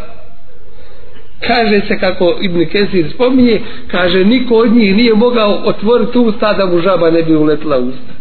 Kaže 1.47 1.81
se 1.89 1.99
kako 1.99 2.39
Ibn 2.41 2.67
Kesir 2.67 3.11
spominje 3.15 3.61
kaže 3.91 4.25
niko 4.25 4.55
od 4.55 4.73
njih 4.73 4.97
nije 4.97 5.15
mogao 5.15 5.63
otvoriti 5.65 6.19
usta 6.19 6.53
da 6.53 6.67
mu 6.67 6.81
žaba 6.81 7.11
ne 7.11 7.23
bi 7.23 7.37
uletla 7.37 7.79
usta. 7.79 8.13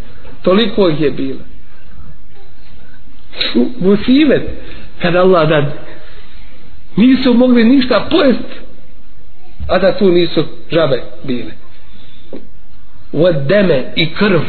Toliko 0.41 0.89
ih 0.89 1.01
je 1.01 1.12
bilo. 1.12 1.39
Musivet. 3.79 4.49
Kada 5.01 5.19
Allah 5.19 5.49
da 5.49 5.71
nisu 6.95 7.33
mogli 7.33 7.63
ništa 7.63 8.07
pojest 8.12 8.69
a 9.67 9.79
da 9.79 9.97
tu 9.97 10.12
nisu 10.12 10.43
žabe 10.71 11.03
bile. 11.23 11.51
Od 13.13 13.35
deme 13.47 13.93
i 13.95 14.13
krv 14.13 14.39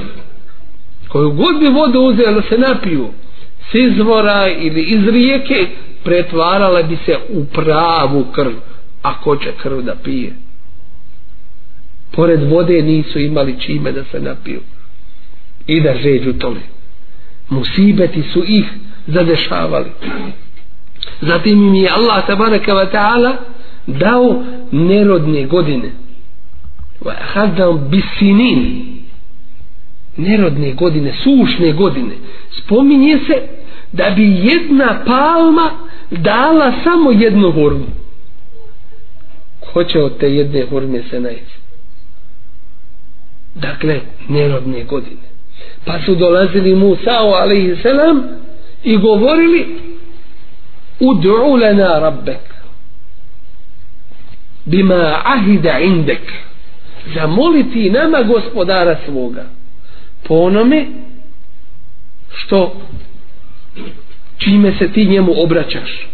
koju 1.12 1.30
god 1.30 1.58
bi 1.60 1.68
vodu 1.68 2.00
uzeli 2.00 2.42
se 2.48 2.58
napiju 2.58 3.08
s 3.70 3.74
izvora 3.74 4.48
ili 4.48 4.82
iz 4.82 5.08
rijeke 5.08 5.66
pretvarala 6.04 6.82
bi 6.82 6.96
se 6.96 7.16
u 7.28 7.44
pravu 7.44 8.24
krv 8.24 8.52
a 9.02 9.20
ko 9.20 9.36
će 9.36 9.52
krv 9.62 9.82
da 9.82 9.94
pije? 9.94 10.32
Pored 12.10 12.42
vode 12.50 12.82
nisu 12.82 13.18
imali 13.18 13.60
čime 13.60 13.92
da 13.92 14.04
se 14.04 14.20
napiju. 14.20 14.60
I 15.66 15.80
da 15.80 15.94
žeđu 15.94 16.32
tome 16.32 16.60
musibeti 17.50 18.22
su 18.22 18.44
ih 18.46 18.64
zadešavali. 19.06 19.90
Zatim 21.20 21.62
im 21.62 21.74
je 21.74 21.90
Allah 21.90 22.26
tabaraka 22.26 22.72
wa 22.72 22.90
ta'ala 22.92 23.36
dao 23.86 24.44
nerodne 24.72 25.46
godine. 25.46 25.90
Wa 27.00 27.12
ahadam 27.20 27.88
bisinin 27.90 28.99
nerodne 30.20 30.72
godine 30.72 31.12
sušne 31.12 31.72
godine. 31.72 32.14
Spominje 32.50 33.18
se 33.26 33.42
da 33.92 34.10
bi 34.10 34.22
jedna 34.22 35.02
palma 35.06 35.70
dala 36.10 36.72
samo 36.84 37.10
jednu 37.10 37.52
hurmu 37.52 37.86
ko 39.72 39.84
će 39.84 39.98
od 40.02 40.18
te 40.18 40.34
jedne 40.34 40.66
hurme 40.66 41.02
se 41.10 41.20
naći 41.20 41.60
dakle 43.54 44.00
nerodne 44.28 44.84
godine. 44.84 45.30
Pa 45.84 46.00
su 46.00 46.14
dolazili 46.14 46.74
Musa 46.74 47.10
alaihi 47.10 47.76
selam 47.82 48.22
i 48.84 48.96
govorili 48.96 49.66
Udu'u 51.00 51.60
lana 51.60 51.98
rabbek 51.98 52.54
bima 54.64 55.22
ahida 55.24 55.78
indek. 55.78 56.32
Zamoliti 57.14 57.90
nama 57.90 58.22
gospodara 58.22 58.96
svoga 59.06 59.44
onome 60.28 60.86
što 62.34 62.80
čime 64.38 64.72
se 64.78 64.92
ti 64.92 65.04
njemu 65.06 65.32
obraćaš. 65.36 66.08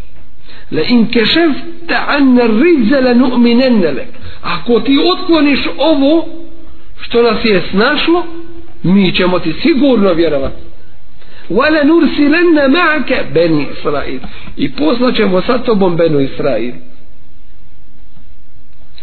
La 0.70 0.82
in 0.88 1.06
kešefta 1.06 2.04
anna 2.08 2.42
rizza 2.42 3.00
la 3.00 3.14
nu'minenne 3.14 3.92
lek. 3.92 4.08
Ako 4.42 4.80
ti 4.80 4.98
otkloniš 5.12 5.60
ovo 5.78 6.26
što 7.00 7.22
nas 7.22 7.44
je 7.44 7.62
snašlo 7.70 8.26
mi 8.82 9.12
ćemo 9.12 9.38
ti 9.38 9.52
sigurno 9.52 10.12
vjerovati. 10.12 10.62
Wala 11.50 11.84
nursilanna 11.84 12.68
ma'aka 12.68 13.22
bani 13.34 13.66
israil. 13.78 14.20
I 14.56 14.72
poslaćemo 14.72 15.42
sa 15.42 15.58
tobom 15.58 15.96
benu 15.96 16.20
israil 16.20 16.72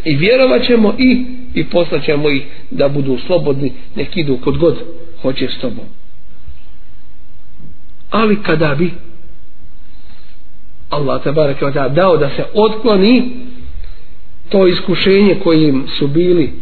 i 0.06 0.16
vjerovat 0.16 0.64
ćemo 0.64 0.96
i 0.98 1.26
i 1.54 1.64
poslaćemo 1.70 2.30
ih 2.30 2.44
da 2.72 2.90
budu 2.90 3.18
slobodni 3.18 3.72
nek 3.96 4.18
idu 4.18 4.38
kod 4.38 4.58
god 4.58 4.78
hoće 5.22 5.48
s 5.48 5.58
tobom. 5.62 5.86
Ali 8.10 8.44
kada 8.44 8.76
bi 8.76 8.92
Allah 10.90 11.24
te 11.24 11.32
bareke 11.32 11.66
dao 11.96 12.18
da 12.18 12.30
se 12.30 12.46
otkloni 12.54 13.32
to 14.50 14.68
iskušenje 14.68 15.40
kojim 15.44 15.86
su 15.98 16.08
bili 16.08 16.54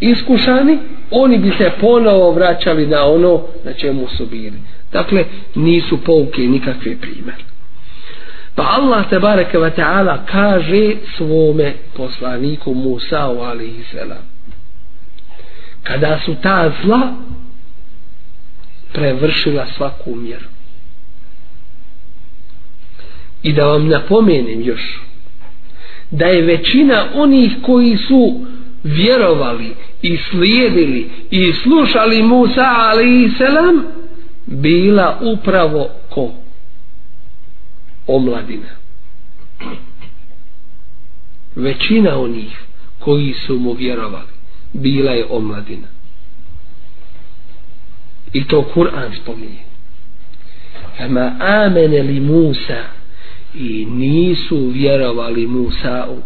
iskušani 0.00 0.78
oni 1.10 1.38
bi 1.38 1.50
se 1.50 1.72
ponovo 1.80 2.32
vraćali 2.32 2.86
na 2.86 3.04
ono 3.04 3.42
na 3.64 3.72
čemu 3.72 4.06
su 4.16 4.26
bili. 4.26 4.58
Dakle 4.92 5.24
nisu 5.54 5.98
pouke 6.04 6.42
nikakve 6.42 6.96
primjeri 7.00 7.44
pa 8.58 8.64
Allah 8.74 9.06
te 9.08 9.18
bareke 9.18 9.58
ve 9.58 9.70
ta'ala 9.70 10.24
kaže 10.26 10.96
svome 11.16 11.74
poslaniku 11.96 12.74
Musa 12.74 13.30
alejhi 13.30 13.84
salam 13.92 14.24
kada 15.82 16.18
su 16.24 16.34
ta 16.42 16.72
zla 16.82 17.14
prevršila 18.92 19.66
svaku 19.66 20.14
mjeru. 20.14 20.46
I 23.42 23.52
da 23.52 23.64
vam 23.64 23.88
napomenem 23.88 24.62
još 24.62 25.00
da 26.10 26.26
je 26.26 26.42
većina 26.42 27.04
onih 27.14 27.52
koji 27.62 27.96
su 27.96 28.40
vjerovali 28.84 29.74
i 30.02 30.16
slijedili 30.16 31.10
i 31.30 31.52
slušali 31.52 32.22
Musa 32.22 32.66
alaihi 32.76 33.30
selam 33.38 33.84
bila 34.46 35.18
upravo 35.20 35.90
ko? 36.10 36.32
Omladina. 38.08 38.68
Većina 41.56 42.18
onih 42.18 42.58
koji 42.98 43.32
su 43.32 43.58
mu 43.58 43.72
vjerovali 43.72 44.32
bila 44.72 45.12
je 45.12 45.26
omladina. 45.30 45.86
I 48.32 48.44
to 48.44 48.64
Kur'an 48.74 49.12
spominje. 49.22 49.62
Fama 50.96 51.36
amene 51.40 52.02
li 52.02 52.20
Musa 52.20 52.84
i 53.54 53.86
nisu 53.86 54.68
vjerovali 54.68 55.46
Musa'u 55.46 56.22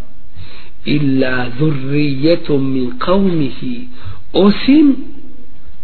illa 0.84 1.50
zurrijetom 1.58 2.72
min 2.72 2.92
qavmihi 2.98 3.86
osim 4.32 4.96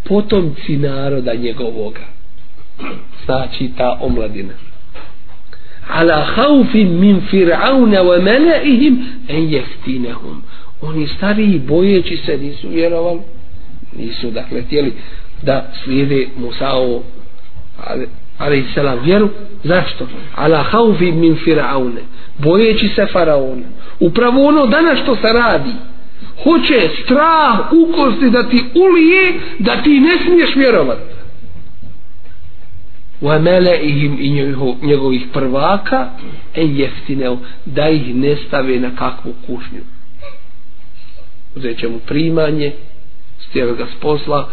potomci 0.04 0.76
naroda 0.76 1.34
njegovoga. 1.34 2.06
Znači 3.24 3.70
ta 3.76 3.98
omladina 4.00 4.67
ala 5.88 6.24
haufin 6.24 6.98
min 7.00 7.20
fir'auna 7.30 8.02
wa 8.02 8.18
mala'ihim 8.20 8.96
en 9.28 9.50
jeftinehum. 9.52 10.42
Oni 10.82 11.06
stariji 11.06 11.58
bojeći 11.58 12.16
se 12.16 12.36
nisu 12.36 12.68
vjerovali 12.68 13.20
nisu 13.96 14.30
dakle 14.30 14.62
htjeli 14.62 14.92
da 15.42 15.72
slijede 15.84 16.28
Musao 16.36 17.02
ali 18.38 18.64
selam 18.74 18.98
vjeru. 19.04 19.28
Zašto? 19.64 20.06
Ala 20.34 20.62
haufi 20.62 21.12
min 21.12 21.36
firaune 21.36 22.00
bojeći 22.38 22.88
se 22.88 23.06
faraona. 23.06 23.66
Upravo 24.00 24.46
ono 24.46 24.66
danas 24.66 24.98
što 24.98 25.16
se 25.16 25.32
radi 25.32 25.72
hoće 26.42 26.88
strah 27.04 27.72
ukosti 27.72 28.30
da 28.30 28.48
ti 28.48 28.64
ulije 28.74 29.34
da 29.58 29.82
ti 29.82 30.00
ne 30.00 30.18
smiješ 30.24 30.56
vjerovati 30.56 31.02
wa 33.22 33.38
meleihim 33.38 34.16
i 34.20 34.30
njegovih 34.86 35.26
prvaka 35.32 36.10
en 36.54 36.76
jeftineo 36.76 37.38
da 37.64 37.88
ih 37.88 38.14
ne 38.14 38.36
stave 38.36 38.80
na 38.80 38.90
kakvu 38.96 39.32
kušnju 39.46 39.80
uzet 41.56 41.78
će 41.78 41.88
mu 41.88 41.98
primanje 41.98 42.72
stjeve 43.48 43.74
ga 43.74 43.86
s 43.86 44.00
posla 44.00 44.48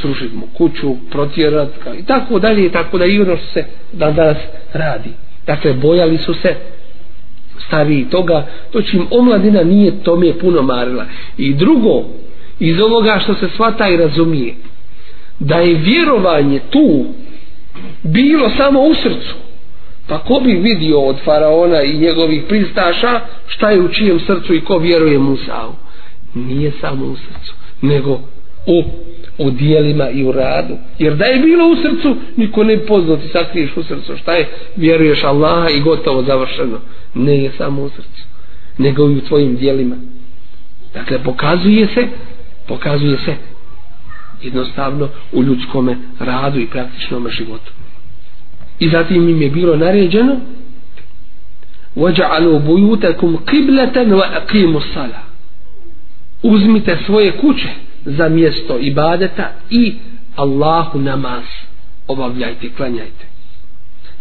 srušit 0.00 0.32
mu 0.32 0.46
kuću, 0.56 0.96
protjerat 1.10 1.68
ga 1.84 1.94
i 1.94 2.04
tako 2.04 2.38
dalje 2.38 2.66
i 2.66 2.72
tako 2.72 2.98
da 2.98 3.06
i 3.06 3.20
ono 3.20 3.36
što 3.36 3.46
se 3.46 3.64
dan 3.92 4.14
danas 4.14 4.36
radi. 4.72 5.10
Dakle, 5.46 5.72
bojali 5.72 6.18
su 6.18 6.34
se 6.34 6.54
stariji 7.66 8.04
toga, 8.10 8.46
to 8.72 8.82
čim 8.82 9.06
omladina 9.10 9.62
nije 9.62 10.02
tome 10.02 10.38
puno 10.38 10.62
marila. 10.62 11.06
I 11.36 11.54
drugo, 11.54 12.04
iz 12.60 12.80
ovoga 12.80 13.18
što 13.22 13.34
se 13.34 13.48
svata 13.56 13.88
i 13.88 13.96
razumije, 13.96 14.54
da 15.38 15.56
je 15.56 15.74
vjerovanje 15.74 16.60
tu 16.70 17.04
bilo 18.02 18.50
samo 18.56 18.80
u 18.80 18.94
srcu, 18.94 19.34
pa 20.08 20.18
ko 20.18 20.40
bi 20.44 20.52
vidio 20.52 21.00
od 21.00 21.16
faraona 21.24 21.82
i 21.82 21.98
njegovih 21.98 22.42
pristaša 22.48 23.20
šta 23.46 23.70
je 23.70 23.80
u 23.80 23.88
čijem 23.88 24.20
srcu 24.20 24.54
i 24.54 24.60
ko 24.60 24.78
vjeruje 24.78 25.18
Musa'u? 25.18 25.72
Nije 26.34 26.72
samo 26.80 27.06
u 27.06 27.16
srcu, 27.16 27.54
nego 27.82 28.20
u 28.66 28.82
u 29.38 29.50
dijelima 29.50 30.10
i 30.10 30.24
u 30.24 30.32
radu. 30.32 30.76
Jer 30.98 31.16
da 31.16 31.24
je 31.24 31.38
bilo 31.38 31.68
u 31.68 31.76
srcu, 31.76 32.16
niko 32.36 32.64
ne 32.64 32.78
poznao 32.78 33.16
ti 33.16 33.28
sakriješ 33.28 33.76
u 33.76 33.82
srcu. 33.82 34.16
Šta 34.16 34.32
je? 34.32 34.48
Vjeruješ 34.76 35.24
Allaha 35.24 35.70
i 35.70 35.80
gotovo 35.80 36.22
završeno. 36.22 36.78
Ne 37.14 37.36
je 37.38 37.52
samo 37.58 37.82
u 37.82 37.88
srcu, 37.88 38.22
nego 38.78 39.08
i 39.08 39.16
u 39.16 39.20
tvojim 39.20 39.56
dijelima. 39.56 39.96
Dakle, 40.94 41.18
pokazuje 41.24 41.86
se, 41.86 42.06
pokazuje 42.68 43.18
se 43.18 43.34
jednostavno 44.41 45.09
u 45.31 45.43
ljudskome 45.43 45.97
radu 46.19 46.59
i 46.59 46.67
praktičnom 46.67 47.29
životu. 47.29 47.71
I 48.79 48.89
zatim 48.89 49.29
im 49.29 49.41
je 49.41 49.49
bilo 49.49 49.75
naređeno 49.75 50.37
وَجَعَلُوا 51.95 52.59
بُيُوتَكُمْ 52.59 53.37
قِبْلَةً 53.51 53.97
وَأَقِيمُوا 54.19 54.81
الصَّلَةِ 54.81 55.19
Uzmite 56.43 56.97
svoje 57.05 57.31
kuće 57.31 57.69
za 58.05 58.29
mjesto 58.29 58.77
ibadeta 58.77 59.51
i 59.69 59.95
Allahu 60.35 60.99
namaz 60.99 61.43
obavljajte, 62.07 62.69
klanjajte. 62.77 63.25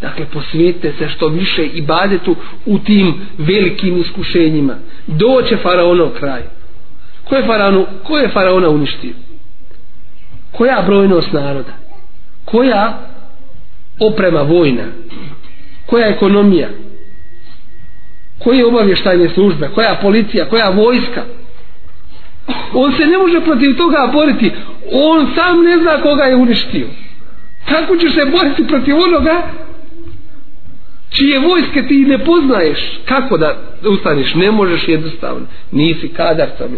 Dakle, 0.01 0.27
posvijetite 0.33 0.93
se 0.99 1.09
što 1.09 1.29
više 1.29 1.67
ibadetu 1.67 2.37
u 2.67 2.79
tim 2.79 3.15
velikim 3.39 4.01
iskušenjima. 4.01 4.75
Doće 5.07 5.57
faraonov 5.57 6.11
kraj. 6.11 6.43
Ko 7.25 7.37
je, 7.37 7.47
faraonu, 7.47 7.87
ko 8.03 8.19
je 8.19 8.29
faraona 8.29 8.69
uništio? 8.69 9.13
Koja 10.58 10.84
brojnost 10.86 11.34
naroda? 11.34 11.74
Koja 12.46 13.00
oprema 14.00 14.42
vojna? 14.42 14.84
Koja 15.86 16.08
ekonomija? 16.08 16.70
Koje 18.40 18.66
obavještajne 18.66 19.30
službe? 19.30 19.70
Koja 19.76 19.96
policija? 20.02 20.50
Koja 20.50 20.70
vojska? 20.70 21.24
on 22.74 22.92
se 22.92 23.06
ne 23.06 23.18
može 23.18 23.42
protiv 23.42 23.78
toga 23.78 24.10
boriti 24.14 24.52
on 24.92 25.28
sam 25.36 25.64
ne 25.64 25.78
zna 25.78 26.02
koga 26.02 26.24
je 26.24 26.36
uništio 26.36 26.88
kako 27.70 27.98
ćeš 27.98 28.14
se 28.14 28.26
boriti 28.26 28.68
protiv 28.68 28.96
onoga 28.98 29.42
čije 31.10 31.40
vojske 31.40 31.88
ti 31.88 32.06
ne 32.06 32.26
poznaješ 32.26 33.00
kako 33.06 33.38
da 33.38 33.58
ustaniš 33.90 34.36
ne 34.36 34.52
možeš 34.52 34.88
jednostavno 34.88 35.46
nisi 35.72 36.08
kadar 36.08 36.50
tome 36.58 36.78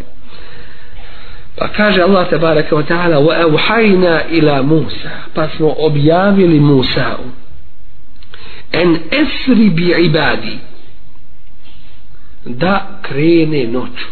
pa 1.57 1.67
kaže 1.67 2.01
Allah 2.01 2.29
te 2.29 2.37
baraka 2.37 2.75
wa 2.75 2.83
ta'ala 2.83 3.19
wa 3.19 3.33
evhajna 3.47 4.23
ila 4.29 4.63
Musa. 4.63 5.11
Pa 5.33 5.49
smo 5.57 5.75
objavili 5.77 6.59
Musa 6.59 7.17
en 8.71 8.99
esri 9.11 9.69
bi 9.69 9.93
ibadi. 10.05 10.59
Da 12.45 12.99
krene 13.01 13.67
noću. 13.67 14.07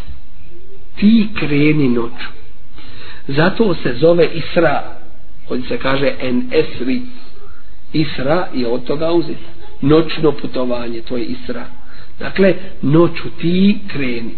Ti 0.96 1.28
kreni 1.40 1.90
noću. 1.90 2.28
Zato 3.28 3.76
se 3.76 3.94
zove 3.94 4.30
Isra. 4.34 4.98
Ovdje 5.50 5.68
se 5.68 5.78
kaže 5.78 6.14
en 6.22 6.50
esri. 6.52 7.02
Isra 7.94 8.48
je 8.54 8.68
od 8.68 8.84
toga 8.84 9.12
uzeti 9.12 9.46
noćno 9.82 10.32
putovanje 10.32 11.02
to 11.02 11.18
je 11.18 11.26
Isra. 11.26 11.66
Dakle 12.20 12.54
noću 12.82 13.30
ti 13.42 13.80
kreni 13.88 14.38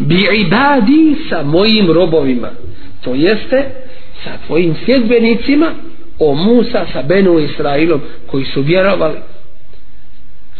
bi 0.00 0.28
ibadi 0.46 1.16
sa 1.28 1.42
mojim 1.42 1.92
robovima. 1.92 2.50
To 3.00 3.14
jeste 3.14 3.64
sa 4.24 4.30
tvojim 4.46 4.74
sjedbenicima 4.84 5.72
o 6.18 6.34
Musa 6.34 6.86
sa 6.92 7.02
Benu 7.02 7.38
Israilom 7.38 8.00
koji 8.26 8.44
su 8.44 8.62
vjerovali. 8.62 9.18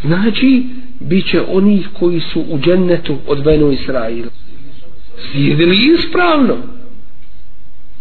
Znači 0.03 0.63
bit 1.01 1.31
će 1.31 1.41
onih 1.49 1.89
koji 1.99 2.21
su 2.21 2.45
u 2.49 2.59
džennetu 2.59 3.17
od 3.27 3.45
Benu 3.45 3.73
Israila. 3.73 4.31
Slijedili 5.31 5.77
ispravno. 5.95 6.57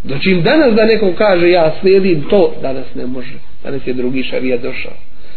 Znači 0.06 0.42
danas 0.44 0.74
da 0.76 0.86
neko 0.86 1.14
kaže 1.18 1.50
ja 1.50 1.76
slijedim 1.82 2.22
to 2.30 2.54
danas 2.62 2.86
ne 2.96 3.06
može. 3.06 3.34
Danas 3.64 3.88
je 3.88 3.94
drugi 3.94 4.24
šarija 4.24 4.58
došao. 4.58 4.94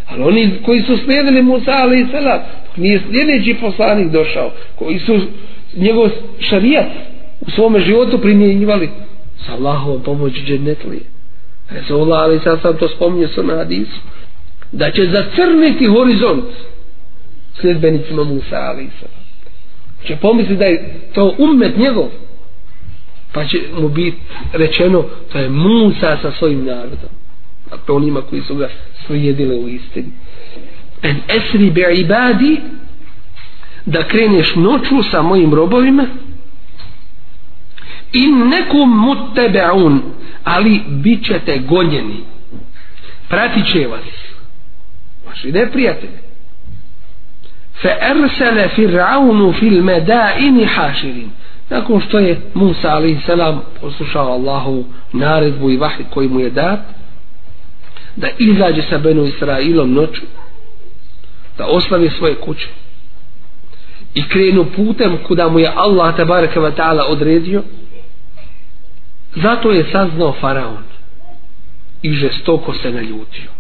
Ali 0.07 0.23
oni 0.23 0.51
koji 0.65 0.83
su 0.83 0.97
slijedili 0.97 1.43
Musa 1.43 1.71
ali 1.75 2.01
i 2.01 2.07
Selam 2.11 2.41
nije 2.77 3.01
sljedeći 3.11 3.57
poslanik 3.61 4.11
došao 4.13 4.53
koji 4.75 4.99
su 4.99 5.21
njegov 5.77 6.11
šarijat 6.41 6.87
u 7.41 7.51
svome 7.51 7.81
životu 7.81 8.19
primjenjivali. 8.19 8.91
Sa 9.47 9.53
Allahovom 9.53 10.03
pomoći 10.03 10.43
džennetlije 10.45 11.03
Resulullah 11.71 12.21
ali 12.23 12.41
sad 12.41 12.61
sam 12.63 12.77
to 12.77 12.89
spominje 12.89 13.29
sa 13.29 13.43
na 13.43 13.57
hadisu. 13.57 14.01
Da 14.73 14.91
će 14.91 15.07
zacrniti 15.07 15.87
horizont 15.87 16.45
sljedbenicima 17.61 18.25
Musa 18.25 18.57
ali 18.57 18.85
i 18.85 18.91
Sela 19.01 19.23
će 20.07 20.17
pomisliti 20.17 20.59
da 20.59 20.65
je 20.65 21.01
to 21.15 21.35
umet 21.39 21.77
njegov 21.77 22.09
pa 23.33 23.45
će 23.45 23.59
mu 23.81 23.89
biti 23.89 24.17
rečeno 24.53 25.05
to 25.33 25.39
je 25.39 25.49
Musa 25.49 26.19
sa 26.23 26.33
svojim 26.39 26.65
narodom. 26.65 27.09
A 27.71 27.77
to 27.77 27.95
onima 27.95 28.21
koji 28.21 28.43
su 28.43 28.55
ga 28.55 28.69
slijedile 29.07 29.55
u 29.55 29.69
istini. 29.69 30.09
En 31.03 31.17
esri 31.29 31.71
bi 31.71 31.85
ibadi 31.95 32.61
da 33.87 34.09
kreneš 34.09 34.55
noću 34.55 35.03
sa 35.11 35.23
mojim 35.23 35.55
robovima 35.55 36.07
in 38.13 38.49
nekum 38.49 38.91
mutebeun 39.01 40.03
ali 40.45 40.81
bit 40.89 41.27
ćete 41.27 41.59
gonjeni. 41.59 42.17
Pratit 43.29 43.73
će 43.73 43.87
vas 43.87 44.01
vaši 45.27 45.53
neprijatelji. 45.53 46.19
Fe 47.83 47.89
ersele 48.11 48.69
firaunu 48.69 49.53
fil 49.53 49.83
meda 49.83 50.35
ini 50.39 50.65
haširin. 50.65 51.31
Nakon 51.71 52.01
što 52.01 52.19
je 52.19 52.41
Musa 52.55 52.97
a.s. 52.97 53.29
poslušao 53.81 54.33
Allahu 54.33 54.85
naredbu 55.13 55.71
i 55.71 55.77
vahid 55.77 56.07
koji 56.11 56.29
mu 56.29 56.41
je 56.41 56.51
dat 56.51 56.81
da 58.17 58.29
izađe 58.39 58.83
sa 58.83 58.99
Benu 58.99 59.25
Israilom 59.25 59.93
noću 59.93 60.23
da 61.59 61.67
oslavi 61.67 62.11
svoje 62.11 62.35
kuće 62.35 62.69
i 64.15 64.29
krenu 64.29 64.67
putem 64.77 65.19
kuda 65.27 65.49
mu 65.49 65.59
je 65.59 65.73
Allah 65.75 66.17
tabaraka 66.17 66.61
wa 66.61 66.73
ta'ala 66.77 67.03
odredio 67.09 67.63
zato 69.35 69.73
je 69.73 69.85
saznao 69.93 70.33
faraon 70.33 70.83
i 72.03 72.13
žestoko 72.13 72.75
se 72.75 72.91
naljutio. 72.91 73.51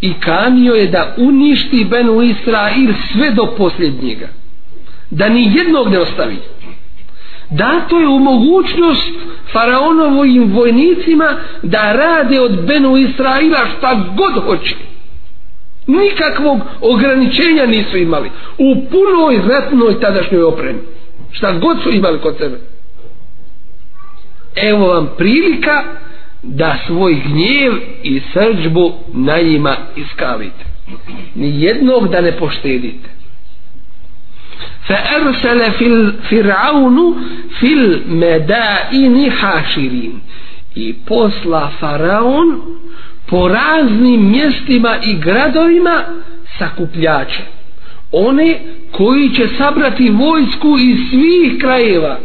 I 0.00 0.12
kanio 0.20 0.74
je 0.74 0.86
da 0.86 1.14
uništi 1.18 1.86
Benu 1.90 2.22
Israil 2.22 2.94
sve 3.12 3.30
do 3.30 3.54
posljednjega 3.56 4.28
da 5.10 5.28
ni 5.28 5.52
jednog 5.56 5.88
ne 5.88 5.98
ostavi. 5.98 6.38
Dato 7.50 8.00
je 8.00 8.06
u 8.06 8.18
mogućnost 8.18 9.12
faraonovim 9.52 10.52
vojnicima 10.52 11.36
da 11.62 11.92
rade 11.92 12.40
od 12.40 12.66
Benu 12.66 12.96
Israila 12.96 13.58
šta 13.78 14.04
god 14.16 14.44
hoće 14.44 14.74
nikakvog 15.87 16.59
ograničenja 16.81 17.65
nisu 17.65 17.97
imali 17.97 18.31
u 18.57 18.75
punoj 18.91 19.41
ratnoj 19.49 19.99
tadašnjoj 19.99 20.43
opremi 20.43 20.79
šta 21.31 21.51
god 21.51 21.77
su 21.83 21.89
imali 21.89 22.19
kod 22.19 22.37
sebe 22.37 22.59
evo 24.55 24.87
vam 24.87 25.09
prilika 25.17 25.83
da 26.43 26.77
svoj 26.87 27.21
gnjev 27.25 27.73
i 28.03 28.21
srđbu 28.33 28.93
na 29.13 29.37
njima 29.37 29.75
iskalite 29.95 30.65
ni 31.35 31.61
jednog 31.61 32.07
da 32.07 32.21
ne 32.21 32.31
poštedite 32.37 33.09
فأرسل 34.87 35.71
في 35.71 36.11
فرعون 36.29 37.15
في 37.59 37.73
المدائن 37.73 39.31
حاشرين 39.31 40.21
i 40.74 40.94
posla 41.06 41.70
faraon 41.80 42.60
po 43.26 43.48
raznim 43.48 44.30
mjestima 44.30 44.98
i 45.02 45.14
gradovima 45.14 46.04
sakupljače 46.58 47.42
one 48.12 48.60
koji 48.92 49.30
će 49.30 49.48
sabrati 49.48 50.10
vojsku 50.10 50.78
iz 50.78 50.98
svih 51.10 51.58
krajeva 51.60 52.18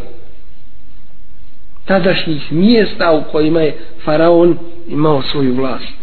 tadašnjih 1.86 2.52
mjesta 2.52 3.12
u 3.12 3.32
kojima 3.32 3.62
je 3.62 3.78
faraon 4.04 4.58
imao 4.88 5.22
svoju 5.22 5.56
vlast. 5.56 5.94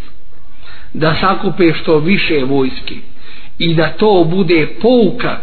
Da 0.95 1.14
sakupe 1.14 1.72
što 1.72 1.99
više 1.99 2.45
vojske 2.45 2.95
i 3.59 3.74
da 3.74 3.88
to 3.88 4.26
bude 4.30 4.68
pouka 4.82 5.36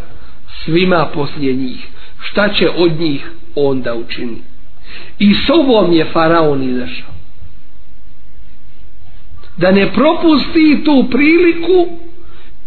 svima 0.63 1.09
poslije 1.13 1.53
njih. 1.53 1.87
Šta 2.19 2.49
će 2.49 2.69
od 2.69 2.99
njih 2.99 3.31
onda 3.55 3.95
učiniti? 3.95 4.56
I 5.19 5.33
sobom 5.33 5.93
je 5.93 6.05
faraon 6.05 6.63
izašao. 6.63 7.13
Da 9.57 9.71
ne 9.71 9.93
propusti 9.93 10.81
tu 10.85 11.07
priliku 11.11 11.88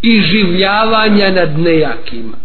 i 0.03 0.21
življavanja 0.21 1.31
nad 1.31 1.59
nejakima. 1.59 2.37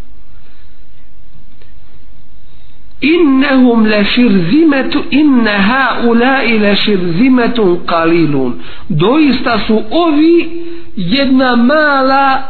Innahum 3.01 3.86
la 3.86 4.03
shirzimetu 4.03 5.03
inna 5.11 5.51
haulai 5.51 6.59
la 6.59 6.76
shirzimetun 6.76 7.80
qalilun. 7.86 8.53
Doista 8.89 9.59
su 9.67 9.84
ovi 9.91 10.63
jedna 10.95 11.55
mala 11.55 12.43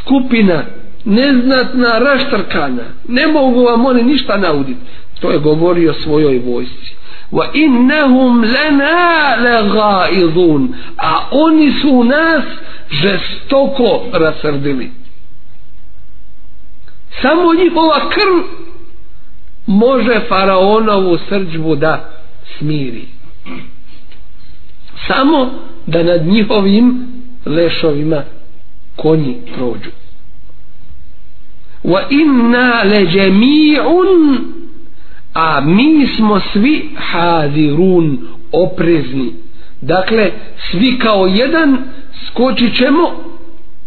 skupina 0.00 0.64
neznatna 1.04 1.98
raštrkana 1.98 2.82
ne 3.08 3.26
mogu 3.26 3.64
vam 3.64 3.86
oni 3.86 4.02
ništa 4.02 4.36
nauditi 4.36 4.80
to 5.24 5.30
je 5.30 5.38
govorio 5.38 5.94
svojoj 5.94 6.38
vojsci. 6.38 6.94
Wa 7.32 7.46
innahum 7.54 8.44
lana 8.44 9.36
lagaidun 9.36 10.74
a 10.96 11.28
oni 11.30 11.72
su 11.80 12.04
nas 12.04 12.44
žestoko 12.90 14.02
rasrdili. 14.12 14.90
Samo 17.22 17.54
njihova 17.54 18.10
krv 18.10 18.64
može 19.66 20.20
faraonovu 20.28 21.18
srđbu 21.28 21.76
da 21.76 22.10
smiri. 22.58 23.08
Samo 25.06 25.50
da 25.86 26.02
nad 26.02 26.26
njihovim 26.26 27.06
lešovima 27.46 28.22
konji 28.96 29.36
prođu. 29.56 29.90
Wa 31.84 32.00
inna 32.10 32.82
le 32.82 33.06
džemi'un 33.06 34.54
a 35.34 35.60
mi 35.60 36.06
smo 36.06 36.40
svi 36.40 36.90
hadirun 36.96 38.18
oprezni. 38.52 39.32
Dakle 39.80 40.30
svi 40.70 40.98
kao 40.98 41.26
jedan 41.26 41.78
skočit 42.26 42.76
ćemo 42.76 43.10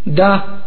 da 0.05 0.59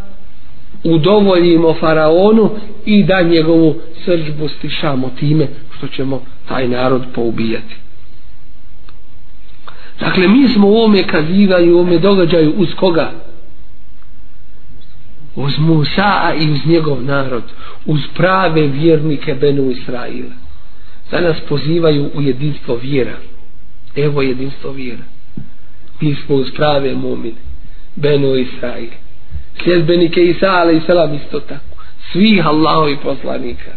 udovoljimo 0.85 1.75
faraonu 1.75 2.51
i 2.87 3.05
da 3.05 3.23
njegovu 3.23 3.75
srđbu 4.05 4.49
stišamo 4.49 5.11
time 5.19 5.49
što 5.77 5.89
ćemo 5.89 6.23
taj 6.49 6.69
narod 6.69 7.03
poubijati. 7.15 7.77
Dakle 10.01 10.29
mi 10.29 10.49
smo 10.49 10.69
u 10.69 10.85
ome 10.85 11.03
kazivanju 11.07 11.77
u 11.77 11.81
ome 11.81 11.99
događaju 11.99 12.55
uz 12.57 12.69
koga? 12.77 13.11
Uz 15.37 15.59
Musa 15.59 16.33
i 16.41 16.51
uz 16.51 16.67
njegov 16.67 17.03
narod 17.03 17.43
uz 17.87 18.01
prave 18.15 18.67
vjernike 18.67 19.35
Benu 19.35 19.71
Israila 19.71 20.50
danas 21.11 21.37
pozivaju 21.49 22.11
u 22.15 22.23
jedinstvo 22.23 22.75
vjera. 22.75 23.17
Evo 23.97 24.23
jedinstvo 24.23 24.73
vjera. 24.73 25.03
Mi 26.01 26.15
smo 26.15 26.37
uz 26.37 26.51
prave 26.57 26.95
momine 26.95 27.37
Beno 27.97 28.37
Israil. 28.37 28.91
sljedbenike 29.65 30.21
Isa 30.21 30.47
ale 30.47 30.77
i 30.77 30.81
selam 30.81 31.15
isto 31.15 31.41
tako. 31.41 31.77
Svih 32.13 32.47
Allahovi 32.47 32.97
poslanika. 33.03 33.71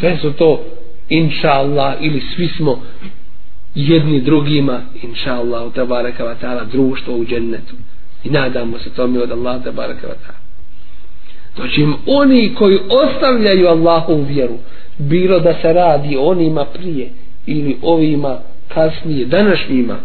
Sve 0.00 0.16
su 0.16 0.32
to 0.32 0.64
inša 1.08 1.50
Allah 1.50 1.94
ili 2.00 2.20
svi 2.20 2.48
smo 2.48 2.82
jedni 3.74 4.20
drugima 4.20 4.80
inša 5.02 5.34
Allah 5.34 5.66
u 5.66 5.70
tabaraka 5.70 6.24
wa 6.24 6.34
ta'ala 6.42 6.64
društvo 6.72 7.16
u 7.16 7.24
džennetu. 7.24 7.74
I 8.24 8.30
nadamo 8.30 8.78
se 8.78 8.90
tome 8.90 9.22
od 9.22 9.30
Allah 9.32 9.64
tabaraka 9.64 10.06
wa 10.06 10.14
ta'ala. 10.26 10.48
Znači 11.56 11.86
oni 12.06 12.54
koji 12.54 12.78
ostavljaju 12.88 13.68
Allahovu 13.68 14.24
vjeru 14.24 14.58
bilo 14.98 15.40
da 15.40 15.54
se 15.62 15.72
radi 15.72 16.16
onima 16.16 16.64
prije 16.64 17.10
ili 17.46 17.78
ovima 17.82 18.38
kasnije 18.68 19.26
današnjima 19.26 19.98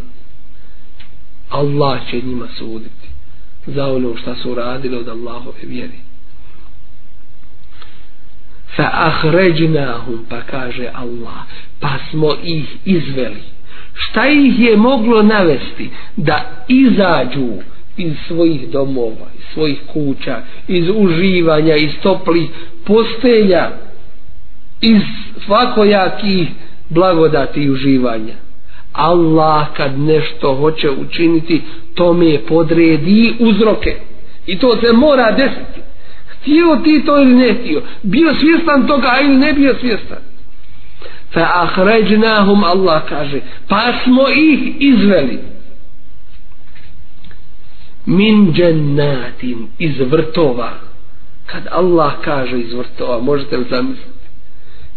Allah 1.49 1.99
će 2.09 2.21
njima 2.21 2.47
suditi 2.57 3.07
za 3.67 3.93
ono 3.93 4.15
što 4.17 4.35
su 4.35 4.55
radili 4.55 4.97
od 4.97 5.07
Allahove 5.07 5.59
vjeri 5.63 5.97
fa 8.75 8.89
ahređnahum 8.93 10.25
pa 10.29 10.41
kaže 10.41 10.89
Allah 10.93 11.45
pa 11.79 11.89
smo 12.09 12.35
ih 12.43 12.77
izveli. 12.85 13.43
Šta 13.93 14.27
ih 14.27 14.59
je 14.59 14.77
moglo 14.77 15.23
navesti? 15.23 15.89
Da 16.15 16.65
izađu 16.67 17.49
iz 17.97 18.13
svojih 18.27 18.69
domova 18.69 19.27
iz 19.37 19.43
svojih 19.53 19.79
kuća 19.93 20.41
iz 20.67 20.85
uživanja 20.95 21.75
iz 21.75 21.91
toplih 22.03 22.49
postelja 22.85 23.71
iz 24.83 25.01
svakojakih 25.45 26.47
blagodati 26.89 27.61
i 27.61 27.69
uživanja. 27.69 28.33
Allah 28.93 29.67
kad 29.77 29.99
nešto 29.99 30.55
hoće 30.55 30.89
učiniti 30.89 31.61
to 31.95 32.21
je 32.21 32.45
podredi 32.45 33.33
uzroke. 33.39 33.95
I 34.47 34.59
to 34.59 34.77
se 34.77 34.93
mora 34.93 35.31
desiti. 35.31 35.81
Htio 36.27 36.75
ti 36.83 37.05
to 37.05 37.21
ili 37.21 37.35
ne 37.35 37.53
htio? 37.53 37.81
Bio 38.03 38.33
svjestan 38.33 38.87
toga 38.87 39.11
ili 39.23 39.35
ne 39.35 39.53
bio 39.53 39.75
svjestan? 39.79 40.17
Fa 41.33 41.49
ahređnahum 41.53 42.63
Allah 42.63 43.01
kaže 43.09 43.39
pa 43.67 43.81
smo 44.03 44.29
ih 44.29 44.59
izveli. 44.79 45.39
Min 48.05 48.53
džennatin 48.53 49.67
iz 49.79 49.99
vrtova. 49.99 50.71
Kad 51.45 51.67
Allah 51.71 52.13
kaže 52.23 52.59
iz 52.59 52.73
vrtova 52.73 53.19
možete 53.19 53.57
li 53.57 53.65
zamisliti? 53.69 54.12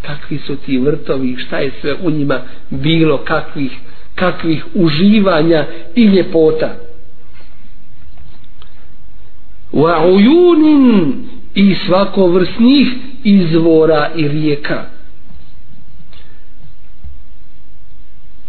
Kakvi 0.07 0.37
su 0.37 0.55
ti 0.55 0.77
vrtovi 0.77 1.35
šta 1.37 1.57
je 1.57 1.71
sve 1.81 1.95
u 2.03 2.11
njima 2.11 2.41
bilo 2.69 3.17
kakvih 3.17 3.71
kakvih 4.17 4.65
uživanja 4.73 5.65
i 5.95 6.03
ljepota. 6.03 6.75
Wa 9.71 10.13
ujunin 10.13 11.13
i 11.55 11.75
svakovrsnih 11.85 12.87
izvora 13.23 14.11
i 14.15 14.27
rijeka. 14.27 14.85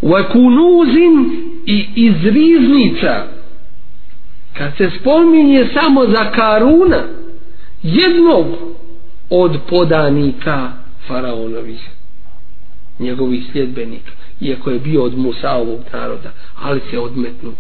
Wa 0.03 0.33
kunuzin 0.33 1.43
i 1.67 1.87
iz 1.95 2.25
riznica 2.25 3.25
kad 4.53 4.77
se 4.77 4.91
spominje 5.01 5.67
samo 5.75 6.07
za 6.07 6.31
Karuna 6.31 7.03
jednog 7.83 8.47
od 9.31 9.59
podanika 9.69 10.73
faraonovih 11.09 11.81
njegovih 12.99 13.43
sljedbenika 13.53 14.11
iako 14.41 14.71
je 14.71 14.79
bio 14.79 15.03
od 15.03 15.19
Musaovog 15.19 15.81
naroda 15.93 16.31
ali 16.63 16.81
se 16.91 16.99
odmetnu 16.99 17.53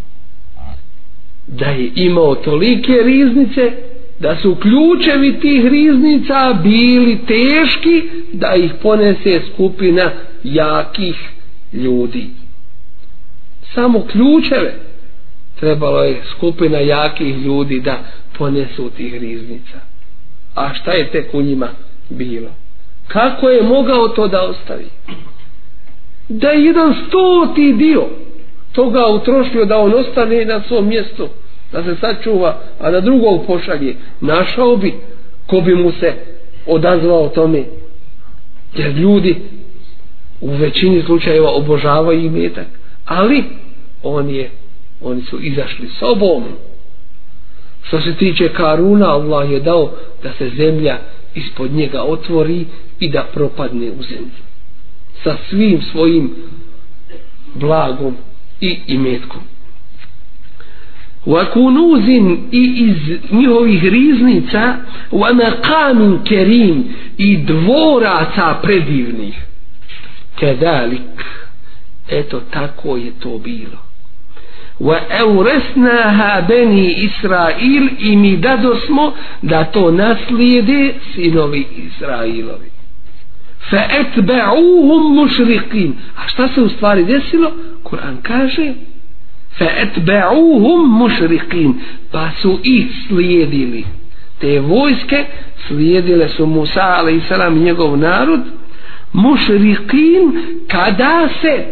da 1.46 1.66
je 1.66 1.90
imao 1.94 2.34
tolike 2.34 2.92
riznice 3.04 3.72
da 4.20 4.36
su 4.42 4.56
ključevi 4.62 5.40
tih 5.40 5.64
riznica 5.64 6.60
bili 6.62 7.18
teški 7.26 8.02
da 8.32 8.54
ih 8.54 8.72
ponese 8.82 9.40
skupina 9.52 10.10
jakih 10.44 11.16
ljudi. 11.72 12.26
Samo 13.74 14.06
ključeve 14.06 14.74
trebalo 15.60 16.02
je 16.02 16.22
skupina 16.36 16.78
jakih 16.78 17.36
ljudi 17.36 17.80
da 17.80 17.98
ponesu 18.38 18.90
tih 18.90 19.14
riznica. 19.14 19.78
A 20.54 20.74
šta 20.74 20.92
je 20.92 21.10
tek 21.10 21.34
u 21.34 21.42
njima 21.42 21.68
bilo? 22.08 22.50
Kako 23.08 23.48
je 23.48 23.62
mogao 23.62 24.08
to 24.08 24.28
da 24.28 24.42
ostavi? 24.42 24.86
Da 26.28 26.48
je 26.48 26.64
jedan 26.64 26.94
stoti 27.08 27.72
dio 27.72 28.06
toga 28.72 29.06
utrošio 29.06 29.64
da 29.64 29.78
on 29.78 29.94
ostane 29.94 30.44
na 30.44 30.62
svom 30.62 30.88
mjestu 30.88 31.28
da 31.72 31.82
se 31.82 31.96
sačuva 32.00 32.58
a 32.80 32.90
da 32.90 33.00
drugog 33.00 33.46
pošalje. 33.46 33.96
Našao 34.20 34.76
bi 34.76 34.94
ko 35.46 35.60
bi 35.60 35.74
mu 35.74 35.92
se 35.92 36.14
odazvao 36.66 37.28
tome. 37.28 37.64
Jer 38.76 38.92
ljudi 38.92 39.36
u 40.40 40.50
većini 40.50 41.02
slučajeva 41.02 41.50
obožavaju 41.50 42.20
imetak 42.20 42.66
ali 43.04 43.44
on 44.02 44.30
je 44.30 44.50
oni 45.00 45.22
su 45.22 45.38
izašli 45.40 45.88
sobom. 45.88 46.44
Što 47.82 48.00
se 48.00 48.14
tiče 48.14 48.48
Karuna 48.48 49.08
Allah 49.08 49.50
je 49.50 49.60
dao 49.60 49.90
da 50.22 50.32
se 50.32 50.50
zemlja 50.56 50.98
ispod 51.38 51.72
njega 51.72 52.02
otvori 52.02 52.66
i 53.00 53.08
da 53.08 53.22
propadne 53.34 53.90
u 53.90 54.02
zemlju 54.02 54.48
sa 55.24 55.36
svim 55.50 55.82
svojim 55.82 56.34
blagom 57.54 58.16
i 58.60 58.78
imetkom. 58.86 59.40
Wa 61.26 61.44
i 62.52 62.74
iz 62.78 63.18
njihovih 63.30 63.82
riznica 63.82 64.76
wa 65.10 65.34
maqamin 65.34 66.18
kerim 66.24 66.84
i 67.18 67.36
dvoraca 67.36 68.54
predivnih. 68.62 69.44
Kedalik. 70.38 71.24
Eto 72.08 72.40
tako 72.50 72.96
je 72.96 73.12
to 73.20 73.38
bilo 73.38 73.87
wa 74.80 74.98
euresnaha 75.20 76.40
beni 76.48 76.92
Israil 76.92 77.88
i 77.98 78.16
mi 78.16 78.36
dadosmo 78.36 79.12
da 79.42 79.64
to 79.64 79.90
naslijede 79.90 80.94
sinovi 81.14 81.66
Israilovi. 81.76 82.70
Fa 83.70 83.82
etba'uhum 84.00 85.14
mushriqin. 85.14 85.94
A 86.16 86.28
šta 86.28 86.48
se 86.48 86.62
u 86.62 86.68
stvari 86.68 87.04
desilo? 87.04 87.52
Kur'an 87.82 88.16
kaže 88.22 88.74
fa 89.58 89.64
etba'uhum 89.64 90.98
mushriqin 90.98 91.74
pa 92.12 92.30
su 92.42 92.60
ih 92.64 92.86
slijedili. 93.08 93.84
Te 94.40 94.60
vojske 94.60 95.24
slijedile 95.66 96.28
su 96.28 96.46
Musa 96.46 96.80
a.s. 96.80 97.30
i 97.56 97.60
njegov 97.60 97.98
narod. 97.98 98.40
Mušriqin 99.12 100.32
kada 100.68 101.28
se 101.40 101.64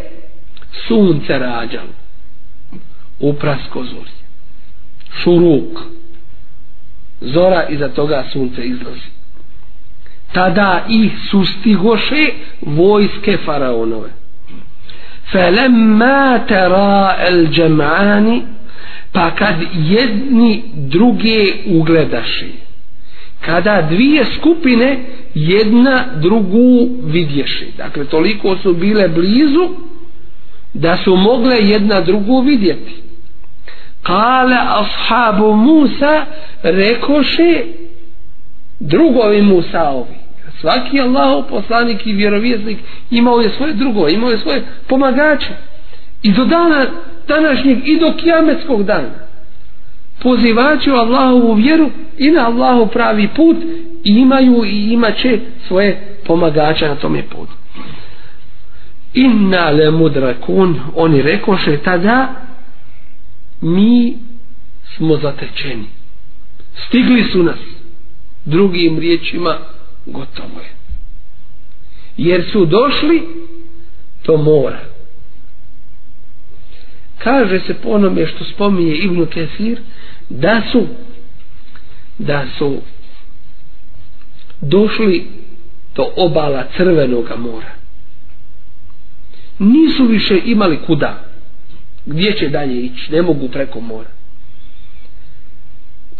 sunce 0.89 1.39
rađalo 1.39 1.96
u 3.21 3.33
prasko 3.33 3.85
šuruk. 5.23 5.81
Zora 7.21 7.67
iza 7.69 7.89
toga 7.89 8.25
sunce 8.33 8.63
izlazi. 8.63 9.11
Tada 10.33 10.85
ih 10.89 11.13
sustigoše 11.31 12.27
vojske 12.61 13.37
faraonove. 13.45 14.11
Felemma 15.33 16.39
tera 16.49 17.17
el 17.29 17.47
džemani 17.47 18.43
pa 19.13 19.31
kad 19.31 19.55
jedni 19.73 20.63
druge 20.75 21.53
ugledaše 21.67 22.47
kada 23.41 23.83
dvije 23.83 24.25
skupine 24.39 24.99
jedna 25.35 26.05
drugu 26.23 26.89
vidješe 27.05 27.67
dakle 27.77 28.05
toliko 28.05 28.57
su 28.57 28.75
bile 28.75 29.09
blizu 29.09 29.69
da 30.75 30.97
su 30.97 31.17
mogle 31.17 31.57
jedna 31.57 32.01
drugu 32.01 32.41
vidjeti 32.41 33.06
kale 34.07 34.57
ashabu 34.57 35.55
Musa 35.55 36.25
rekoše 36.63 37.63
drugovi 38.81 39.43
Musaovi 39.43 40.27
svaki 40.61 41.01
Allahov 41.01 41.43
poslanik 41.43 42.07
i 42.07 42.13
vjerovjesnik 42.13 42.79
imao 43.11 43.41
je 43.41 43.51
svoje 43.51 43.73
drugo, 43.73 44.09
imao 44.09 44.31
je 44.31 44.39
svoje 44.39 44.63
pomagače. 44.89 45.51
I 46.23 46.33
do 46.33 46.45
dana 46.45 46.87
današnjeg 47.29 47.89
i 47.89 48.01
do 48.01 48.13
kijametskog 48.17 48.85
dana 48.85 49.27
pozivači 50.23 50.91
u 50.91 50.95
Allahovu 50.95 51.55
vjeru 51.55 51.91
i 52.19 52.31
na 52.31 52.47
Allahov 52.47 52.89
pravi 52.89 53.29
put 53.37 53.57
i 54.05 54.11
imaju 54.11 54.65
i 54.65 54.93
imaće 54.93 55.39
svoje 55.67 56.17
pomagače 56.27 56.89
na 56.89 56.95
tome 56.95 57.23
putu. 57.23 57.53
Inna 59.15 59.71
le 59.71 59.91
mudrakun 59.91 60.81
oni 60.95 61.23
rekoše 61.23 61.77
tada 61.77 62.29
mi 63.61 64.19
smo 64.97 65.17
zatečeni. 65.17 65.87
Stigli 66.87 67.25
su 67.33 67.43
nas. 67.43 67.59
Drugim 68.45 68.99
riječima 68.99 69.59
gotovo 70.07 70.61
je. 70.61 70.71
Jer 72.17 72.45
su 72.53 72.67
došli 72.67 73.23
to 74.23 74.37
mora. 74.37 74.81
Kaže 77.19 77.61
se 77.61 77.75
po 77.75 77.89
onome 77.89 78.27
što 78.27 78.45
spominje 78.45 78.95
Ibnu 78.95 79.27
Kesir 79.27 79.81
da 80.29 80.63
su 80.73 80.87
da 82.19 82.45
su 82.59 82.81
došli 84.61 85.27
do 85.95 86.05
obala 86.17 86.67
crvenoga 86.77 87.37
mora. 87.37 87.73
Nisu 89.59 90.05
više 90.05 90.41
imali 90.45 90.79
kuda 90.87 91.26
gdje 92.07 92.33
će 92.33 92.49
dalje 92.49 92.81
ići? 92.81 93.13
Ne 93.13 93.23
mogu 93.23 93.49
preko 93.49 93.81
mora. 93.81 94.09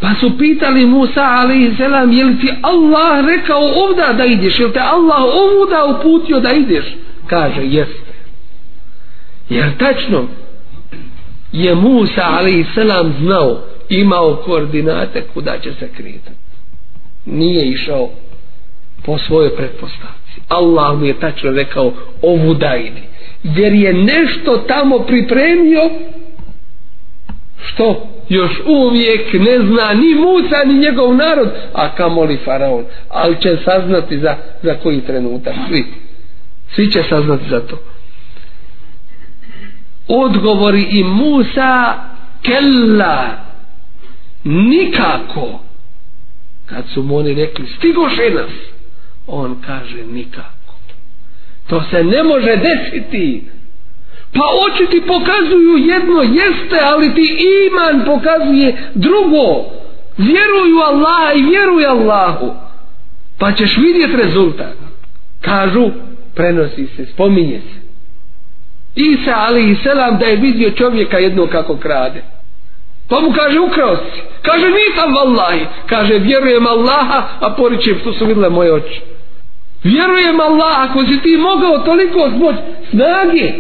Pa 0.01 0.15
su 0.21 0.39
pitali 0.39 0.87
Musa 0.87 1.23
a.s. 1.23 1.79
je 2.17 2.25
li 2.25 2.41
ti 2.41 2.53
Allah 2.63 3.27
rekao 3.27 3.61
ovda 3.61 4.13
da 4.13 4.25
ideš? 4.25 4.59
Je 4.59 4.67
li 4.67 4.73
te 4.73 4.81
Allah 4.81 5.23
ovuda 5.23 5.99
uputio 5.99 6.41
da 6.41 6.53
ideš? 6.53 6.85
Kaže 7.27 7.63
jeste. 7.63 8.13
Jer 9.49 9.79
tačno 9.79 10.29
je 11.53 11.75
Musa 11.75 12.23
a.s. 12.23 12.75
znao 13.21 13.63
imao 13.89 14.37
koordinate 14.37 15.23
kuda 15.35 15.59
će 15.59 15.73
se 15.73 15.89
kretati 15.97 16.47
nije 17.27 17.69
išao 17.69 18.11
po 19.05 19.19
svojoj 19.19 19.57
pretpostavci. 19.57 20.41
Allah 20.49 20.99
mu 20.99 21.05
je 21.05 21.21
tačno 21.21 21.51
rekao 21.51 21.93
ovuda 22.23 22.77
idi 22.77 23.03
jer 23.43 23.73
je 23.73 23.93
nešto 23.93 24.57
tamo 24.57 24.99
pripremio 24.99 25.91
što 27.65 28.09
još 28.29 28.51
uvijek 28.67 29.33
ne 29.33 29.59
zna 29.59 29.95
ni 29.95 30.15
Musa 30.15 30.65
ni 30.67 30.79
njegov 30.79 31.17
narod 31.17 31.49
a 31.73 31.95
kamoli 31.95 32.37
faraon. 32.45 32.85
Ali 33.11 33.41
će 33.41 33.57
saznati 33.65 34.19
za, 34.19 34.37
za 34.63 34.75
koji 34.75 35.01
trenutak 35.01 35.55
svi. 35.69 35.87
Svi 36.75 36.91
će 36.91 37.03
saznati 37.03 37.49
za 37.49 37.61
to. 37.61 37.79
Odgovori 40.09 40.83
i 40.83 41.05
Musa 41.05 41.95
kella. 42.43 43.29
Nikako. 44.45 45.61
Kad 46.67 46.85
su 46.95 47.03
mu 47.03 47.17
oni 47.17 47.35
rekli 47.35 47.67
stigoše 47.67 48.31
nas. 48.35 48.51
On 49.27 49.63
kaže 49.67 50.05
nikako. 50.13 50.56
To 51.67 51.83
se 51.91 52.05
ne 52.05 52.23
može 52.23 52.57
desiti. 52.57 53.45
Pa 54.33 54.45
oči 54.67 54.87
ti 54.91 55.07
pokazuju 55.07 55.77
jedno 55.77 56.23
jeste, 56.23 56.79
ali 56.83 57.15
ti 57.15 57.37
iman 57.67 58.05
pokazuje 58.07 58.77
drugo. 58.95 59.65
Vjeruju 60.17 60.79
Allaha 60.87 61.33
i 61.35 61.43
vjeruj 61.43 61.87
Allahu. 61.87 62.55
Pa 63.39 63.53
ćeš 63.53 63.77
vidjeti 63.77 64.17
rezultat. 64.17 64.75
Kažu, 65.41 65.91
prenosi 66.35 66.87
se, 66.97 67.07
spominje 67.07 67.61
se. 67.61 67.87
Isa 68.95 69.35
ali 69.37 69.71
i 69.71 69.77
selam 69.83 70.19
da 70.19 70.27
je 70.27 70.37
vidio 70.37 70.71
čovjeka 70.71 71.19
jedno 71.19 71.47
kako 71.47 71.77
krade. 71.77 72.23
Pa 73.09 73.21
mu 73.21 73.33
kaže 73.33 73.61
ukrao 73.61 73.97
si. 73.97 74.21
Kaže 74.43 74.67
nisam 74.67 75.15
vallahi. 75.15 75.67
Kaže 75.87 76.19
vjerujem 76.19 76.67
Allaha, 76.67 77.29
a 77.41 77.55
poričem 77.57 77.99
što 78.01 78.13
su 78.13 78.27
vidle 78.27 78.49
moje 78.49 78.73
oči 78.73 79.16
vjerujem 79.87 80.41
Allah 80.41 80.91
ako 80.91 81.05
si 81.07 81.23
ti 81.23 81.37
mogao 81.37 81.79
toliko 81.79 82.31
zmoć 82.37 82.57
snage 82.91 83.53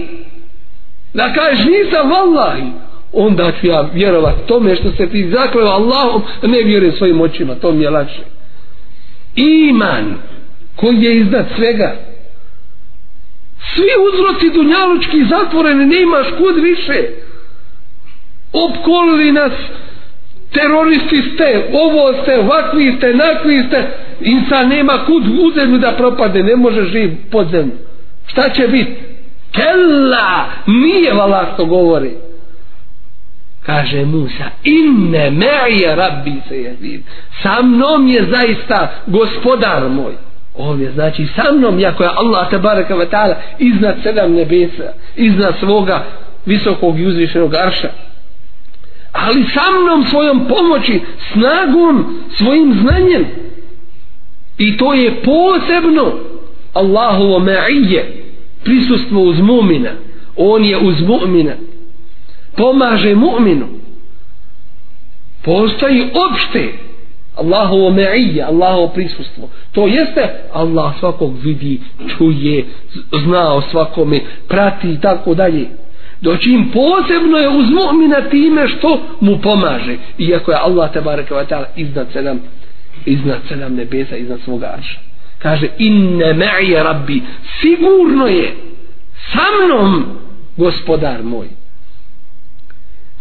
da 1.14 1.32
kažeš 1.32 1.64
nisam 1.64 2.10
vallahi 2.10 2.64
onda 3.12 3.52
ću 3.60 3.66
ja 3.66 3.90
vjerovat 3.94 4.34
tome 4.46 4.76
što 4.76 4.90
se 4.90 5.06
ti 5.06 5.30
zakleo 5.30 5.66
Allahom 5.66 6.22
ne 6.42 6.62
vjerujem 6.62 6.92
svojim 6.92 7.20
očima 7.20 7.54
to 7.54 7.72
mi 7.72 7.82
je 7.82 7.90
lakše. 7.90 8.22
Iman 9.36 10.14
koji 10.76 11.02
je 11.02 11.16
iznad 11.16 11.46
svega. 11.56 11.96
Svi 13.74 13.88
uzroci 14.08 14.50
dunjalučki 14.50 15.24
zatvoreni 15.30 15.86
ne 15.86 16.02
imaš 16.02 16.26
kud 16.38 16.62
više. 16.62 17.08
Opkolili 18.52 19.32
nas 19.32 19.52
teroristi 20.52 21.22
ste, 21.34 21.70
ovo 21.72 22.22
ste, 22.22 22.36
vakvi 22.36 22.94
ste, 22.98 23.14
nakvi 23.14 23.62
ste, 23.68 23.88
insan 24.20 24.68
nema 24.68 24.92
kud 25.06 25.22
u 25.26 25.52
zemlju 25.58 25.78
da 25.78 25.92
propade, 25.92 26.42
ne 26.42 26.56
može 26.56 26.84
živ 26.84 27.10
pod 27.30 27.48
zemlju. 27.50 27.76
Šta 28.26 28.48
će 28.48 28.68
biti? 28.68 28.94
Kella, 29.52 30.44
nije 30.66 31.14
vala 31.14 31.46
što 31.54 31.64
govori. 31.64 32.10
Kaže 33.66 34.04
Musa, 34.04 34.44
inne 34.64 35.30
me'ije 35.30 35.96
rabbi 35.96 36.32
se 36.48 36.62
jezid. 36.62 37.02
Sa 37.42 37.62
mnom 37.62 38.08
je 38.08 38.24
zaista 38.24 38.92
gospodar 39.06 39.88
moj. 39.88 40.12
On 40.58 40.80
je 40.80 40.92
znači 40.92 41.26
sa 41.26 41.52
mnom 41.52 41.78
jako 41.78 42.02
je 42.02 42.10
Allah 42.16 42.50
te 42.50 42.58
baraka 42.58 42.94
wa 42.94 43.10
ta'ala 43.10 43.34
iznad 43.58 43.96
sedam 44.02 44.32
nebesa 44.32 44.92
iznad 45.16 45.54
svoga 45.58 46.04
visokog 46.46 47.00
i 47.00 47.06
uzvišenog 47.06 47.54
arša 47.54 47.88
ali 49.16 49.44
sa 49.44 49.62
mnom 49.82 50.04
svojom 50.04 50.46
pomoći 50.48 51.00
snagom 51.32 52.20
svojim 52.30 52.74
znanjem 52.74 53.24
i 54.58 54.76
to 54.76 54.94
je 54.94 55.22
posebno 55.22 56.12
Allahovo 56.72 57.38
ma'ije 57.38 58.04
prisustvo 58.64 59.22
uz 59.22 59.36
mu'mina 59.36 59.90
on 60.36 60.64
je 60.64 60.78
uz 60.78 61.02
mu'mina 61.02 61.52
pomaže 62.56 63.14
mu'minu 63.14 63.66
postoji 65.44 66.10
opšte 66.30 66.72
Allahovo 67.36 67.90
me'ije, 67.90 68.42
Allahovo 68.42 68.88
prisustvo. 68.88 69.48
To 69.72 69.86
jeste 69.86 70.28
Allah 70.52 70.98
svakog 70.98 71.32
vidi, 71.42 71.80
čuje, 72.16 72.64
zna 73.24 73.54
o 73.54 73.60
svakome, 73.60 74.20
prati 74.48 74.90
i 74.90 75.00
tako 75.00 75.34
dalje. 75.34 75.66
Doći 76.20 76.50
im 76.50 76.70
posebno 76.72 77.38
je 77.38 77.48
uz 77.48 77.66
mu'mina 77.66 78.30
time 78.30 78.68
što 78.68 79.00
mu 79.20 79.38
pomaže. 79.38 79.96
Iako 80.18 80.50
je 80.50 80.58
Allah 80.60 80.92
tabaraka 80.92 81.34
wa 81.34 81.46
ta'ala 81.48 81.66
iznad 81.76 82.06
sedam, 82.12 82.40
iznad 83.04 83.38
sedam 83.48 83.74
nebesa, 83.74 84.16
iznad 84.16 84.40
svoga 84.40 84.74
arša. 84.76 84.98
Kaže, 85.38 85.68
inne 85.78 86.34
ma'i 86.34 86.82
rabbi, 86.82 87.22
sigurno 87.60 88.26
je 88.26 88.54
sa 89.32 89.44
mnom 89.64 90.04
gospodar 90.56 91.22
moj. 91.22 91.48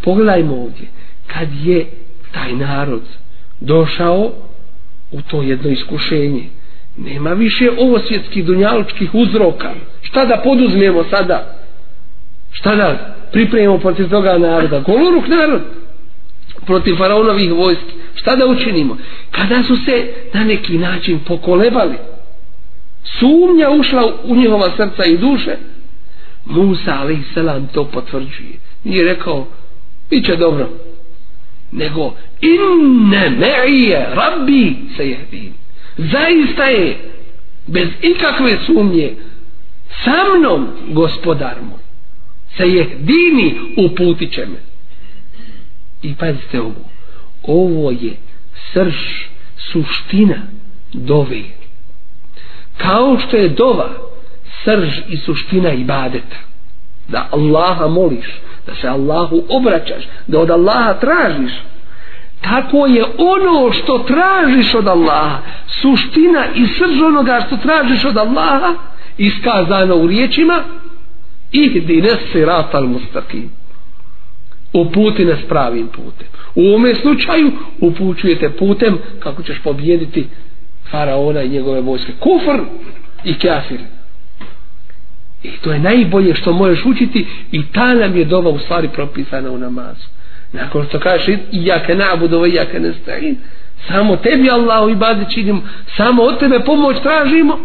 Pogledajmo 0.04 0.54
ovdje, 0.54 0.86
kad 1.26 1.48
je 1.64 1.86
taj 2.32 2.52
narod 2.52 3.02
došao 3.60 4.32
u 5.12 5.22
to 5.22 5.42
jedno 5.42 5.70
iskušenje. 5.70 6.44
Nema 6.96 7.32
više 7.32 7.70
ovo 7.78 7.98
svjetskih 7.98 8.44
dunjalučkih 8.44 9.14
uzroka. 9.14 9.74
Šta 10.02 10.24
da 10.24 10.40
poduzmemo 10.44 11.04
sada? 11.04 11.55
Šta 12.58 12.76
da 12.76 13.16
pripremimo 13.32 13.78
protiv 13.78 14.08
toga 14.08 14.38
naroda? 14.38 14.80
Goloruk 14.80 15.28
narod 15.28 15.62
protiv 16.66 16.96
faraonovih 16.96 17.52
vojski. 17.52 17.92
Šta 18.14 18.36
da 18.36 18.46
učinimo? 18.46 18.96
Kada 19.30 19.62
su 19.62 19.76
se 19.76 20.12
na 20.32 20.44
neki 20.44 20.78
način 20.78 21.20
pokolebali, 21.26 21.96
sumnja 23.18 23.70
ušla 23.70 24.12
u 24.24 24.36
njihova 24.36 24.70
srca 24.76 25.04
i 25.04 25.18
duše, 25.18 25.56
Musa 26.44 26.92
a.s. 26.92 27.72
to 27.72 27.84
potvrđuje. 27.84 28.58
Nije 28.84 29.04
rekao, 29.04 29.46
bit 30.10 30.26
će 30.26 30.36
dobro, 30.36 30.68
nego 31.72 32.14
inne 32.40 33.30
me'ije 33.30 34.14
rabbi 34.14 34.76
se 34.96 35.08
jehdin 35.08 35.52
zaista 35.96 36.64
je 36.64 36.98
bez 37.66 37.88
ikakve 38.02 38.56
sumnje 38.66 39.14
sa 40.04 40.38
mnom 40.38 40.68
gospodar 40.88 41.56
moj 41.62 41.85
se 42.56 42.68
jehdini 42.68 43.58
uputit 43.76 44.32
će 44.32 44.46
me. 44.46 44.58
I 46.02 46.14
pazite 46.14 46.60
ovo. 46.60 46.90
Ovo 47.42 47.90
je 47.90 48.16
srž 48.72 48.96
suština 49.56 50.36
dove. 50.92 51.42
Kao 52.76 53.18
što 53.18 53.36
je 53.36 53.48
dova 53.48 53.88
srž 54.64 54.88
i 55.08 55.16
suština 55.16 55.72
ibadeta. 55.72 56.36
Da 57.08 57.28
Allaha 57.30 57.86
moliš 57.86 58.26
da 58.66 58.74
se 58.74 58.88
Allahu 58.88 59.42
obraćaš 59.48 60.04
da 60.26 60.40
od 60.40 60.50
Allaha 60.50 60.94
tražiš. 60.94 61.52
Tako 62.40 62.86
je 62.86 63.04
ono 63.18 63.72
što 63.72 63.98
tražiš 63.98 64.74
od 64.74 64.88
Allaha. 64.88 65.38
Suština 65.66 66.46
i 66.54 66.66
srž 66.66 67.02
onoga 67.02 67.44
što 67.46 67.56
tražiš 67.56 68.04
od 68.04 68.16
Allaha 68.16 68.74
iskazano 69.18 69.96
u 69.96 70.06
riječima 70.06 70.64
ihdine 71.64 72.08
nesirat 72.08 72.74
al 72.74 72.86
mustaqim 72.86 73.48
uputi 74.80 75.24
nas 75.24 75.38
pravim 75.48 75.88
putem. 75.88 76.26
U 76.54 76.60
ovome 76.60 76.94
slučaju 76.94 77.52
upućujete 77.80 78.50
putem 78.50 78.98
kako 79.18 79.42
ćeš 79.42 79.58
pobijediti 79.58 80.26
faraona 80.90 81.42
i 81.42 81.48
njegove 81.48 81.80
vojske. 81.80 82.12
Kufr 82.20 82.60
i 83.24 83.34
kafir. 83.34 83.80
I 85.42 85.50
to 85.50 85.72
je 85.72 85.78
najbolje 85.78 86.34
što 86.34 86.52
možeš 86.52 86.84
učiti 86.86 87.26
i 87.52 87.62
ta 87.72 87.94
nam 87.94 88.16
je 88.16 88.24
doba 88.24 88.50
u 88.50 88.58
stvari 88.58 88.88
propisana 88.88 89.50
u 89.50 89.58
namazu. 89.58 90.06
Nakon 90.52 90.86
što 90.88 91.00
kažeš 91.00 91.28
i 91.28 91.38
ja 91.52 91.86
ke 91.86 91.94
nabudu 91.94 92.46
i 92.46 92.54
ja 92.54 92.64
ke 92.64 92.80
samo 93.88 94.16
tebi 94.16 94.50
Allah 94.50 94.92
i 94.92 94.94
bade 94.94 95.26
činimo 95.34 95.62
samo 95.96 96.22
od 96.22 96.38
tebe 96.38 96.60
pomoć 96.60 96.96
tražimo. 97.02 97.58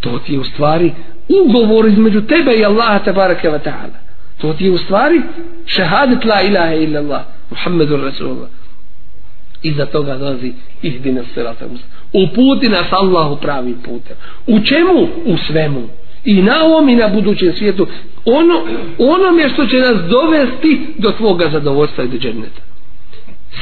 To 0.00 0.18
ti 0.18 0.32
je 0.32 0.38
u 0.38 0.44
stvari 0.44 0.92
ugovor 1.28 1.88
između 1.88 2.20
tebe 2.20 2.54
i 2.56 2.64
Allaha 2.64 2.98
tabaraka 2.98 3.48
wa 3.48 3.58
ta'ala. 3.64 3.98
To 4.38 4.52
ti 4.52 4.64
je 4.64 4.70
u 4.70 4.78
stvari 4.78 5.22
šehadet 5.66 6.24
la 6.24 6.42
ilaha 6.42 6.74
illa 6.74 7.00
Allah 7.00 7.22
Muhammedur 7.50 8.00
Rasulullah. 8.00 8.48
Iza 9.62 9.86
toga 9.86 10.16
dolazi 10.16 10.52
ihdina 10.82 11.22
sirata 11.34 11.64
uputi 12.12 12.68
nas 12.68 12.92
Allahu 12.92 13.36
pravim 13.36 13.74
putem. 13.84 14.16
U 14.46 14.60
čemu? 14.60 15.08
u 15.24 15.36
svemu. 15.36 15.88
I 16.24 16.42
na 16.42 16.64
ovom 16.64 16.88
i 16.88 16.96
na 16.96 17.08
budućem 17.08 17.52
svijetu. 17.52 17.86
Ono, 18.24 18.54
ono 18.98 19.38
je 19.38 19.48
što 19.48 19.66
će 19.66 19.76
nas 19.76 19.96
dovesti 20.10 20.94
do 20.98 21.10
tvoga 21.10 21.48
zadovoljstva 21.52 22.04
i 22.04 22.08
do 22.08 22.18
džerneta 22.18 22.60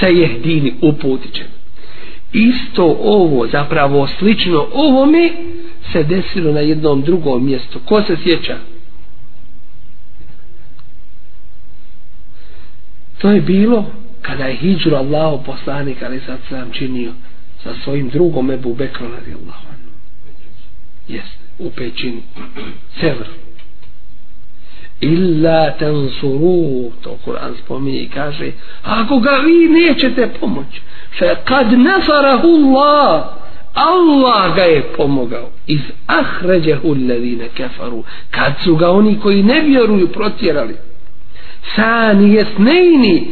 se 0.00 0.14
jehdini 0.14 0.74
uputit 0.82 1.32
ćemo 1.32 1.63
isto 2.34 2.84
ovo 3.00 3.46
zapravo 3.46 4.06
slično 4.06 4.66
ovome 4.72 5.30
se 5.92 6.02
desilo 6.02 6.52
na 6.52 6.60
jednom 6.60 7.02
drugom 7.02 7.46
mjestu. 7.46 7.78
Ko 7.84 8.02
se 8.02 8.16
sjeća? 8.22 8.58
To 13.18 13.30
je 13.30 13.40
bilo 13.40 13.86
kada 14.22 14.44
je 14.44 14.56
hijđu 14.56 14.94
Allaho 14.94 15.38
poslanik 15.38 16.02
ali 16.02 16.20
sad 16.20 16.38
sam 16.48 16.70
činio 16.72 17.12
sa 17.62 17.74
svojim 17.84 18.08
drugom 18.08 18.50
Ebu 18.50 18.74
Bekrom 18.74 19.12
radi 19.12 19.32
Allah 19.32 19.56
jeste 21.08 21.38
u 21.58 21.70
pećini. 21.70 22.22
Sevr 23.00 23.26
illa 25.04 25.70
tansuru 25.70 26.90
to 27.02 27.18
Kur'an 27.24 27.54
spominje 27.64 27.98
i 27.98 28.08
kaže 28.08 28.50
ako 28.82 29.18
ga 29.18 29.30
vi 29.30 29.68
nećete 29.68 30.28
pomoći 30.40 30.80
fe 31.18 31.36
kad 31.44 31.72
nasarahu 31.72 32.48
Allah 32.48 33.24
Allah 33.74 34.54
ga 34.56 34.62
je 34.62 34.82
pomogao. 34.82 35.50
Iz 35.66 35.80
ahređehu 36.06 36.88
alladhina 36.88 37.44
kafaru 37.56 38.04
kad 38.30 38.52
su 38.64 38.76
ga 38.76 38.90
oni 38.90 39.20
koji 39.20 39.42
ne 39.42 39.60
vjeruju 39.60 40.08
protjerali. 40.08 40.74
Sani 41.74 42.34
jesnejni 42.34 43.26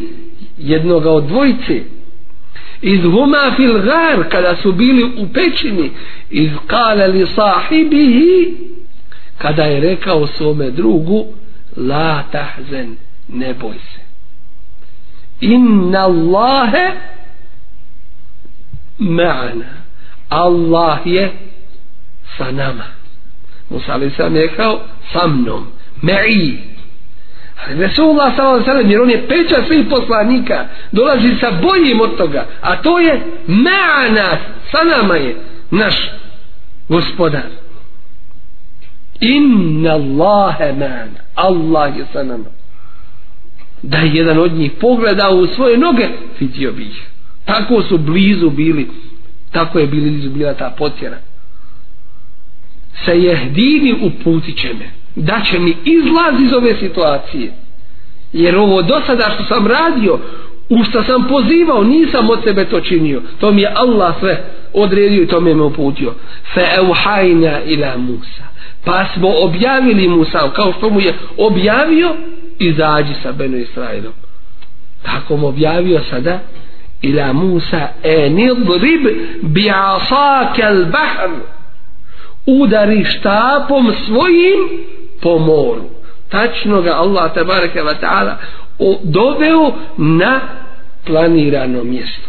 jednoga 0.58 1.10
od 1.10 1.24
dvojice 1.24 1.80
iz 2.82 3.00
huma 3.02 3.52
fil 3.56 3.78
gar 3.78 4.28
kada 4.28 4.56
su 4.56 4.72
bili 4.72 5.04
u 5.04 5.26
pećini 5.34 5.90
iz 6.30 6.50
kale 6.66 7.06
li 7.06 7.26
sahibihi 7.26 8.54
kada 9.38 9.62
je 9.62 9.80
rekao 9.80 10.26
svome 10.26 10.70
drugu 10.70 11.26
la 11.76 12.24
tahzen 12.32 12.96
ne 13.28 13.54
boj 13.54 13.74
se. 13.74 14.00
Inna 15.40 16.04
Allahe 16.04 16.92
ma'ana. 18.98 19.82
Allah 20.28 21.00
je 21.04 21.32
sa 22.36 22.50
nama. 22.50 22.84
Musa 23.70 23.92
ali 23.92 24.10
sam 24.10 24.36
je 24.36 24.48
kao 24.48 24.80
sa 25.12 25.26
mnom 25.26 25.66
me'i 26.02 26.58
Resulullah 27.68 28.36
sallallahu 28.36 28.54
alejhi 28.54 28.70
ve 28.70 28.72
sellem 28.72 28.90
jer 28.90 29.00
on 29.00 29.10
je 29.10 29.28
peča 29.28 29.62
svih 29.66 29.86
poslanika 29.90 30.66
dolazi 30.92 31.36
sa 31.40 31.50
boljim 31.62 32.00
od 32.00 32.16
toga 32.16 32.46
a 32.60 32.82
to 32.82 32.98
je 32.98 33.22
ma'ana 33.46 34.36
sa 34.70 34.84
nama 34.84 35.16
je 35.16 35.36
naš 35.70 36.10
gospodar 36.88 37.61
inna 39.22 39.92
Allahe 39.92 40.72
ma'ana 40.72 41.20
Allah 41.34 41.96
je 41.96 42.06
sa 42.12 42.22
nama. 42.22 42.50
Da 43.82 43.98
je 43.98 44.14
jedan 44.14 44.38
od 44.38 44.52
njih 44.52 44.72
pogledao 44.80 45.34
u 45.34 45.46
svoje 45.46 45.78
noge 45.78 46.08
vidio 46.40 46.72
bi 46.72 46.82
ih. 46.82 47.06
Tako 47.44 47.82
su 47.82 47.98
blizu 47.98 48.50
bili. 48.50 48.88
Tako 49.50 49.78
je 49.78 49.86
bili 49.86 50.28
bila 50.28 50.54
ta 50.54 50.74
potjera. 50.78 51.18
Se 53.04 53.20
jehdini 53.22 53.94
uputit 54.02 54.58
će 54.58 54.68
me. 54.74 54.90
Da 55.16 55.40
će 55.50 55.58
mi 55.58 55.76
izlaz 55.84 56.40
iz 56.40 56.52
ove 56.52 56.74
situacije. 56.74 57.52
Jer 58.32 58.56
ovo 58.56 58.82
do 58.82 59.00
sada 59.06 59.30
što 59.34 59.44
sam 59.54 59.66
radio 59.66 60.18
u 60.68 60.84
što 60.84 61.02
sam 61.02 61.26
pozivao 61.28 61.84
nisam 61.84 62.30
od 62.30 62.40
sebe 62.44 62.64
to 62.64 62.80
činio. 62.80 63.22
To 63.40 63.52
mi 63.52 63.62
je 63.62 63.72
Allah 63.74 64.14
sve 64.20 64.44
odredio 64.72 65.22
i 65.22 65.26
to 65.26 65.40
mi 65.40 65.50
je 65.50 65.54
me 65.54 65.62
uputio. 65.62 66.14
Fe 66.54 66.66
euhajna 66.78 67.62
ila 67.62 67.96
Musa 67.96 68.51
pa 68.84 69.06
smo 69.14 69.28
objavili 69.44 70.08
Musa 70.08 70.50
kao 70.56 70.72
što 70.72 70.90
mu 70.90 71.00
je 71.00 71.14
objavio 71.36 72.14
izađi 72.58 73.14
sa 73.22 73.32
Beno 73.32 73.56
Israilom. 73.56 74.12
Tako 75.02 75.36
mu 75.36 75.46
objavio 75.46 76.00
sada 76.10 76.38
ila 77.02 77.32
Musa 77.32 77.88
enidrib 78.02 79.06
bi 79.42 79.70
asake 79.70 80.62
al 80.62 80.84
bahr. 80.84 81.30
Udari 82.46 83.04
štapom 83.04 83.92
svojim 84.06 84.60
po 85.22 85.38
moru. 85.38 85.82
Tačno 86.28 86.82
ga 86.82 86.90
Allah 86.90 87.34
tabaraka 87.34 87.82
wa 87.82 87.94
ta'ala 88.00 88.36
doveo 89.02 89.72
na 89.96 90.40
planirano 91.04 91.84
mjesto. 91.84 92.28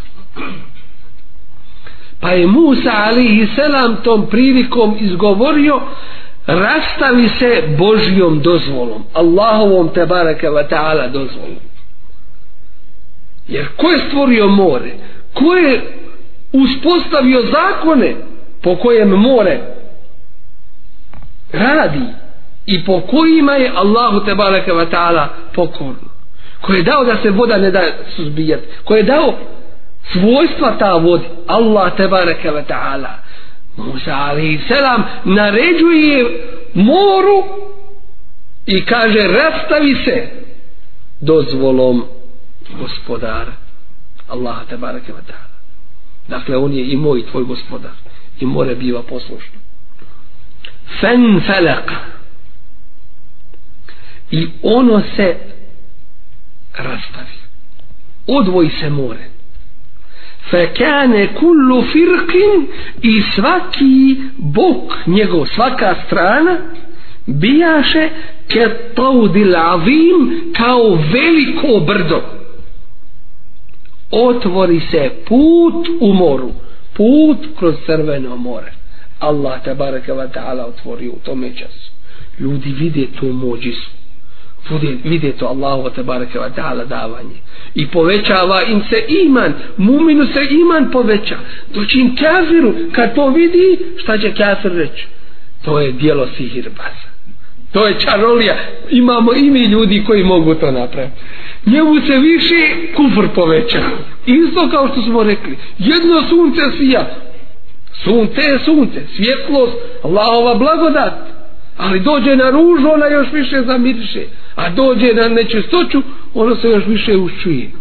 Pa 2.20 2.30
je 2.30 2.48
Musa 2.48 2.92
alihi 2.94 3.48
selam 3.56 3.96
tom 4.04 4.28
prilikom 4.30 4.98
izgovorio 5.00 5.82
rastavi 6.48 7.30
se 7.30 7.64
Božjom 7.78 8.42
dozvolom 8.42 9.04
Allahovom 9.14 9.90
tabaraka 9.94 10.48
wa 10.50 10.68
ta'ala 10.70 11.08
dozvolom. 11.08 11.60
Jer 13.48 13.68
ko 13.78 13.92
je 13.92 14.00
stvorio 14.08 14.48
more? 14.48 14.92
Ko 15.34 15.56
je 15.56 15.82
uspostavio 16.52 17.42
zakone 17.42 18.16
po 18.62 18.76
kojem 18.76 19.10
more 19.10 19.60
radi 21.52 22.06
i 22.66 22.86
po 22.86 23.02
kojima 23.02 23.54
je 23.54 23.72
Allahu 23.76 24.20
tabaraka 24.20 24.74
wa 24.74 24.90
ta'ala 24.90 25.28
pokorno? 25.54 26.10
Ko 26.62 26.74
je 26.74 26.84
dao 26.84 27.04
da 27.04 27.18
se 27.18 27.30
voda 27.30 27.58
ne 27.58 27.72
da 27.72 27.82
suzbijati 28.16 28.68
ko 28.84 28.96
je 28.96 29.04
dao 29.04 29.34
svojstva 30.12 30.76
ta 30.80 30.94
vodi? 30.94 31.26
Allah 31.48 31.96
tabaraka 31.98 32.52
wa 32.52 32.64
ta'ala. 32.68 33.23
Musa 33.78 34.16
alaihi 34.16 34.60
selam 34.68 35.04
naređuje 35.26 36.46
moru 36.74 37.44
i 38.66 38.86
kaže 38.86 39.28
rastavi 39.28 39.96
se 40.06 40.30
dozvolom 41.22 42.04
gospodara 42.80 43.54
Allaha 44.28 44.66
tabaraka 44.66 45.14
wa 45.14 45.22
ta'ala. 45.28 45.54
Dakle 46.28 46.58
on 46.58 46.74
je 46.74 46.92
i 46.92 46.98
moj 46.98 47.26
tvoj 47.32 47.44
gospodar 47.44 47.92
i 48.40 48.46
more 48.46 48.76
biva 48.76 49.04
poslušno. 49.04 49.60
Fen 51.00 51.42
felak 51.46 51.92
i 54.32 54.48
ono 54.64 55.02
se 55.16 55.38
rastavi. 56.78 57.38
Odvoji 58.28 58.70
se 58.70 58.90
more 58.90 59.33
fekane 60.52 61.28
kullu 61.28 61.82
firkin 61.82 62.68
i 63.02 63.22
svaki 63.22 64.18
bok 64.38 65.08
njegov 65.08 65.46
svaka 65.46 65.96
strana 66.06 66.58
bijaše 67.26 68.10
ke 68.48 68.68
taudil 68.96 69.56
avim 69.56 70.54
kao 70.58 70.98
veliko 71.14 71.80
brdo. 71.86 72.22
Otvori 74.12 74.80
se 74.80 75.12
put 75.28 75.88
u 76.00 76.14
moru 76.14 76.52
put 76.94 77.38
kroz 77.60 77.76
crveno 77.86 78.36
more. 78.36 78.74
Allah 79.20 79.64
tabaraka 79.64 80.14
wa 80.14 80.28
ta'ala 80.28 80.66
otvori 80.66 81.10
u 81.10 81.16
tome 81.24 81.56
času. 81.56 81.92
Ljudi 82.40 82.72
vide 82.72 83.08
tu 83.20 83.26
mođisu 83.26 84.03
bude 84.70 84.98
vide 85.04 85.32
to 85.32 85.46
Allahu 85.46 85.90
bareke 86.04 86.40
ve 86.40 86.50
ta'ala 86.56 86.86
davanje. 86.86 87.36
I 87.76 87.88
povećava 87.88 88.64
im 88.64 88.82
se 88.90 89.06
iman. 89.24 89.54
Muminu 89.78 90.26
se 90.26 90.40
iman 90.52 90.92
poveća. 90.92 91.38
Doći 91.74 92.00
im 92.00 92.16
kafiru 92.16 92.74
kad 92.92 93.16
to 93.16 93.30
vidi 93.30 93.80
šta 93.98 94.18
će 94.18 94.34
kafir 94.34 94.72
reći 94.72 95.08
to 95.66 95.80
je 95.80 95.92
dijelo 95.92 96.28
sihirbaza 96.38 97.14
to 97.74 97.88
je 97.88 98.00
čarolija. 98.00 98.56
Imamo 98.90 99.34
i 99.34 99.50
mi 99.50 99.66
ljudi 99.66 100.04
koji 100.08 100.24
mogu 100.24 100.56
to 100.56 100.72
napraviti. 100.72 101.16
Njemu 101.66 101.96
se 102.08 102.18
više 102.18 102.56
kufr 102.96 103.28
poveća. 103.36 103.82
Isto 104.26 104.70
kao 104.70 104.88
što 104.88 105.02
smo 105.02 105.24
rekli. 105.24 105.58
Jedno 105.78 106.22
sunce 106.30 106.62
sija 106.78 107.16
sunce 108.04 108.42
je 108.42 108.60
sunce. 108.60 109.02
Svjetlost. 109.16 109.78
Allahova 110.04 110.56
blagodat 110.56 111.14
ali 111.78 112.00
dođe 112.00 112.36
na 112.36 112.50
ružu 112.50 112.88
ona 112.94 113.08
još 113.08 113.32
više 113.32 113.62
zamiriše. 113.62 114.24
A 114.56 114.70
dođe 114.70 115.14
na 115.14 115.28
nečistoću 115.28 116.02
ono 116.34 116.56
se 116.56 116.70
još 116.70 116.84
više 116.88 117.18
uščuje. 117.18 117.72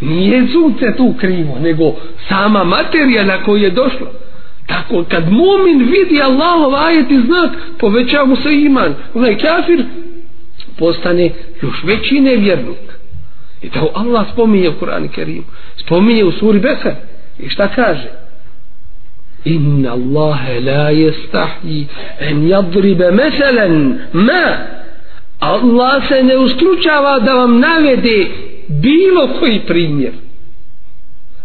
Nije 0.00 0.46
sunce 0.52 0.96
tu 0.96 1.14
krivo 1.20 1.58
nego 1.60 1.94
sama 2.28 2.64
materija 2.64 3.24
na 3.24 3.44
koju 3.44 3.62
je 3.62 3.70
došlo 3.70 4.06
tako 4.66 5.04
kad 5.08 5.32
mumin 5.32 5.78
vidi 5.78 6.22
Allahov 6.22 6.74
ajet 6.74 7.10
i 7.10 7.20
znak 7.20 7.50
poveća 7.78 8.24
mu 8.24 8.36
se 8.36 8.54
iman. 8.54 8.94
Onaj 9.14 9.38
kafir 9.38 9.84
postane 10.78 11.30
još 11.62 11.84
veći 11.84 12.20
nevjernik. 12.20 12.92
I 13.62 13.70
to 13.70 13.92
Allah 13.94 14.26
spominje 14.32 14.68
u 14.68 14.72
Kur'anu 14.72 15.08
Kerimu. 15.08 15.44
Spominje 15.76 16.24
u 16.24 16.32
suri 16.32 16.60
Bekar 16.60 16.94
i 17.38 17.48
šta 17.48 17.68
kaže? 17.68 18.21
Inna 19.44 19.92
Allahe 19.92 20.60
la 20.60 20.90
jestahji 20.90 21.86
en 22.20 22.48
jadribe 22.48 23.10
meselen 23.10 23.98
ma. 24.12 24.44
Allah 25.40 26.08
se 26.08 26.22
ne 26.22 26.36
ustručava 26.36 27.18
da 27.18 27.34
vam 27.34 27.58
navede 27.60 28.26
bilo 28.68 29.28
koji 29.40 29.60
primjer. 29.66 30.12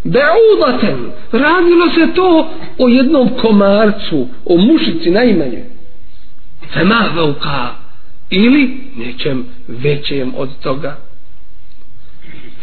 Beudaten 0.04 0.98
radilo 1.32 1.88
se 1.94 2.14
to 2.14 2.50
o 2.78 2.88
jednom 2.88 3.28
komarcu 3.28 4.26
o 4.44 4.56
mušici 4.56 5.10
najmanje. 5.10 5.64
Fema 6.74 7.04
vauka 7.16 7.68
ili 8.30 8.80
nečem 8.96 9.44
većem 9.68 10.32
od 10.36 10.48
toga. 10.62 11.07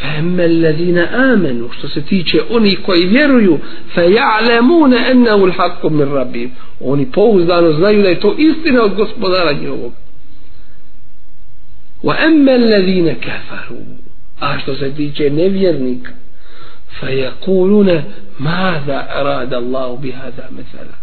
فأما 0.00 0.44
الذين 0.44 0.98
آمنوا 0.98 1.68
što 1.78 1.88
se 1.88 2.02
tiče 2.02 2.40
oni 2.50 2.76
koji 2.76 3.06
vjeruju 3.06 3.58
فيعلمون 3.94 4.94
أنه 4.94 5.44
الحق 5.44 5.86
من 5.86 6.12
ربهم 6.12 6.50
oni 6.80 7.06
pouzdano 7.06 7.72
znaju 7.72 8.02
da 8.02 8.08
je 8.08 8.20
to 8.20 8.34
istina 8.38 8.82
od 8.82 8.94
gospodara 8.94 9.52
njihovog 9.52 9.92
وأما 12.02 12.54
الذين 12.54 13.14
كفروا 13.14 13.84
a 14.40 14.58
što 14.58 14.74
se 14.74 14.90
tiče 14.96 15.30
nevjernika 15.30 16.12
فيقولون 17.00 18.02
ماذا 18.40 19.20
أراد 19.20 19.54
الله 19.54 19.96
بهذا 19.96 20.50
مثلا 20.52 20.94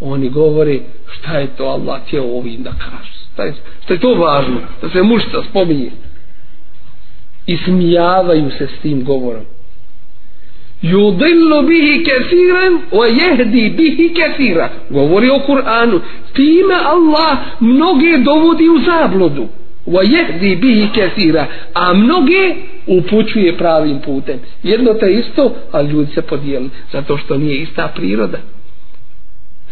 oni 0.00 0.28
govore 0.28 0.78
šta 1.12 1.38
je 1.38 1.46
to 1.56 1.64
Allah 1.64 2.02
htio 2.06 2.24
ovim 2.36 2.62
da 2.62 2.70
kaže 2.70 3.12
šta 3.84 3.92
je 3.92 4.00
to 4.00 4.14
važno 4.14 4.60
da 4.82 4.90
se 4.90 5.02
mušta 5.02 5.42
spominje 5.50 5.90
i 7.53 8.51
se 8.57 8.67
s 8.67 8.81
tim 8.81 9.03
govorom. 9.03 9.43
Yudillu 10.81 11.67
bihi 11.67 12.03
kathiran 12.03 12.73
wa 12.91 13.07
yahdi 13.07 13.69
bihi 13.69 14.13
kathira. 14.13 14.69
Govori 14.89 15.29
o 15.29 15.39
Kur'anu. 15.39 16.01
Time 16.33 16.75
Allah 16.85 17.37
mnoge 17.59 18.17
dovodi 18.17 18.69
u 18.69 18.79
zabludu. 18.79 19.47
Wa 19.87 20.03
yahdi 20.03 20.55
bihi 20.55 20.89
kathira. 20.95 21.45
A 21.73 21.93
mnoge 21.93 22.55
upućuje 22.87 23.57
pravim 23.57 24.01
putem. 24.01 24.39
Jedno 24.63 24.93
te 24.93 25.13
isto 25.13 25.55
a 25.71 25.81
ljudi 25.81 26.11
se 26.13 26.21
podijeli. 26.21 26.69
Zato 26.91 27.17
što 27.17 27.37
nije 27.37 27.61
ista 27.61 27.91
priroda. 27.95 28.37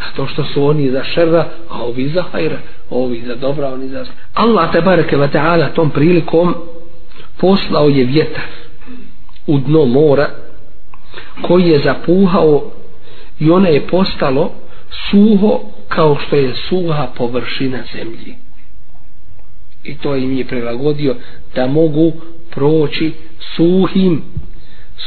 Zato 0.06 0.28
što 0.28 0.44
su 0.44 0.64
oni 0.64 0.92
za 0.92 1.04
šerra 1.04 1.48
a 1.70 1.84
ovi 1.84 2.10
za 2.10 2.24
hajra. 2.32 2.58
Ovi 2.90 3.24
za 3.28 3.36
dobra 3.36 3.74
oni 3.74 3.88
za 3.88 4.06
Allah 4.34 4.72
te 4.72 4.82
bareke 4.82 5.18
ve 5.18 5.32
taala 5.32 5.70
tom 5.70 5.90
prilikom 5.90 6.56
poslao 7.38 7.90
je 7.90 8.06
vjetar 8.06 8.46
u 9.48 9.60
dno 9.60 9.86
mora 9.86 10.30
koji 11.42 11.64
je 11.64 11.80
zapuhao 11.80 12.72
i 13.40 13.50
ona 13.52 13.68
je 13.68 13.88
postalo 13.88 14.52
suho 15.10 15.60
kao 15.88 16.18
što 16.28 16.36
je 16.36 16.56
suha 16.56 17.08
površina 17.18 17.84
zemlji 17.94 18.36
i 19.84 19.98
to 19.98 20.16
im 20.16 20.38
je 20.38 20.46
prilagodio 20.48 21.16
da 21.56 21.68
mogu 21.68 22.14
proći 22.50 23.14
suhim 23.56 24.24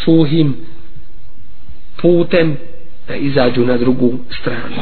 suhim 0.05 0.57
putem 2.03 2.57
da 3.09 3.15
izađu 3.15 3.67
na 3.67 3.77
drugu 3.77 4.13
stranu. 4.41 4.77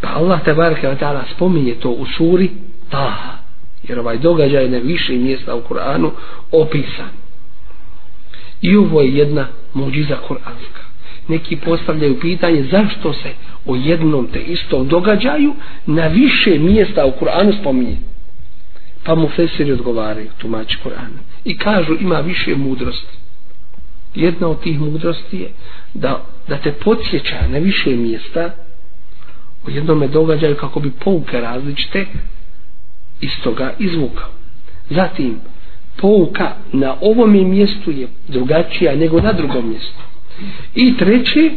Pa 0.00 0.08
Allah 0.08 0.44
tabaraka 0.44 0.88
wa 0.88 0.98
ta'ala 0.98 1.22
spominje 1.34 1.74
to 1.74 1.90
u 1.90 2.06
suri 2.06 2.50
Taha 2.90 3.41
jer 3.88 3.98
ovaj 3.98 4.18
događaj 4.18 4.68
na 4.68 4.78
više 4.78 5.12
mjesta 5.12 5.54
u 5.54 5.62
Kur'anu 5.62 6.10
opisan. 6.50 7.10
I 8.62 8.76
ovo 8.76 9.00
je 9.00 9.16
jedna 9.16 9.46
muđiza 9.74 10.16
kuranska. 10.28 10.82
Neki 11.28 11.56
postavljaju 11.56 12.20
pitanje 12.20 12.68
zašto 12.70 13.12
se 13.12 13.28
o 13.66 13.76
jednom 13.76 14.26
te 14.32 14.40
istom 14.40 14.88
događaju 14.88 15.54
na 15.86 16.06
više 16.06 16.58
mjesta 16.58 17.06
u 17.06 17.12
Kur'anu 17.20 17.60
spominje. 17.60 17.96
Pa 19.04 19.14
mu 19.14 19.28
fesiri 19.28 19.72
odgovaraju 19.72 20.30
tumači 20.38 20.78
Kur'ana 20.84 21.20
i 21.44 21.58
kažu 21.58 21.94
ima 22.00 22.20
više 22.20 22.56
mudrosti. 22.56 23.16
Jedna 24.14 24.48
od 24.48 24.60
tih 24.60 24.80
mudrosti 24.80 25.38
je 25.38 25.50
da, 25.94 26.24
da 26.48 26.56
te 26.56 26.72
podsjeća 26.72 27.48
na 27.48 27.58
više 27.58 27.90
mjesta 27.90 28.50
u 29.66 29.70
jednom 29.70 30.10
događaju 30.12 30.56
kako 30.56 30.80
bi 30.80 30.90
pouke 30.90 31.40
različite 31.40 32.06
iz 33.22 33.30
toga 33.44 33.72
izvukao. 33.78 34.30
Zatim, 34.90 35.40
pouka 35.96 36.52
na 36.72 36.96
ovom 37.00 37.50
mjestu 37.50 37.90
je 37.90 38.08
drugačija 38.28 38.96
nego 38.96 39.20
na 39.20 39.32
drugom 39.32 39.68
mjestu. 39.68 40.02
I 40.74 40.96
treći, 40.96 41.50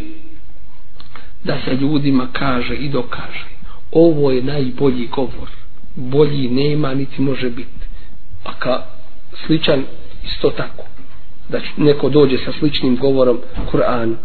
da 1.43 1.57
se 1.65 1.75
ljudima 1.75 2.27
kaže 2.33 2.75
i 2.75 2.89
dokaže, 2.89 3.45
ovo 3.91 4.31
je 4.31 4.43
najbolji 4.43 5.07
govor. 5.07 5.49
Bolji 5.95 6.49
nema, 6.49 6.93
niti 6.93 7.21
može 7.21 7.49
biti. 7.49 7.85
A 8.43 8.53
ka 8.59 8.83
sličan 9.45 9.83
isto 10.25 10.49
tako. 10.49 10.83
Da 11.49 11.59
neko 11.77 12.09
dođe 12.09 12.37
sa 12.37 12.51
sličnim 12.59 12.97
govorom 12.97 13.39
Kur'anu 13.71 14.15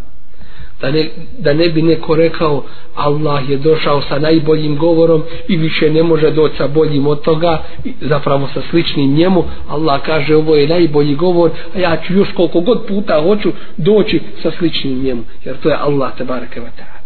da 0.80 0.90
ne, 0.90 1.08
da 1.38 1.52
ne 1.52 1.68
bi 1.68 1.82
neko 1.82 2.14
rekao 2.16 2.64
Allah 2.94 3.50
je 3.50 3.56
došao 3.56 4.02
sa 4.02 4.18
najboljim 4.18 4.76
govorom 4.76 5.22
i 5.48 5.56
više 5.56 5.90
ne 5.90 6.02
može 6.02 6.30
doći 6.30 6.56
sa 6.56 6.68
boljim 6.68 7.06
od 7.06 7.22
toga 7.22 7.62
zapravo 8.00 8.48
sa 8.54 8.62
sličnim 8.70 9.14
njemu. 9.14 9.44
Allah 9.68 10.00
kaže 10.02 10.36
ovo 10.36 10.54
je 10.56 10.68
najbolji 10.68 11.14
govor 11.14 11.50
a 11.74 11.78
ja 11.78 11.96
ću 12.06 12.14
još 12.14 12.28
koliko 12.32 12.60
god 12.60 12.86
puta 12.86 13.22
hoću 13.22 13.52
doći 13.76 14.20
sa 14.42 14.50
sličnim 14.50 15.02
njemu. 15.02 15.22
Jer 15.44 15.56
to 15.56 15.68
je 15.68 15.76
Allah 15.80 16.12
te 16.18 16.24
bareke 16.24 16.60
wa 16.60 16.70
ta'ala. 16.78 17.00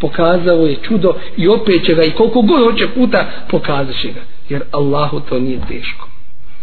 Pokazao 0.00 0.66
je 0.66 0.76
čudo 0.82 1.14
i 1.36 1.48
opet 1.48 1.84
će 1.84 1.94
ga 1.94 2.04
i 2.04 2.10
koliko 2.10 2.42
god 2.42 2.64
hoće 2.64 2.88
puta 2.94 3.30
pokazat 3.50 3.96
će 4.02 4.08
ga. 4.08 4.20
Jer 4.48 4.62
Allahu 4.70 5.20
to 5.20 5.38
nije 5.38 5.60
teško. 5.68 6.08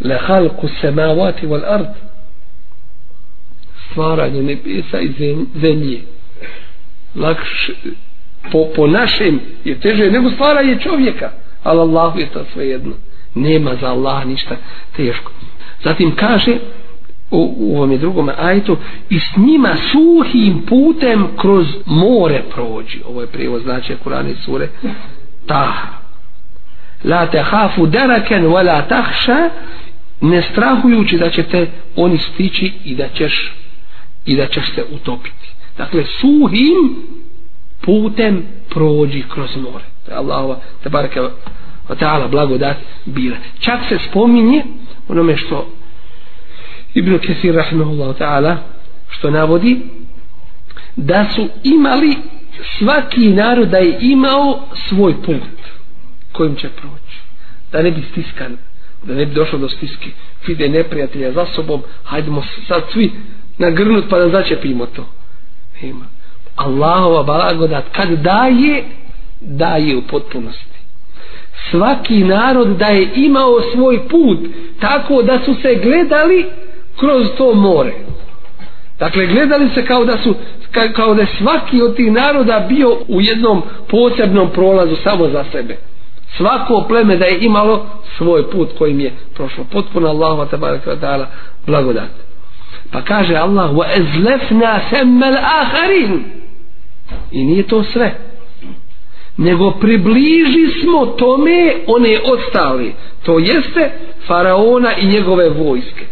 Le 0.00 0.18
halku 0.18 0.68
semavati 0.80 1.46
wal 1.46 1.74
ard. 1.74 1.86
Stvaranje 3.90 4.42
nebesa 4.42 5.00
i 5.00 5.36
zemlje 5.54 6.17
lakše 7.14 7.72
po, 8.52 8.66
po 8.76 8.86
našem 8.86 9.40
je 9.64 9.80
teže 9.80 10.10
nego 10.10 10.30
stvaranje 10.30 10.78
čovjeka 10.80 11.30
ali 11.62 11.80
Allahu 11.80 12.18
je 12.18 12.26
to 12.26 12.44
sve 12.52 12.68
jedno 12.68 12.92
nema 13.34 13.74
za 13.80 13.86
Allah 13.88 14.26
ništa 14.26 14.56
teško. 14.96 15.32
Zatim 15.84 16.16
kaže 16.16 16.58
u, 17.30 17.54
u 17.58 17.76
ovom 17.76 17.98
drugom 17.98 18.30
ajtu 18.38 18.76
i 19.10 19.20
s 19.20 19.36
njima 19.36 19.76
suhim 19.92 20.62
putem 20.66 21.28
kroz 21.36 21.66
more 21.86 22.42
prođi. 22.54 23.00
Ovo 23.08 23.20
je 23.20 23.26
prijevo 23.26 23.60
znači 23.60 23.96
Kurani 24.02 24.34
sure 24.44 24.68
ta 25.46 25.72
la 27.04 27.26
te 27.26 27.42
hafu 27.42 27.86
daraken 27.86 28.44
wa 28.44 28.66
la 28.66 28.82
tahša 28.82 29.50
ne 30.20 30.42
strahujući 30.42 31.18
da 31.18 31.30
će 31.30 31.42
te 31.42 31.66
oni 31.96 32.18
stići 32.18 32.72
i 32.84 32.94
da 32.94 33.08
ćeš 33.08 33.52
i 34.26 34.36
da 34.36 34.46
ćeš 34.46 34.74
se 34.74 34.84
utopiti 34.90 35.48
dakle 35.78 36.04
suhim 36.20 36.96
putem 37.80 38.42
prođi 38.70 39.24
kroz 39.34 39.56
more. 39.56 39.84
To 40.06 40.10
je 40.12 40.16
Allahova 40.16 40.60
te 40.82 40.88
barke 40.88 41.20
wa 41.88 41.96
ta'ala 42.00 42.28
blagodat 42.28 42.76
bila. 43.04 43.36
Čak 43.60 43.80
se 43.88 43.98
spominje 44.08 44.62
onome 45.08 45.36
što 45.36 45.66
Ibn 46.94 47.18
Kesir 47.18 47.54
rahimahullahu 47.54 48.14
ta'ala 48.18 48.56
što 49.08 49.30
navodi 49.30 49.80
da 50.96 51.24
su 51.34 51.48
imali 51.64 52.16
svaki 52.78 53.28
narod 53.28 53.68
da 53.68 53.78
je 53.78 53.98
imao 54.00 54.60
svoj 54.88 55.22
put 55.22 55.42
kojim 56.32 56.56
će 56.56 56.68
proći. 56.68 57.18
Da 57.72 57.82
ne 57.82 57.90
bi 57.90 58.02
stiskan 58.10 58.56
da 59.02 59.14
ne 59.14 59.26
bi 59.26 59.34
došlo 59.34 59.58
do 59.58 59.68
stiske. 59.68 60.10
Fide 60.44 60.68
neprijatelja 60.68 61.32
za 61.32 61.46
sobom 61.46 61.82
hajdemo 62.04 62.42
sad 62.68 62.82
svi 62.92 63.12
nagrnut 63.58 64.04
pa 64.10 64.18
da 64.18 64.28
začepimo 64.28 64.86
to 64.86 65.08
nema. 65.82 66.04
Allahova 66.56 67.22
blagodat 67.22 67.84
kad 67.92 68.08
daje 68.08 68.84
daje 69.40 69.96
u 69.96 70.02
potpunosti. 70.02 70.78
Svaki 71.70 72.24
narod 72.24 72.68
da 72.68 72.86
je 72.86 73.10
imao 73.14 73.60
svoj 73.74 74.08
put 74.08 74.38
tako 74.80 75.22
da 75.22 75.38
su 75.44 75.54
se 75.62 75.74
gledali 75.82 76.46
kroz 76.96 77.26
to 77.36 77.54
more. 77.54 77.92
Dakle 78.98 79.26
gledali 79.26 79.68
se 79.74 79.86
kao 79.86 80.04
da 80.04 80.16
su 80.18 80.34
kao 80.92 81.14
da 81.14 81.20
je 81.20 81.28
svaki 81.38 81.82
od 81.82 81.96
tih 81.96 82.12
naroda 82.12 82.66
bio 82.68 82.98
u 83.08 83.20
jednom 83.20 83.62
posebnom 83.88 84.50
prolazu 84.50 84.96
samo 85.04 85.28
za 85.28 85.44
sebe. 85.52 85.76
Svako 86.36 86.84
pleme 86.88 87.16
da 87.16 87.24
je 87.24 87.38
imalo 87.40 87.86
svoj 88.16 88.50
put 88.50 88.68
kojim 88.78 89.00
je 89.00 89.12
prošlo. 89.34 89.64
Potpuno 89.72 90.08
Allahova 90.08 90.46
tabaraka 90.46 90.96
ta'ala 90.96 91.26
blagodat 91.66 92.27
pa 92.92 93.02
kaže 93.02 93.36
Allah 93.36 93.72
wa 93.72 93.86
ezlefna 93.96 94.80
semmel 94.90 95.36
aharin 95.36 96.24
i 97.30 97.44
nije 97.44 97.62
to 97.62 97.84
sve. 97.84 98.14
Nego 99.36 99.70
približi 99.70 100.80
smo 100.80 101.06
tome 101.06 101.74
one 101.86 102.18
ostali 102.24 102.94
to 103.22 103.38
jeste 103.38 103.92
faraona 104.26 104.96
i 104.96 105.06
njegove 105.06 105.50
vojske. 105.50 106.06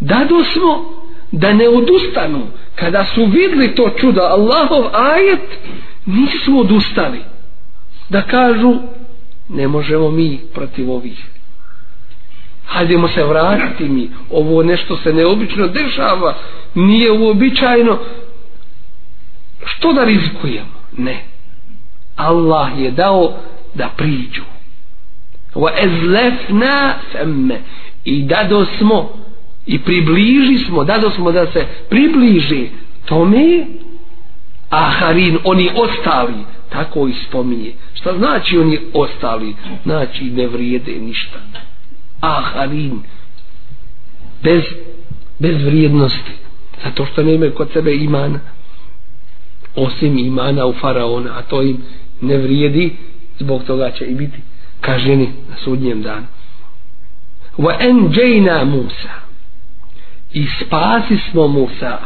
Dado 0.00 0.44
smo 0.44 0.98
da 1.32 1.52
ne 1.52 1.68
odustanu. 1.68 2.46
Kada 2.74 3.04
su 3.04 3.24
vidli 3.24 3.74
to 3.74 3.90
čudo 3.96 4.20
Allahov 4.20 4.84
ajet 4.92 5.58
nisu 6.06 6.58
odustali. 6.58 7.20
Da 8.08 8.22
kažu 8.22 8.74
ne 9.48 9.68
možemo 9.68 10.10
mi 10.10 10.40
protiv 10.54 10.90
ovih 10.90 11.37
hajdemo 12.68 13.08
se 13.08 13.24
vratiti 13.24 13.88
mi. 13.88 14.10
Ovo 14.30 14.62
nešto 14.62 14.96
se 14.96 15.12
neobično 15.12 15.68
dešava. 15.68 16.34
Nije 16.74 17.12
uobičajno 17.12 17.98
što 19.64 19.92
da 19.92 20.04
rizikujemo? 20.04 20.78
Ne. 20.96 21.24
Allah 22.16 22.68
je 22.78 22.90
dao 22.90 23.32
da 23.74 23.88
priđu. 23.96 24.42
Wa 25.54 25.70
ezlefna 25.84 26.94
femme. 27.12 27.60
I 28.04 28.22
dado 28.22 28.64
smo. 28.78 29.12
I 29.66 29.78
približi 29.78 30.64
smo. 30.64 30.84
Dado 30.84 31.10
smo 31.10 31.32
da 31.32 31.46
se 31.46 31.66
približi 31.88 32.68
tome. 33.04 33.66
Aharin 34.70 35.38
oni 35.44 35.70
ostali. 35.74 36.34
Tako 36.68 37.08
i 37.08 37.12
spominje. 37.12 37.72
Šta 37.94 38.14
znači 38.18 38.58
oni 38.58 38.78
ostali? 38.94 39.54
Znači 39.84 40.24
ne 40.24 40.46
vrijede 40.46 40.92
ništa 40.92 41.38
aharin 42.20 43.02
bez 44.42 44.62
bez 45.38 45.64
vrijednosti. 45.64 46.32
Zato 46.84 47.06
što 47.06 47.22
ne 47.22 47.34
imaju 47.34 47.54
kod 47.54 47.68
sebe 47.72 47.94
imana. 47.94 48.40
Osim 49.76 50.18
imana 50.18 50.66
u 50.66 50.72
faraona 50.72 51.38
a 51.38 51.42
to 51.42 51.62
im 51.62 51.82
ne 52.20 52.36
vrijedi 52.36 52.96
zbog 53.38 53.64
toga 53.64 53.90
će 53.90 54.04
i 54.04 54.14
biti 54.14 54.38
kaženi 54.80 55.32
na 55.50 55.56
sudnjem 55.64 56.02
danu. 56.02 56.26
Wa 57.58 57.88
enđejna 57.88 58.64
Musa. 58.64 59.12
I 60.32 60.46
spasi 60.46 61.18
smo 61.30 61.48
Musa. 61.48 61.98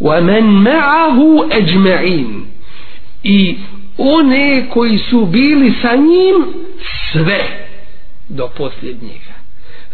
Wa 0.00 0.24
men 0.24 0.44
ma'ahu 0.44 1.48
eđme'in 1.50 2.44
i 3.22 3.58
one 3.98 4.66
koji 4.70 4.98
su 4.98 5.26
bili 5.26 5.74
sa 5.82 5.96
njim 5.96 6.54
sve 7.12 7.63
do 8.28 8.48
posljednjega. 8.56 9.34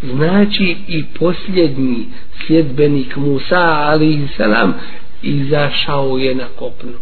Znači 0.02 0.76
i 0.88 1.04
posljednji 1.18 2.06
sljedbenik 2.46 3.16
Musa 3.16 3.60
ali 3.60 4.28
salam 4.36 4.74
izašao 5.22 6.18
je 6.18 6.34
na 6.34 6.46
kopnu 6.56 6.92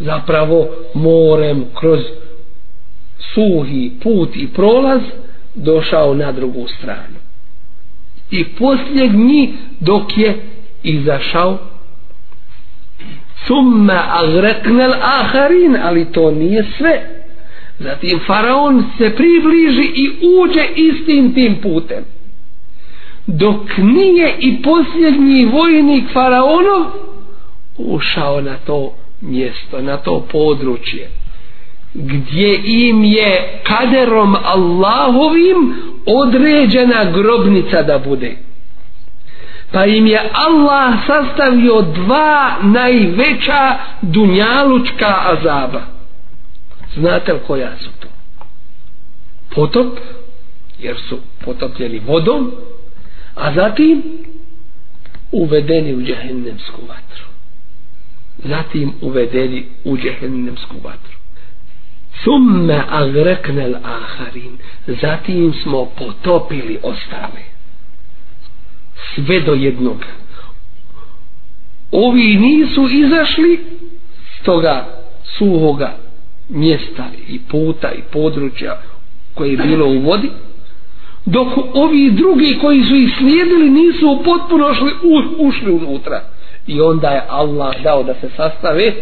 zapravo 0.00 0.68
morem 0.94 1.64
kroz 1.80 2.00
suhi 3.34 3.92
put 4.02 4.36
i 4.36 4.48
prolaz 4.48 5.00
došao 5.54 6.14
na 6.14 6.32
drugu 6.32 6.66
stranu. 6.78 7.18
I 8.30 8.44
posljednji 8.44 9.54
dok 9.80 10.18
je 10.18 10.36
izašao. 10.82 11.58
Summa 13.46 14.04
agreknel 14.08 14.92
aharin 15.02 15.76
ali 15.82 16.12
to 16.12 16.30
nije 16.30 16.64
sve. 16.78 17.19
Zatim 17.80 18.20
faraon 18.26 18.84
se 18.98 19.14
približi 19.16 19.92
i 19.94 20.10
uđe 20.40 20.66
istim 20.76 21.34
tim 21.34 21.56
putem. 21.62 22.04
Dok 23.26 23.78
nije 23.78 24.34
i 24.38 24.62
posljednji 24.62 25.44
vojnik 25.44 26.12
faraonov 26.12 26.84
ušao 27.76 28.40
na 28.40 28.56
to 28.66 28.94
mjesto, 29.20 29.80
na 29.80 29.96
to 29.96 30.26
područje 30.32 31.10
gdje 31.94 32.60
im 32.64 33.04
je 33.04 33.60
kaderom 33.62 34.36
Allahovim 34.44 35.74
određena 36.06 37.04
grobnica 37.04 37.82
da 37.82 37.98
bude. 37.98 38.36
Pa 39.72 39.86
im 39.86 40.06
je 40.06 40.30
Allah 40.32 40.94
sastavio 41.06 41.82
dva 41.82 42.56
najveća 42.62 43.76
dunjalučka 44.02 45.14
azaba 45.24 45.99
znate 46.94 47.32
li 47.32 47.40
koja 47.46 47.78
su 47.78 47.90
to? 48.00 48.08
Potop 49.54 49.98
jer 50.78 50.96
su 51.08 51.18
potopljeni 51.44 51.98
vodom 51.98 52.52
a 53.34 53.54
zatim 53.54 54.02
uvedeni 55.32 55.94
u 55.94 56.02
džehennemsku 56.02 56.80
vatru. 56.88 57.24
Zatim 58.44 58.92
uvedeni 59.00 59.66
u 59.84 59.96
džehennemsku 59.96 60.74
vatru. 60.84 61.16
Summe 62.24 62.84
agreknel 62.88 63.74
aharin 63.74 64.58
zatim 64.86 65.54
smo 65.62 65.84
potopili 65.84 66.78
ostale. 66.82 67.42
Sve 69.14 69.40
do 69.40 69.52
jednog 69.52 70.04
ovi 71.90 72.36
nisu 72.36 72.88
izašli 72.88 73.64
s 74.36 74.44
toga 74.44 74.86
suhoga 75.38 75.96
mjesta 76.50 77.06
i 77.28 77.40
puta 77.50 77.92
i 77.92 78.02
područja 78.12 78.80
koje 79.34 79.50
je 79.50 79.56
bilo 79.56 79.86
u 79.86 80.00
vodi 80.00 80.30
dok 81.26 81.48
ovi 81.74 82.10
drugi 82.10 82.58
koji 82.60 82.82
su 82.84 82.94
ih 82.94 83.14
slijedili 83.18 83.70
nisu 83.70 84.22
potpuno 84.24 84.74
šli, 84.74 84.92
u, 85.02 85.46
ušli 85.46 85.72
unutra. 85.72 86.22
I 86.66 86.80
onda 86.80 87.08
je 87.08 87.22
Allah 87.28 87.82
dao 87.82 88.02
da 88.02 88.14
se 88.14 88.30
sastave 88.36 88.92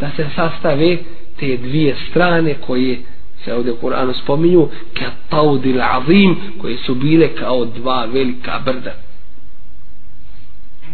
da 0.00 0.10
se 0.16 0.26
sastave 0.36 0.96
te 1.40 1.56
dvije 1.56 1.96
strane 2.10 2.54
koje 2.66 2.98
se 3.44 3.54
ovdje 3.54 3.72
u 3.72 3.76
Kur'anu 3.76 4.12
spominju 4.22 4.68
ka 4.94 5.04
taudil 5.30 5.82
azim 5.82 6.36
koje 6.60 6.76
su 6.76 6.94
bile 6.94 7.28
kao 7.34 7.64
dva 7.64 8.04
velika 8.04 8.60
brda 8.64 8.94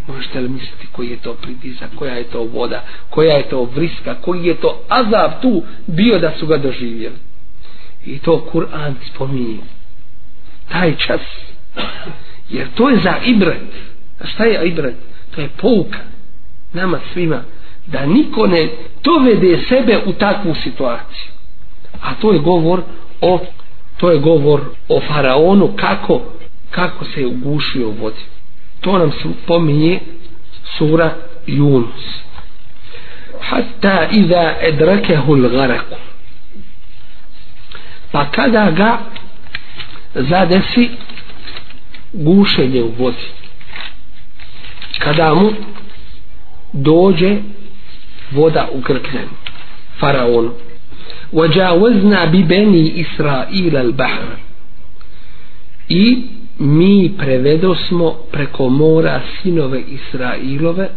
možete 0.07 0.41
li 0.41 0.49
misliti 0.49 0.87
koji 0.93 1.09
je 1.09 1.17
to 1.17 1.35
pritisak 1.35 1.91
koja 1.97 2.15
je 2.15 2.25
to 2.25 2.45
voda 2.45 2.85
koja 3.11 3.37
je 3.37 3.49
to 3.49 3.65
vriska 3.65 4.15
koji 4.15 4.45
je 4.45 4.55
to 4.55 4.81
azab 4.89 5.43
tu 5.43 5.63
bio 5.87 6.19
da 6.19 6.33
su 6.39 6.47
ga 6.47 6.57
doživjeli. 6.57 7.17
I 8.07 8.19
to 8.19 8.49
Kur'an 8.53 8.95
spominje. 9.15 9.63
Taj 10.69 10.97
čas. 10.97 11.21
Jer 12.51 12.69
to 12.75 12.89
je 12.89 12.97
za 12.97 13.15
ibret. 13.25 13.63
A 14.21 14.27
šta 14.27 14.45
je 14.45 14.69
ibret? 14.69 14.95
To 15.35 15.41
je 15.41 15.49
pouka 15.61 15.99
nama 16.73 17.01
svima 17.13 17.43
da 17.87 18.07
niko 18.07 18.47
ne 18.47 18.69
dovede 19.05 19.59
sebe 19.69 19.99
u 20.07 20.13
takvu 20.13 20.55
situaciju. 20.55 21.33
A 22.01 22.15
to 22.15 22.33
je 22.33 22.39
govor 22.39 22.83
o 23.21 23.41
to 23.97 24.11
je 24.11 24.19
govor 24.19 24.61
o 24.89 25.01
faraonu 25.01 25.69
kako 25.77 26.23
kako 26.71 27.05
se 27.05 27.21
je 27.21 27.27
ugušio 27.27 27.89
u 27.89 27.93
vodi 27.93 28.25
to 28.82 28.98
nam 28.98 29.12
se 29.12 29.30
pominje 29.48 30.00
sura 30.78 31.16
Yunus 31.48 32.04
hatta 33.40 34.08
iza 34.12 34.56
edrakehu 34.62 35.36
l'garaku 35.36 35.96
pa 38.12 38.26
kada 38.26 38.72
ga 38.72 39.00
zadesi 40.16 40.90
gušenje 42.14 42.82
u 42.84 42.92
vodi 43.00 43.28
kada 45.00 45.34
mu 45.34 45.52
dođe 46.74 47.38
voda 48.32 48.68
u 48.72 48.82
krknem 48.82 49.30
faraonu 50.00 50.54
وجاوزنا 51.34 52.26
ببني 52.26 53.02
إسرائيل 53.02 53.76
البحر 53.78 54.28
i 55.90 56.24
mi 56.63 57.13
prevedosmo 57.19 58.17
preko 58.33 58.69
mora 58.69 59.21
sinove 59.43 59.81
Israilove 59.81 60.89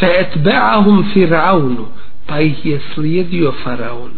fe 0.00 0.06
etbe'ahum 0.06 1.04
fir'aunu 1.14 1.86
pa 2.26 2.40
ih 2.40 2.66
je 2.66 2.80
slijedio 2.94 3.52
faraon. 3.64 4.10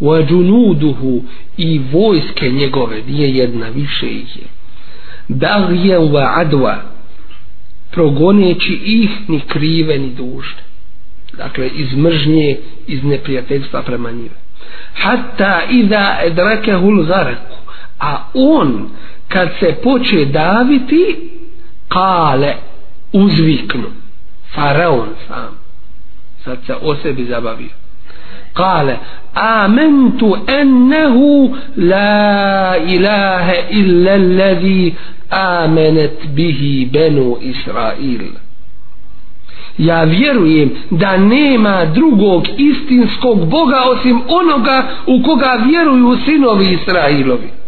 Wa 0.00 0.30
junuduhu 0.30 1.22
i 1.56 1.80
vojske 1.92 2.50
njegove 2.50 3.02
nije 3.02 3.34
jedna 3.34 3.68
više 3.68 4.06
ih 4.06 4.36
je. 4.36 4.46
Dagje 5.28 5.98
wa 5.98 6.44
adwa 6.44 6.76
progoneći 7.90 8.72
ih 8.84 9.10
ni 9.28 9.40
krive 9.40 9.98
ni 9.98 10.10
dužne. 10.10 10.62
Dakle 11.32 11.68
iz 11.68 11.94
mržnje 11.96 12.56
iz 12.86 13.04
neprijateljstva 13.04 13.82
prema 13.82 14.10
njima. 14.10 14.40
Hatta 14.94 15.60
iza 15.70 16.16
edrakehu 16.24 16.90
l'garaku 16.90 17.49
a 18.00 18.16
on 18.34 18.88
kad 19.28 19.48
se 19.60 19.76
poče 19.82 20.24
daviti 20.24 21.30
kale 21.88 22.54
uzviknu. 23.12 23.86
Faraon 24.54 25.08
sam. 25.28 25.58
Sad 26.44 26.58
se 26.66 26.74
o 26.82 26.94
sebi 26.94 27.24
zabavio. 27.24 27.68
Kale 28.52 28.98
amentu 29.34 30.36
ennehu 30.46 31.56
la 31.76 32.76
ilaha 32.76 33.54
illa 33.70 34.12
allazi 34.12 34.94
amenet 35.30 36.26
bihi 36.34 36.88
benu 36.92 37.36
Israil. 37.40 38.30
Ja 39.78 40.04
vjerujem 40.04 40.70
da 40.90 41.16
nema 41.16 41.84
drugog 41.84 42.46
istinskog 42.56 43.48
Boga 43.48 43.82
osim 43.84 44.20
onoga 44.28 44.82
u 45.06 45.22
koga 45.22 45.58
vjeruju 45.66 46.16
sinovi 46.24 46.72
Israilovi 46.72 47.59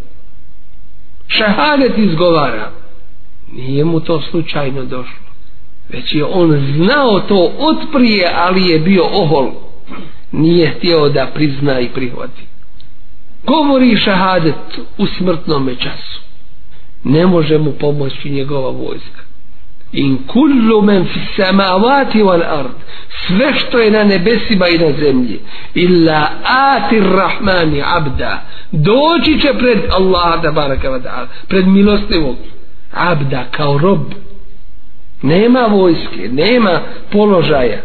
šahadet 1.39 1.99
izgovara. 1.99 2.71
Nije 3.53 3.85
mu 3.85 4.01
to 4.01 4.21
slučajno 4.21 4.85
došlo. 4.85 5.23
Već 5.89 6.15
je 6.15 6.25
on 6.25 6.67
znao 6.77 7.21
to 7.21 7.53
od 7.59 7.77
prije 7.93 8.31
ali 8.35 8.67
je 8.67 8.79
bio 8.79 9.05
ohol. 9.05 9.51
Nije 10.33 10.71
htio 10.71 11.09
da 11.09 11.31
prizna 11.35 11.81
i 11.81 11.89
prihvati. 11.89 12.43
Govori 13.47 13.97
šahadet 13.97 14.79
u 14.99 15.07
smrtnom 15.07 15.71
času. 15.79 16.21
Ne 17.05 17.27
može 17.27 17.59
mu 17.59 17.73
pomoći 17.73 18.31
njegova 18.31 18.71
vojska 18.71 19.22
in 19.93 20.19
kullu 20.27 20.83
men 20.83 21.05
fi 21.05 21.21
samavati 21.37 22.23
wal 22.23 22.43
ard. 22.59 22.71
Sve 23.27 23.55
što 23.55 23.79
je 23.79 23.91
na 23.91 24.05
nebesima 24.05 24.69
i 24.69 24.79
na 24.79 24.93
zemlji. 24.93 25.41
Illa 25.75 26.29
ati 26.45 27.01
rahmani 27.01 27.83
abda. 27.87 28.43
Doći 28.73 29.41
će 29.41 29.59
pred 29.59 29.79
Allaha 29.91 30.37
da 30.37 30.53
baraka 30.53 30.91
wa 30.91 31.03
ta'ala 31.03 31.27
pred 31.49 31.67
milostivog 31.67 32.37
abda 32.93 33.45
kao 33.51 33.79
rob. 33.79 34.01
Nema 35.23 35.61
vojske 35.61 36.29
nema 36.29 36.81
položaja. 37.11 37.81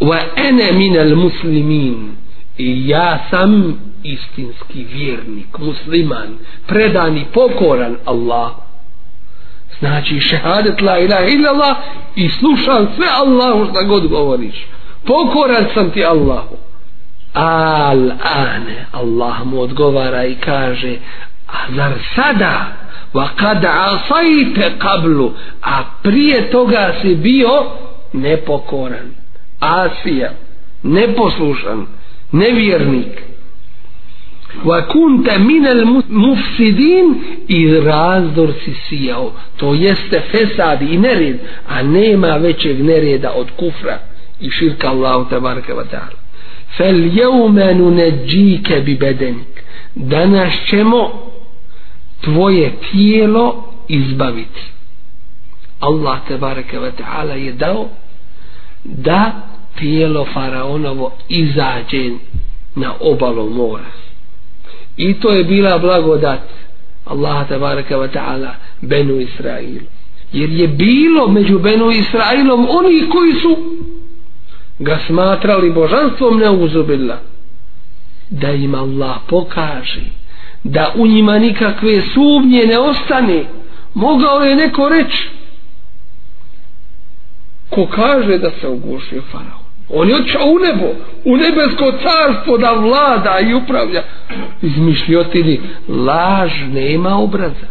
Wa 0.00 0.18
ene 0.36 0.72
minal 0.72 1.16
muslimin. 1.16 2.16
I 2.58 2.88
ja 2.88 3.18
sam 3.30 3.80
istinski 4.02 4.84
vjernik 4.92 5.58
musliman 5.58 6.38
predan 6.66 7.16
i 7.16 7.24
pokoran 7.34 7.96
Allahu 8.04 8.67
znači 9.78 10.20
šehadet 10.20 10.80
la 10.80 10.98
ilaha 10.98 11.24
illallah 11.24 11.76
i 12.16 12.28
slušam 12.28 12.88
sve 12.96 13.06
Allahu 13.16 13.70
šta 13.70 13.82
god 13.82 14.06
govoriš. 14.06 14.66
Pokoran 15.06 15.64
sam 15.74 15.90
ti 15.90 16.04
Allahu. 16.04 16.56
Al 17.34 18.10
ane 18.22 18.86
Allah 18.92 19.44
mu 19.44 19.60
odgovara 19.60 20.24
i 20.24 20.34
kaže 20.34 20.96
a 21.48 21.72
zar 21.76 21.92
sada? 22.16 22.66
Wa 23.14 23.28
kad 23.36 23.64
asajte 23.64 24.72
kablu 24.78 25.32
a 25.62 25.82
prije 26.02 26.50
toga 26.50 26.94
si 27.02 27.14
bio 27.14 27.64
nepokoran 28.12 29.10
asija 29.60 30.30
neposlušan 30.82 31.86
nevjernik 32.32 33.22
wa 34.64 34.82
kunta 34.82 35.38
min 35.38 35.66
al 35.66 35.84
mufsidin 36.08 37.14
i 37.48 37.80
razdor 37.80 38.52
si 38.64 38.74
sijao. 38.74 39.32
To 39.56 39.74
jeste 39.74 40.22
fesad 40.30 40.82
i 40.82 40.98
nered 40.98 41.38
a 41.68 41.82
nema 41.82 42.36
većeg 42.36 42.84
nereda 42.84 43.32
od 43.36 43.50
kufra 43.56 43.98
i 44.40 44.50
širka 44.50 44.88
Allahu 44.88 45.30
tabaraka 45.30 45.74
wa 45.74 45.84
ta'ala. 45.90 46.18
Fel 46.76 47.16
jevme 47.16 47.74
nuneđike 47.74 48.80
bi 48.80 48.96
bedenik. 48.96 49.62
Danas 49.94 50.52
ćemo 50.66 51.30
tvoje 52.20 52.72
tijelo 52.90 53.64
izbaviti. 53.88 54.62
Allah 55.80 56.18
tabaraka 56.28 56.80
wa 56.80 56.90
ta'ala 56.90 57.32
je 57.32 57.52
dao 57.52 57.88
da 58.84 59.32
tijelo 59.78 60.26
faraonovo 60.34 61.12
izađe 61.28 62.10
na 62.74 62.94
obalu 63.00 63.50
mora 63.50 64.07
i 64.98 65.14
to 65.20 65.30
je 65.30 65.44
bila 65.44 65.78
blagodat 65.78 66.40
Allaha 67.04 67.44
tabaraka 67.44 67.96
wa 67.96 68.08
ta'ala 68.08 68.54
Benu 68.80 69.20
Israilu 69.20 69.86
jer 70.32 70.50
je 70.50 70.68
bilo 70.68 71.28
među 71.28 71.58
Benu 71.58 71.90
Israilom 71.90 72.66
oni 72.70 73.08
koji 73.10 73.32
su 73.32 73.56
ga 74.78 74.98
smatrali 75.06 75.70
božanstvom 75.70 76.38
neuzubila 76.38 77.18
da 78.30 78.52
im 78.52 78.74
Allah 78.74 79.16
pokaže 79.28 80.04
da 80.64 80.92
u 80.96 81.06
njima 81.06 81.38
nikakve 81.38 82.00
sumnje 82.00 82.66
ne 82.66 82.78
ostane. 82.78 83.44
Mogao 83.94 84.40
je 84.40 84.56
neko 84.56 84.88
reći 84.88 85.28
ko 87.70 87.86
kaže 87.86 88.38
da 88.38 88.50
se 88.60 88.68
ugušio 88.68 89.22
farao? 89.32 89.57
On 89.90 90.08
je 90.08 90.16
otišao 90.16 90.46
u 90.46 90.58
nebo, 90.58 90.94
u 91.24 91.36
nebesko 91.36 91.92
carstvo 92.02 92.58
da 92.58 92.72
vlada 92.72 93.38
i 93.40 93.54
upravlja. 93.54 94.02
Izmišljotini, 94.62 95.60
laž 95.88 96.52
nema 96.72 97.18
obraza, 97.18 97.66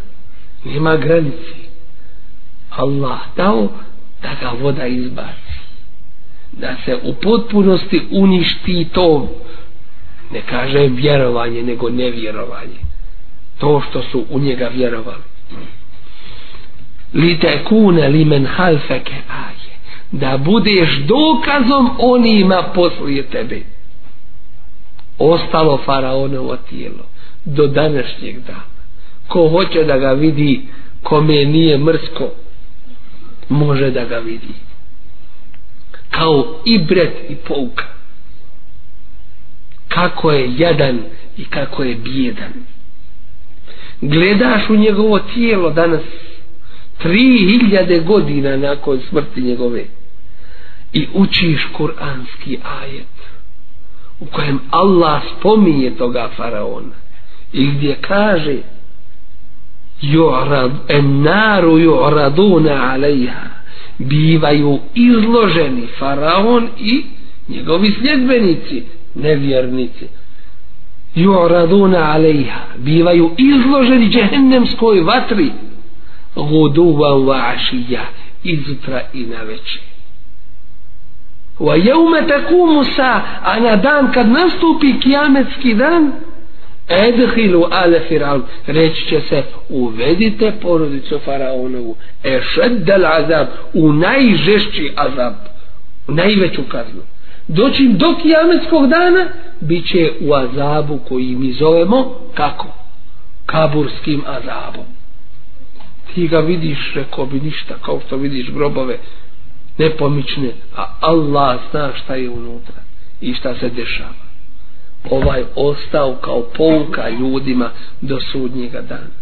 nema 0.65 0.95
granice. 0.95 1.53
Allah 2.69 3.19
dao 3.35 3.67
da 4.21 4.29
ga 4.41 4.51
voda 4.61 4.85
izbaci. 4.85 5.57
Da 6.51 6.75
se 6.85 6.99
u 7.03 7.13
potpunosti 7.13 8.07
uništi 8.11 8.87
to, 8.93 9.29
ne 10.31 10.41
kaže 10.41 10.87
vjerovanje, 10.87 11.63
nego 11.63 11.89
nevjerovanje. 11.89 12.79
To 13.57 13.81
što 13.89 14.01
su 14.01 14.25
u 14.29 14.39
njega 14.39 14.67
vjerovali. 14.67 15.23
li 17.13 17.39
tekune 17.39 18.07
li 18.07 18.25
men 18.25 18.45
halfeke 18.45 19.13
aje 19.29 19.66
da 20.11 20.37
budeš 20.37 20.89
dokazom 20.97 21.89
onima 21.99 22.63
poslije 22.75 23.23
tebe. 23.23 23.61
Ostalo 25.19 25.77
faraonovo 25.85 26.57
tijelo 26.69 27.05
do 27.45 27.67
današnjeg 27.67 28.39
dana. 28.39 28.77
Ko 29.27 29.49
hoće 29.49 29.83
da 29.83 29.97
ga 29.97 30.11
vidi 30.11 30.61
kome 31.03 31.45
nije 31.45 31.77
mrsko 31.77 32.29
može 33.49 33.91
da 33.91 34.05
ga 34.05 34.17
vidi. 34.17 34.53
Kao 36.09 36.61
i 36.65 36.79
bret 36.79 37.13
i 37.29 37.35
pouka. 37.35 37.85
Kako 39.87 40.31
je 40.31 40.53
jadan 40.57 40.99
i 41.37 41.45
kako 41.45 41.83
je 41.83 41.95
bijedan. 41.95 42.53
Gledaš 44.01 44.69
u 44.69 44.75
njegovo 44.75 45.19
tijelo 45.19 45.69
danas 45.69 46.01
tri 46.97 47.37
hiljade 47.37 47.99
godina 47.99 48.57
nakon 48.57 48.99
smrti 49.09 49.41
njegove. 49.41 49.85
I 50.93 51.07
učiš 51.13 51.67
kuranski 51.77 52.57
ajet 52.81 53.37
u 54.19 54.25
kojem 54.25 54.59
Allah 54.71 55.21
spominje 55.39 55.91
toga 55.91 56.29
faraona. 56.37 56.95
I 57.53 57.65
gdje 57.65 57.95
kaže 58.01 58.57
yu'rad 60.01 60.71
en 60.87 61.21
naru 61.21 61.77
yu'raduna 61.77 62.93
alejha. 62.93 63.47
Bivaju 63.99 64.79
izloženi 64.95 65.87
faraon 65.99 66.67
i 66.79 67.03
njegovi 67.47 67.91
sljedbenici 67.91 68.83
nevjernici. 69.15 70.07
Yu'raduna 71.15 72.13
alejha. 72.13 72.61
Bivaju 72.77 73.31
izloženi 73.37 74.09
džehennemskoj 74.09 75.01
vatri 75.01 75.51
guduvan 76.37 77.13
wa 77.13 77.53
ašija 77.55 78.05
izutra 78.43 79.01
i 79.13 79.25
na 79.25 79.43
večer. 79.43 79.81
Wa 81.59 81.75
yawma 81.75 82.27
takumu 82.27 82.83
sa 82.83 83.21
a 83.43 83.59
na 83.59 83.75
dan 83.75 84.11
kad 84.13 84.27
nastupi 84.29 84.99
kijametski 84.99 85.73
dan 85.73 86.11
edhilu 86.87 87.63
ale 87.71 87.99
firavn 88.07 88.43
reći 88.67 89.05
će 89.09 89.21
se 89.21 89.43
uvedite 89.69 90.53
porodicu 90.61 91.19
faraonovu 91.25 91.95
ešeddel 92.23 93.05
azab 93.05 93.47
u 93.73 93.93
najžešći 93.93 94.93
azab 94.95 95.33
u 96.07 96.11
najveću 96.11 96.61
kaznu. 96.69 97.01
Doći 97.47 97.87
do 97.87 98.15
kijametskog 98.21 98.87
dana 98.87 99.25
bit 99.61 99.87
će 99.87 100.11
u 100.21 100.33
azabu 100.33 100.99
koji 101.07 101.35
mi 101.35 101.51
zovemo 101.51 102.15
kako? 102.33 102.67
kaburskim 103.45 104.23
azabom 104.27 104.85
ti 106.13 106.27
ga 106.27 106.39
vidiš 106.39 106.93
rekao 106.95 107.25
bi 107.25 107.39
ništa 107.39 107.75
kao 107.85 108.01
što 108.07 108.17
vidiš 108.17 108.51
grobove 108.51 108.97
nepomične 109.77 110.51
a 110.75 110.97
Allah 110.99 111.59
zna 111.71 111.91
šta 112.03 112.15
je 112.15 112.29
unutra 112.29 112.81
i 113.21 113.33
šta 113.33 113.55
se 113.55 113.69
dešava 113.69 114.27
ovaj 115.09 115.43
ostao 115.55 116.15
kao 116.15 116.43
pouka 116.57 117.09
ljudima 117.09 117.69
do 118.01 118.19
sudnjega 118.31 118.81
dana. 118.81 119.17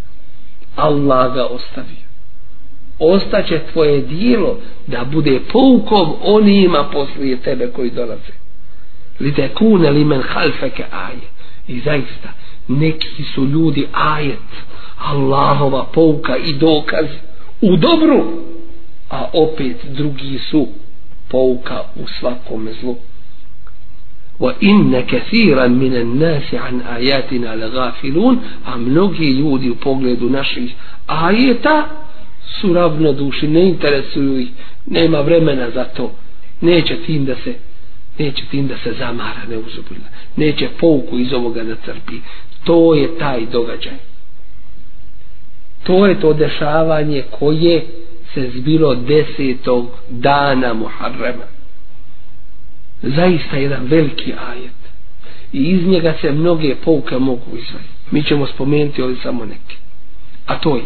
Allah 0.75 1.33
ga 1.33 1.45
ostavio. 1.45 2.05
Ostaće 2.99 3.61
tvoje 3.73 4.01
dijelo 4.01 4.57
da 4.87 5.05
bude 5.05 5.39
poukom 5.51 6.15
onima 6.21 6.89
poslije 6.93 7.37
tebe 7.37 7.67
koji 7.67 7.91
dolaze. 7.91 8.31
Li 9.19 9.33
te 9.33 9.49
kune 9.49 9.91
li 9.91 10.05
men 10.05 10.21
halfeke 10.21 10.83
aje. 10.91 11.27
I 11.67 11.79
zaista, 11.79 12.29
neki 12.67 13.23
su 13.35 13.45
ljudi 13.45 13.87
ajet, 13.93 14.39
Allahova 14.98 15.84
pouka 15.92 16.36
i 16.36 16.52
dokaz 16.52 17.06
u 17.60 17.76
dobru, 17.76 18.24
a 19.10 19.28
opet 19.32 19.76
drugi 19.88 20.38
su 20.50 20.68
pouka 21.28 21.82
u 21.96 22.06
svakome 22.20 22.72
zlu. 22.72 22.96
وإن 24.40 25.00
كثيرا 25.00 25.66
من 25.66 25.94
الناس 25.96 26.54
عن 26.54 26.80
آياتنا 26.80 27.56
لغافلون 27.56 28.40
a 28.66 28.76
mnogi 28.76 29.30
ljudi 29.30 29.70
u 29.70 29.76
pogledu 29.76 30.30
naših 30.30 30.74
ajeta 31.06 31.88
su 32.60 32.72
ravnodušni, 32.72 33.48
ne 33.48 33.68
interesuju 33.68 34.38
ih, 34.38 34.48
nema 34.86 35.20
vremena 35.20 35.70
za 35.70 35.84
to, 35.84 36.12
neće 36.60 36.96
tim 36.96 37.24
da 37.24 37.34
se 37.44 37.54
neće 38.18 38.44
tim 38.50 38.66
da 38.66 38.74
se 38.78 38.92
zamara, 38.98 39.44
ne 39.48 39.58
uzubila, 39.58 40.06
neće 40.36 40.68
pouku 40.80 41.18
iz 41.18 41.32
ovoga 41.32 41.64
da 41.64 41.74
crpi. 41.74 42.16
To 42.64 42.94
je 42.94 43.18
taj 43.18 43.46
događaj. 43.46 43.94
To 45.85 46.05
je 46.05 46.19
to 46.19 46.33
dešavanje 46.33 47.23
koje 47.31 47.85
se 48.33 48.49
zbilo 48.55 48.95
desetog 48.95 49.89
dana 50.09 50.73
Muharrema. 50.73 51.45
Zaista 53.01 53.57
jedan 53.57 53.85
veliki 53.85 54.33
ajet. 54.49 54.71
I 55.53 55.63
iz 55.63 55.87
njega 55.87 56.13
se 56.21 56.31
mnoge 56.31 56.75
pouke 56.75 57.17
mogu 57.17 57.57
izvajati 57.57 57.95
mi 58.11 58.23
ćemo 58.23 58.47
spomenuti 58.47 59.01
ovdje 59.01 59.21
samo 59.23 59.45
neke. 59.45 59.75
A 60.45 60.59
to 60.59 60.75
je 60.75 60.83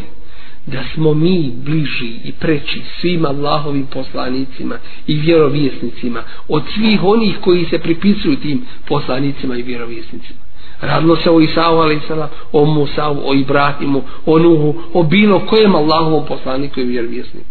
da 0.65 0.83
smo 0.93 1.13
mi 1.13 1.51
bliži 1.55 2.13
i 2.23 2.31
preći 2.39 2.81
svim 3.01 3.25
Allahovim 3.25 3.85
poslanicima 3.85 4.77
i 5.07 5.15
vjerovjesnicima 5.15 6.23
od 6.47 6.63
svih 6.75 7.03
onih 7.03 7.37
koji 7.41 7.65
se 7.65 7.79
pripisuju 7.79 8.35
tim 8.35 8.65
poslanicima 8.87 9.57
i 9.57 9.61
vjerovjesnicima 9.61 10.39
radilo 10.81 11.15
se 11.15 11.29
o 11.29 11.41
Isao 11.41 11.81
a.s., 11.81 12.11
o 12.51 12.65
Musavu, 12.65 13.21
o 13.25 13.33
Ibrahimu 13.33 14.03
o 14.25 14.39
Nuhu, 14.39 14.75
o 14.93 15.03
bilo 15.03 15.39
kojem 15.39 15.75
Allahovom 15.75 16.25
poslaniku 16.25 16.79
i 16.79 16.83
vjerovjesniku. 16.83 17.45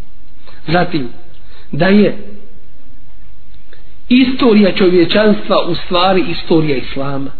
Zatim 0.67 1.09
da 1.73 1.87
je 1.87 2.19
istorija 4.09 4.73
čovječanstva 4.73 5.57
u 5.69 5.75
stvari 5.75 6.25
istorija 6.29 6.77
islama. 6.77 7.31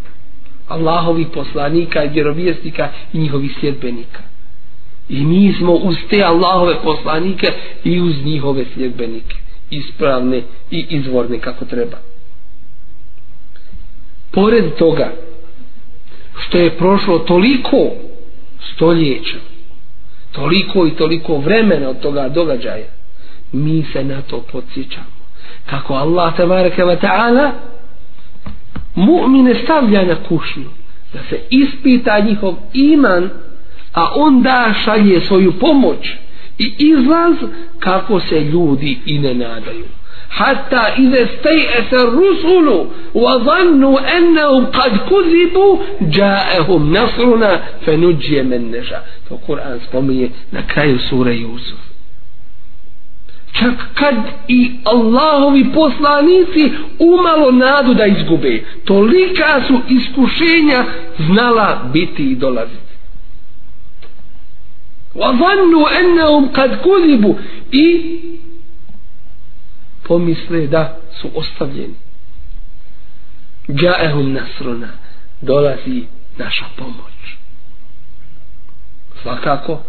Allahovih 0.69 1.27
poslanika 1.35 2.05
i 2.05 2.09
vjerovjesnika 2.09 2.89
i 3.13 3.19
njihovih 3.19 3.57
sljedbenika. 3.61 4.21
I 5.09 5.25
mi 5.25 5.53
smo 5.53 5.73
uz 5.73 5.97
te 6.11 6.23
Allahove 6.23 6.83
poslanike 6.83 7.47
i 7.85 8.01
uz 8.01 8.25
njihove 8.25 8.65
sljedbenike. 8.75 9.37
Ispravne 9.71 10.43
i 10.71 10.87
izvorne 10.91 11.39
kako 11.39 11.65
treba. 11.65 11.97
Pored 14.31 14.75
toga 14.79 15.13
što 16.39 16.59
je 16.59 16.77
prošlo 16.77 17.19
toliko 17.19 17.91
stoljeća 18.75 19.37
toliko 20.33 20.87
i 20.87 20.91
toliko 20.91 21.37
vremena 21.37 21.89
od 21.89 22.01
toga 22.01 22.29
događaja 22.29 22.87
mi 23.53 23.85
se 23.93 24.05
na 24.05 24.23
to 24.23 24.45
podsjećamo. 24.53 25.19
Kako 25.67 25.95
Allah 25.95 26.37
tabaraka 26.37 26.85
wa 26.85 26.97
ta'ala 27.01 27.51
mu'mine 28.97 29.55
stavlja 29.65 30.05
na 30.05 30.17
kušnju 30.29 30.69
da 31.13 31.19
se 31.31 31.41
ispita 31.51 32.21
njihov 32.21 32.55
iman 32.73 33.31
a 33.93 34.13
onda 34.15 34.75
šalje 34.85 35.21
svoju 35.21 35.53
pomoć 35.53 36.09
i 36.59 36.75
izlaz 36.79 37.37
kako 37.79 38.21
se 38.21 38.41
ljudi 38.41 38.99
i 39.07 39.19
ne 39.19 39.35
nadaju. 39.35 39.85
hatta 40.30 40.96
ide 40.98 41.28
stejese 41.40 42.06
rusulu 42.06 42.92
wa 43.14 43.40
zannu 43.46 43.98
ennehum 44.18 44.66
kad 44.72 44.92
kuzibu 45.10 45.84
jaehum 46.12 46.92
nasruna 46.92 47.60
fenuđije 47.86 48.44
men 48.44 48.70
neša 48.70 49.00
to 49.30 49.38
Kur'an 49.48 49.80
spominje 49.88 50.30
na 50.52 50.62
kraju 50.68 51.00
sura 51.00 51.32
Jusuf 51.32 51.80
čak 53.60 53.74
kad 53.94 54.16
i 54.48 54.72
Allahovi 54.84 55.66
poslanici 55.74 56.72
umalo 57.00 57.52
nadu 57.52 57.94
da 57.94 58.06
izgube 58.06 58.64
tolika 58.86 59.62
su 59.68 59.80
iskušenja 59.90 60.86
znala 61.20 61.90
biti 61.94 62.32
i 62.32 62.36
dolaziti 62.36 62.94
وظنوا 65.16 66.00
أنهم 66.00 66.50
قد 66.50 66.76
كذبوا 66.76 67.34
i 67.74 67.86
pomisle 70.09 70.67
da 70.67 70.97
su 71.21 71.31
ostavljeni. 71.35 71.95
Gaehum 73.69 74.33
nasruna, 74.33 74.89
dolazi 75.41 76.07
naša 76.39 76.65
pomoć. 76.77 77.13
Svakako, 79.23 79.83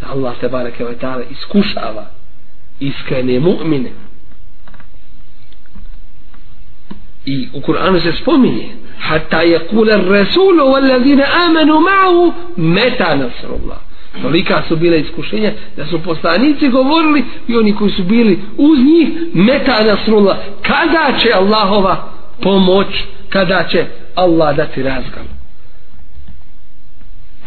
da 0.00 0.08
Allah 0.10 0.34
te 0.40 0.48
bareke 0.48 0.84
ve 0.84 0.98
ta'ala 0.98 1.22
iskušava 1.30 2.06
iskrene 2.80 3.40
mu'mine. 3.40 3.92
I 7.24 7.48
u 7.52 7.60
Kur'anu 7.60 8.00
se 8.00 8.12
spominje, 8.12 8.76
hatta 8.98 9.40
je 9.40 9.68
kule 9.68 9.96
resulu, 9.96 10.70
vallazine 10.72 11.24
amenu 11.46 11.80
ma'u, 11.80 12.32
meta 12.56 13.16
nasrullah 13.16 13.85
tolika 14.22 14.62
su 14.68 14.76
bile 14.76 15.00
iskušenja 15.00 15.52
da 15.76 15.86
su 15.86 16.02
poslanici 16.02 16.68
govorili 16.68 17.24
i 17.48 17.56
oni 17.56 17.74
koji 17.74 17.90
su 17.90 18.04
bili 18.04 18.38
uz 18.56 18.78
njih 18.78 19.08
meta 19.34 19.84
nasrullah 19.84 20.36
kada 20.62 21.18
će 21.18 21.32
Allahova 21.32 22.12
pomoć 22.40 22.86
kada 23.28 23.64
će 23.70 23.86
Allah 24.14 24.56
dati 24.56 24.82
razgal 24.82 25.24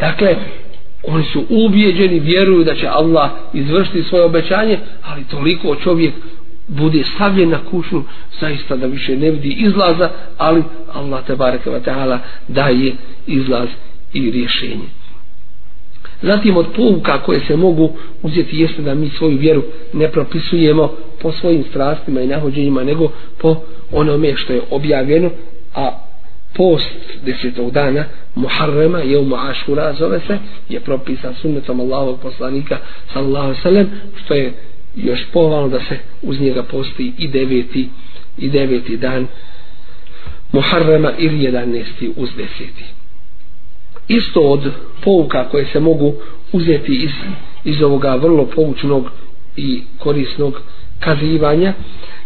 dakle 0.00 0.36
oni 1.02 1.24
su 1.24 1.44
ubijeđeni, 1.48 2.20
vjeruju 2.20 2.64
da 2.64 2.74
će 2.74 2.88
Allah 2.88 3.30
izvršiti 3.52 4.02
svoje 4.02 4.24
obećanje, 4.24 4.78
ali 5.04 5.24
toliko 5.24 5.76
čovjek 5.76 6.14
bude 6.68 7.04
stavljen 7.04 7.50
na 7.50 7.58
kućnu, 7.70 8.04
zaista 8.40 8.76
da 8.76 8.86
više 8.86 9.16
ne 9.16 9.30
vidi 9.30 9.48
izlaza, 9.48 10.10
ali 10.38 10.62
Allah 10.92 11.26
te 11.26 11.36
bareke 11.36 11.70
ve 11.70 11.82
taala 11.82 12.18
daje 12.48 12.92
izlaz 13.26 13.68
i 14.12 14.30
rješenje. 14.30 14.99
Zatim 16.22 16.56
od 16.56 16.66
pouka 16.76 17.22
koje 17.22 17.40
se 17.40 17.56
mogu 17.56 17.90
uzeti 18.22 18.60
jeste 18.60 18.82
da 18.82 18.94
mi 18.94 19.10
svoju 19.10 19.38
vjeru 19.38 19.62
ne 19.92 20.08
propisujemo 20.08 20.92
po 21.22 21.32
svojim 21.32 21.64
strastima 21.70 22.20
i 22.20 22.26
nahođenjima, 22.26 22.84
nego 22.84 23.12
po 23.38 23.56
onome 23.92 24.36
što 24.36 24.52
je 24.52 24.62
objavljeno, 24.70 25.30
a 25.74 25.90
post 26.54 26.94
desetog 27.24 27.70
dana 27.70 28.04
Muharrema, 28.34 28.98
je 28.98 29.18
u 29.18 29.34
Ašura 29.34 29.92
zove 29.92 30.20
se, 30.26 30.38
je 30.68 30.80
propisan 30.80 31.34
sunnetom 31.34 31.80
Allahovog 31.80 32.20
poslanika 32.20 32.78
sallallahu 33.12 33.54
sallam, 33.62 33.90
što 34.24 34.34
je 34.34 34.52
još 34.96 35.26
povalno 35.32 35.68
da 35.68 35.80
se 35.80 35.98
uz 36.22 36.40
njega 36.40 36.62
posti 36.62 37.12
i 37.18 37.28
deveti, 37.28 37.88
i 38.38 38.48
deveti 38.48 38.96
dan 38.96 39.26
Muharrema 40.52 41.12
ili 41.18 41.44
jedanesti 41.44 42.12
uz 42.16 42.30
deseti. 42.36 42.99
Isto 44.10 44.40
od 44.40 44.72
pouka 45.04 45.48
koje 45.48 45.66
se 45.66 45.80
mogu 45.80 46.14
uzeti 46.52 46.94
iz, 46.94 47.10
iz 47.64 47.82
ovoga 47.82 48.14
vrlo 48.14 48.46
poučnog 48.46 49.10
i 49.56 49.82
korisnog 49.98 50.60
kazivanja 51.00 51.74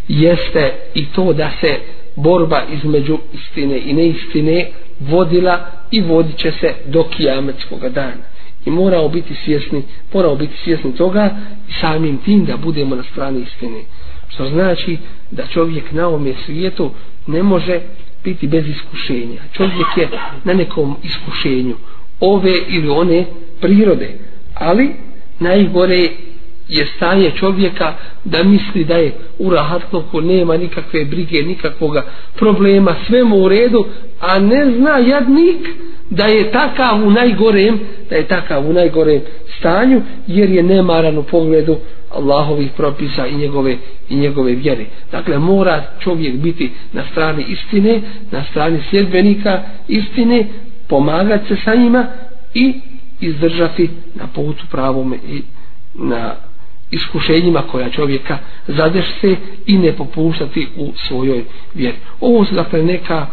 jeste 0.07 0.73
i 0.95 1.05
to 1.05 1.33
da 1.33 1.51
se 1.61 1.79
borba 2.15 2.63
između 2.73 3.17
istine 3.33 3.79
i 3.85 3.93
neistine 3.93 4.71
vodila 4.99 5.65
i 5.91 6.01
vodit 6.01 6.37
će 6.37 6.51
se 6.51 6.73
do 6.85 7.03
kijametskog 7.03 7.89
dana. 7.89 8.23
I 8.65 8.69
moramo 8.71 9.09
biti 9.09 9.35
svjesni, 9.45 9.83
moramo 10.13 10.35
biti 10.35 10.53
svjesni 10.63 10.95
toga 10.95 11.37
i 11.69 11.73
samim 11.81 12.17
tim 12.17 12.45
da 12.45 12.57
budemo 12.57 12.95
na 12.95 13.03
strani 13.03 13.41
istine. 13.41 13.79
Što 14.29 14.49
znači 14.49 14.97
da 15.31 15.47
čovjek 15.47 15.91
na 15.91 16.07
ovome 16.07 16.33
svijetu 16.45 16.91
ne 17.27 17.43
može 17.43 17.79
biti 18.25 18.47
bez 18.47 18.67
iskušenja. 18.67 19.41
Čovjek 19.53 19.97
je 19.97 20.09
na 20.43 20.53
nekom 20.53 20.95
iskušenju 21.03 21.75
ove 22.19 22.57
ili 22.67 22.89
one 22.89 23.25
prirode. 23.61 24.09
Ali 24.55 24.91
najgore 25.39 26.09
je 26.67 26.85
stanje 26.85 27.31
čovjeka 27.31 27.93
da 28.23 28.43
misli 28.43 28.83
da 28.83 28.95
je 28.95 29.13
u 29.39 29.49
rahatloku, 29.49 30.21
nema 30.21 30.57
nikakve 30.57 31.05
brige, 31.05 31.43
nikakvoga 31.43 32.05
problema, 32.35 32.95
sve 33.07 33.23
mu 33.23 33.37
u 33.37 33.49
redu, 33.49 33.85
a 34.21 34.39
ne 34.39 34.71
zna 34.77 34.97
jadnik 34.97 35.67
da 36.09 36.25
je 36.25 36.51
takav 36.51 37.07
u 37.07 37.11
najgorem, 37.11 37.79
da 38.09 38.15
je 38.15 38.27
takav 38.27 38.69
u 38.69 38.73
najgorem 38.73 39.21
stanju, 39.59 40.01
jer 40.27 40.49
je 40.49 40.63
nemaran 40.63 41.17
u 41.17 41.23
pogledu 41.23 41.77
Allahovih 42.15 42.71
propisa 42.77 43.27
i 43.27 43.35
njegove, 43.35 43.77
i 44.09 44.15
njegove 44.15 44.51
vjere. 44.51 44.85
Dakle, 45.11 45.39
mora 45.39 45.83
čovjek 45.99 46.35
biti 46.35 46.71
na 46.93 47.03
strani 47.11 47.45
istine, 47.47 48.01
na 48.31 48.43
strani 48.43 48.79
sljedbenika 48.89 49.63
istine, 49.87 50.47
pomagati 50.87 51.47
se 51.47 51.61
sa 51.63 51.75
njima 51.75 52.05
i 52.53 52.73
izdržati 53.19 53.89
na 54.15 54.27
putu 54.27 54.65
pravom 54.71 55.13
i 55.13 55.41
na 55.93 56.35
iskušenjima 56.91 57.61
koja 57.61 57.89
čovjeka 57.89 58.37
zadešse 58.67 59.35
i 59.65 59.77
ne 59.77 59.91
popuštati 59.91 60.67
u 60.77 60.93
svojoj 61.07 61.43
vjeri. 61.73 61.97
Ovo 62.21 62.45
su 62.45 62.55
dakle 62.55 62.83
neka, 62.83 63.27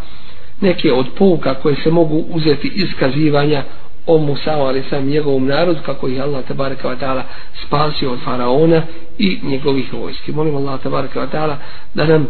neke 0.60 0.92
od 0.92 1.06
pouka 1.18 1.54
koje 1.54 1.76
se 1.76 1.90
mogu 1.90 2.24
uzeti 2.28 2.72
iz 2.74 2.88
kazivanja 2.98 3.64
o 4.06 4.18
Musa, 4.18 4.52
ali 4.52 4.82
sam 4.90 5.06
njegovom 5.06 5.46
narodu, 5.46 5.80
kako 5.86 6.08
je 6.08 6.20
Allah 6.20 6.44
tabaraka 6.44 6.88
wa 6.88 6.96
ta'ala 6.98 7.22
spasio 7.66 8.12
od 8.12 8.18
faraona 8.24 8.82
i 9.18 9.38
njegovih 9.42 9.92
vojski. 9.92 10.32
Molim 10.32 10.56
Allah 10.56 10.80
tabaraka 10.82 11.20
wa 11.20 11.28
ta'ala 11.32 11.56
da 11.94 12.06
nam 12.06 12.26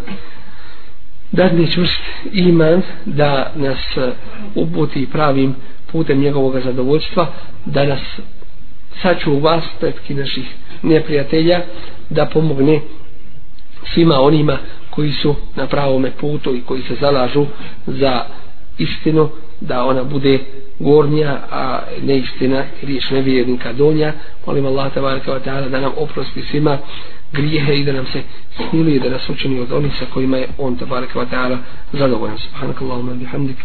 dadne 1.32 1.66
čvrst 1.66 2.01
iman, 2.32 2.82
da 3.05 3.53
nas 3.55 3.97
e, 3.97 4.12
uputi 4.55 5.07
pravim 5.12 5.55
putem 5.93 6.20
njegovog 6.20 6.61
zadovoljstva, 6.61 7.27
da 7.65 7.85
nas 7.85 8.01
sačuva 9.03 9.61
spretki 9.77 10.15
naših 10.15 10.55
neprijatelja 10.82 11.61
da 12.11 12.27
pomogne 12.27 12.81
svima 13.85 14.20
onima 14.20 14.59
koji 14.90 15.12
su 15.12 15.35
na 15.57 15.66
pravome 15.66 16.11
putu 16.11 16.57
i 16.57 16.62
koji 16.62 16.82
se 16.82 16.94
zalažu 17.01 17.47
za 17.86 18.24
istinu 18.78 19.28
da 19.61 19.85
ona 19.85 20.05
bude 20.05 20.39
gornja 20.78 21.39
a 21.51 21.81
neistina 22.03 22.65
riječ 22.82 23.11
nevjernika 23.11 23.73
donja. 23.73 24.12
Molim 24.47 24.66
Allah 24.66 24.93
tabaraka 24.93 25.32
wa 25.32 25.40
ta'ala 25.40 25.69
da 25.69 25.81
nam 25.81 25.93
oprosti 25.97 26.43
svima 26.43 26.78
grijehe 27.32 27.81
i 27.81 27.85
da 27.85 27.93
nam 27.93 28.07
se 28.07 28.23
smili 28.70 29.01
da 29.01 29.11
nas 29.11 29.28
učini 29.28 29.61
od 29.61 29.73
onih 29.73 29.93
sa 29.99 30.05
kojima 30.15 30.36
je 30.36 30.49
on 30.59 30.77
tabaraka 30.77 31.19
wa 31.19 31.27
ta'ala 31.31 31.59
zadovoljan. 31.93 32.39
Subhanakallahumma 32.39 33.15
bihamdik. 33.15 33.57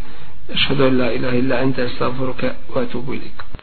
Ašhadu 0.54 0.84
an 0.84 0.98
la 0.98 1.12
ilaha 1.12 1.36
illa 1.38 1.56
anta 1.56 1.84
astaghfiruka 1.84 2.54
wa 2.76 2.82
atubu 2.82 3.14
ilik 3.14 3.57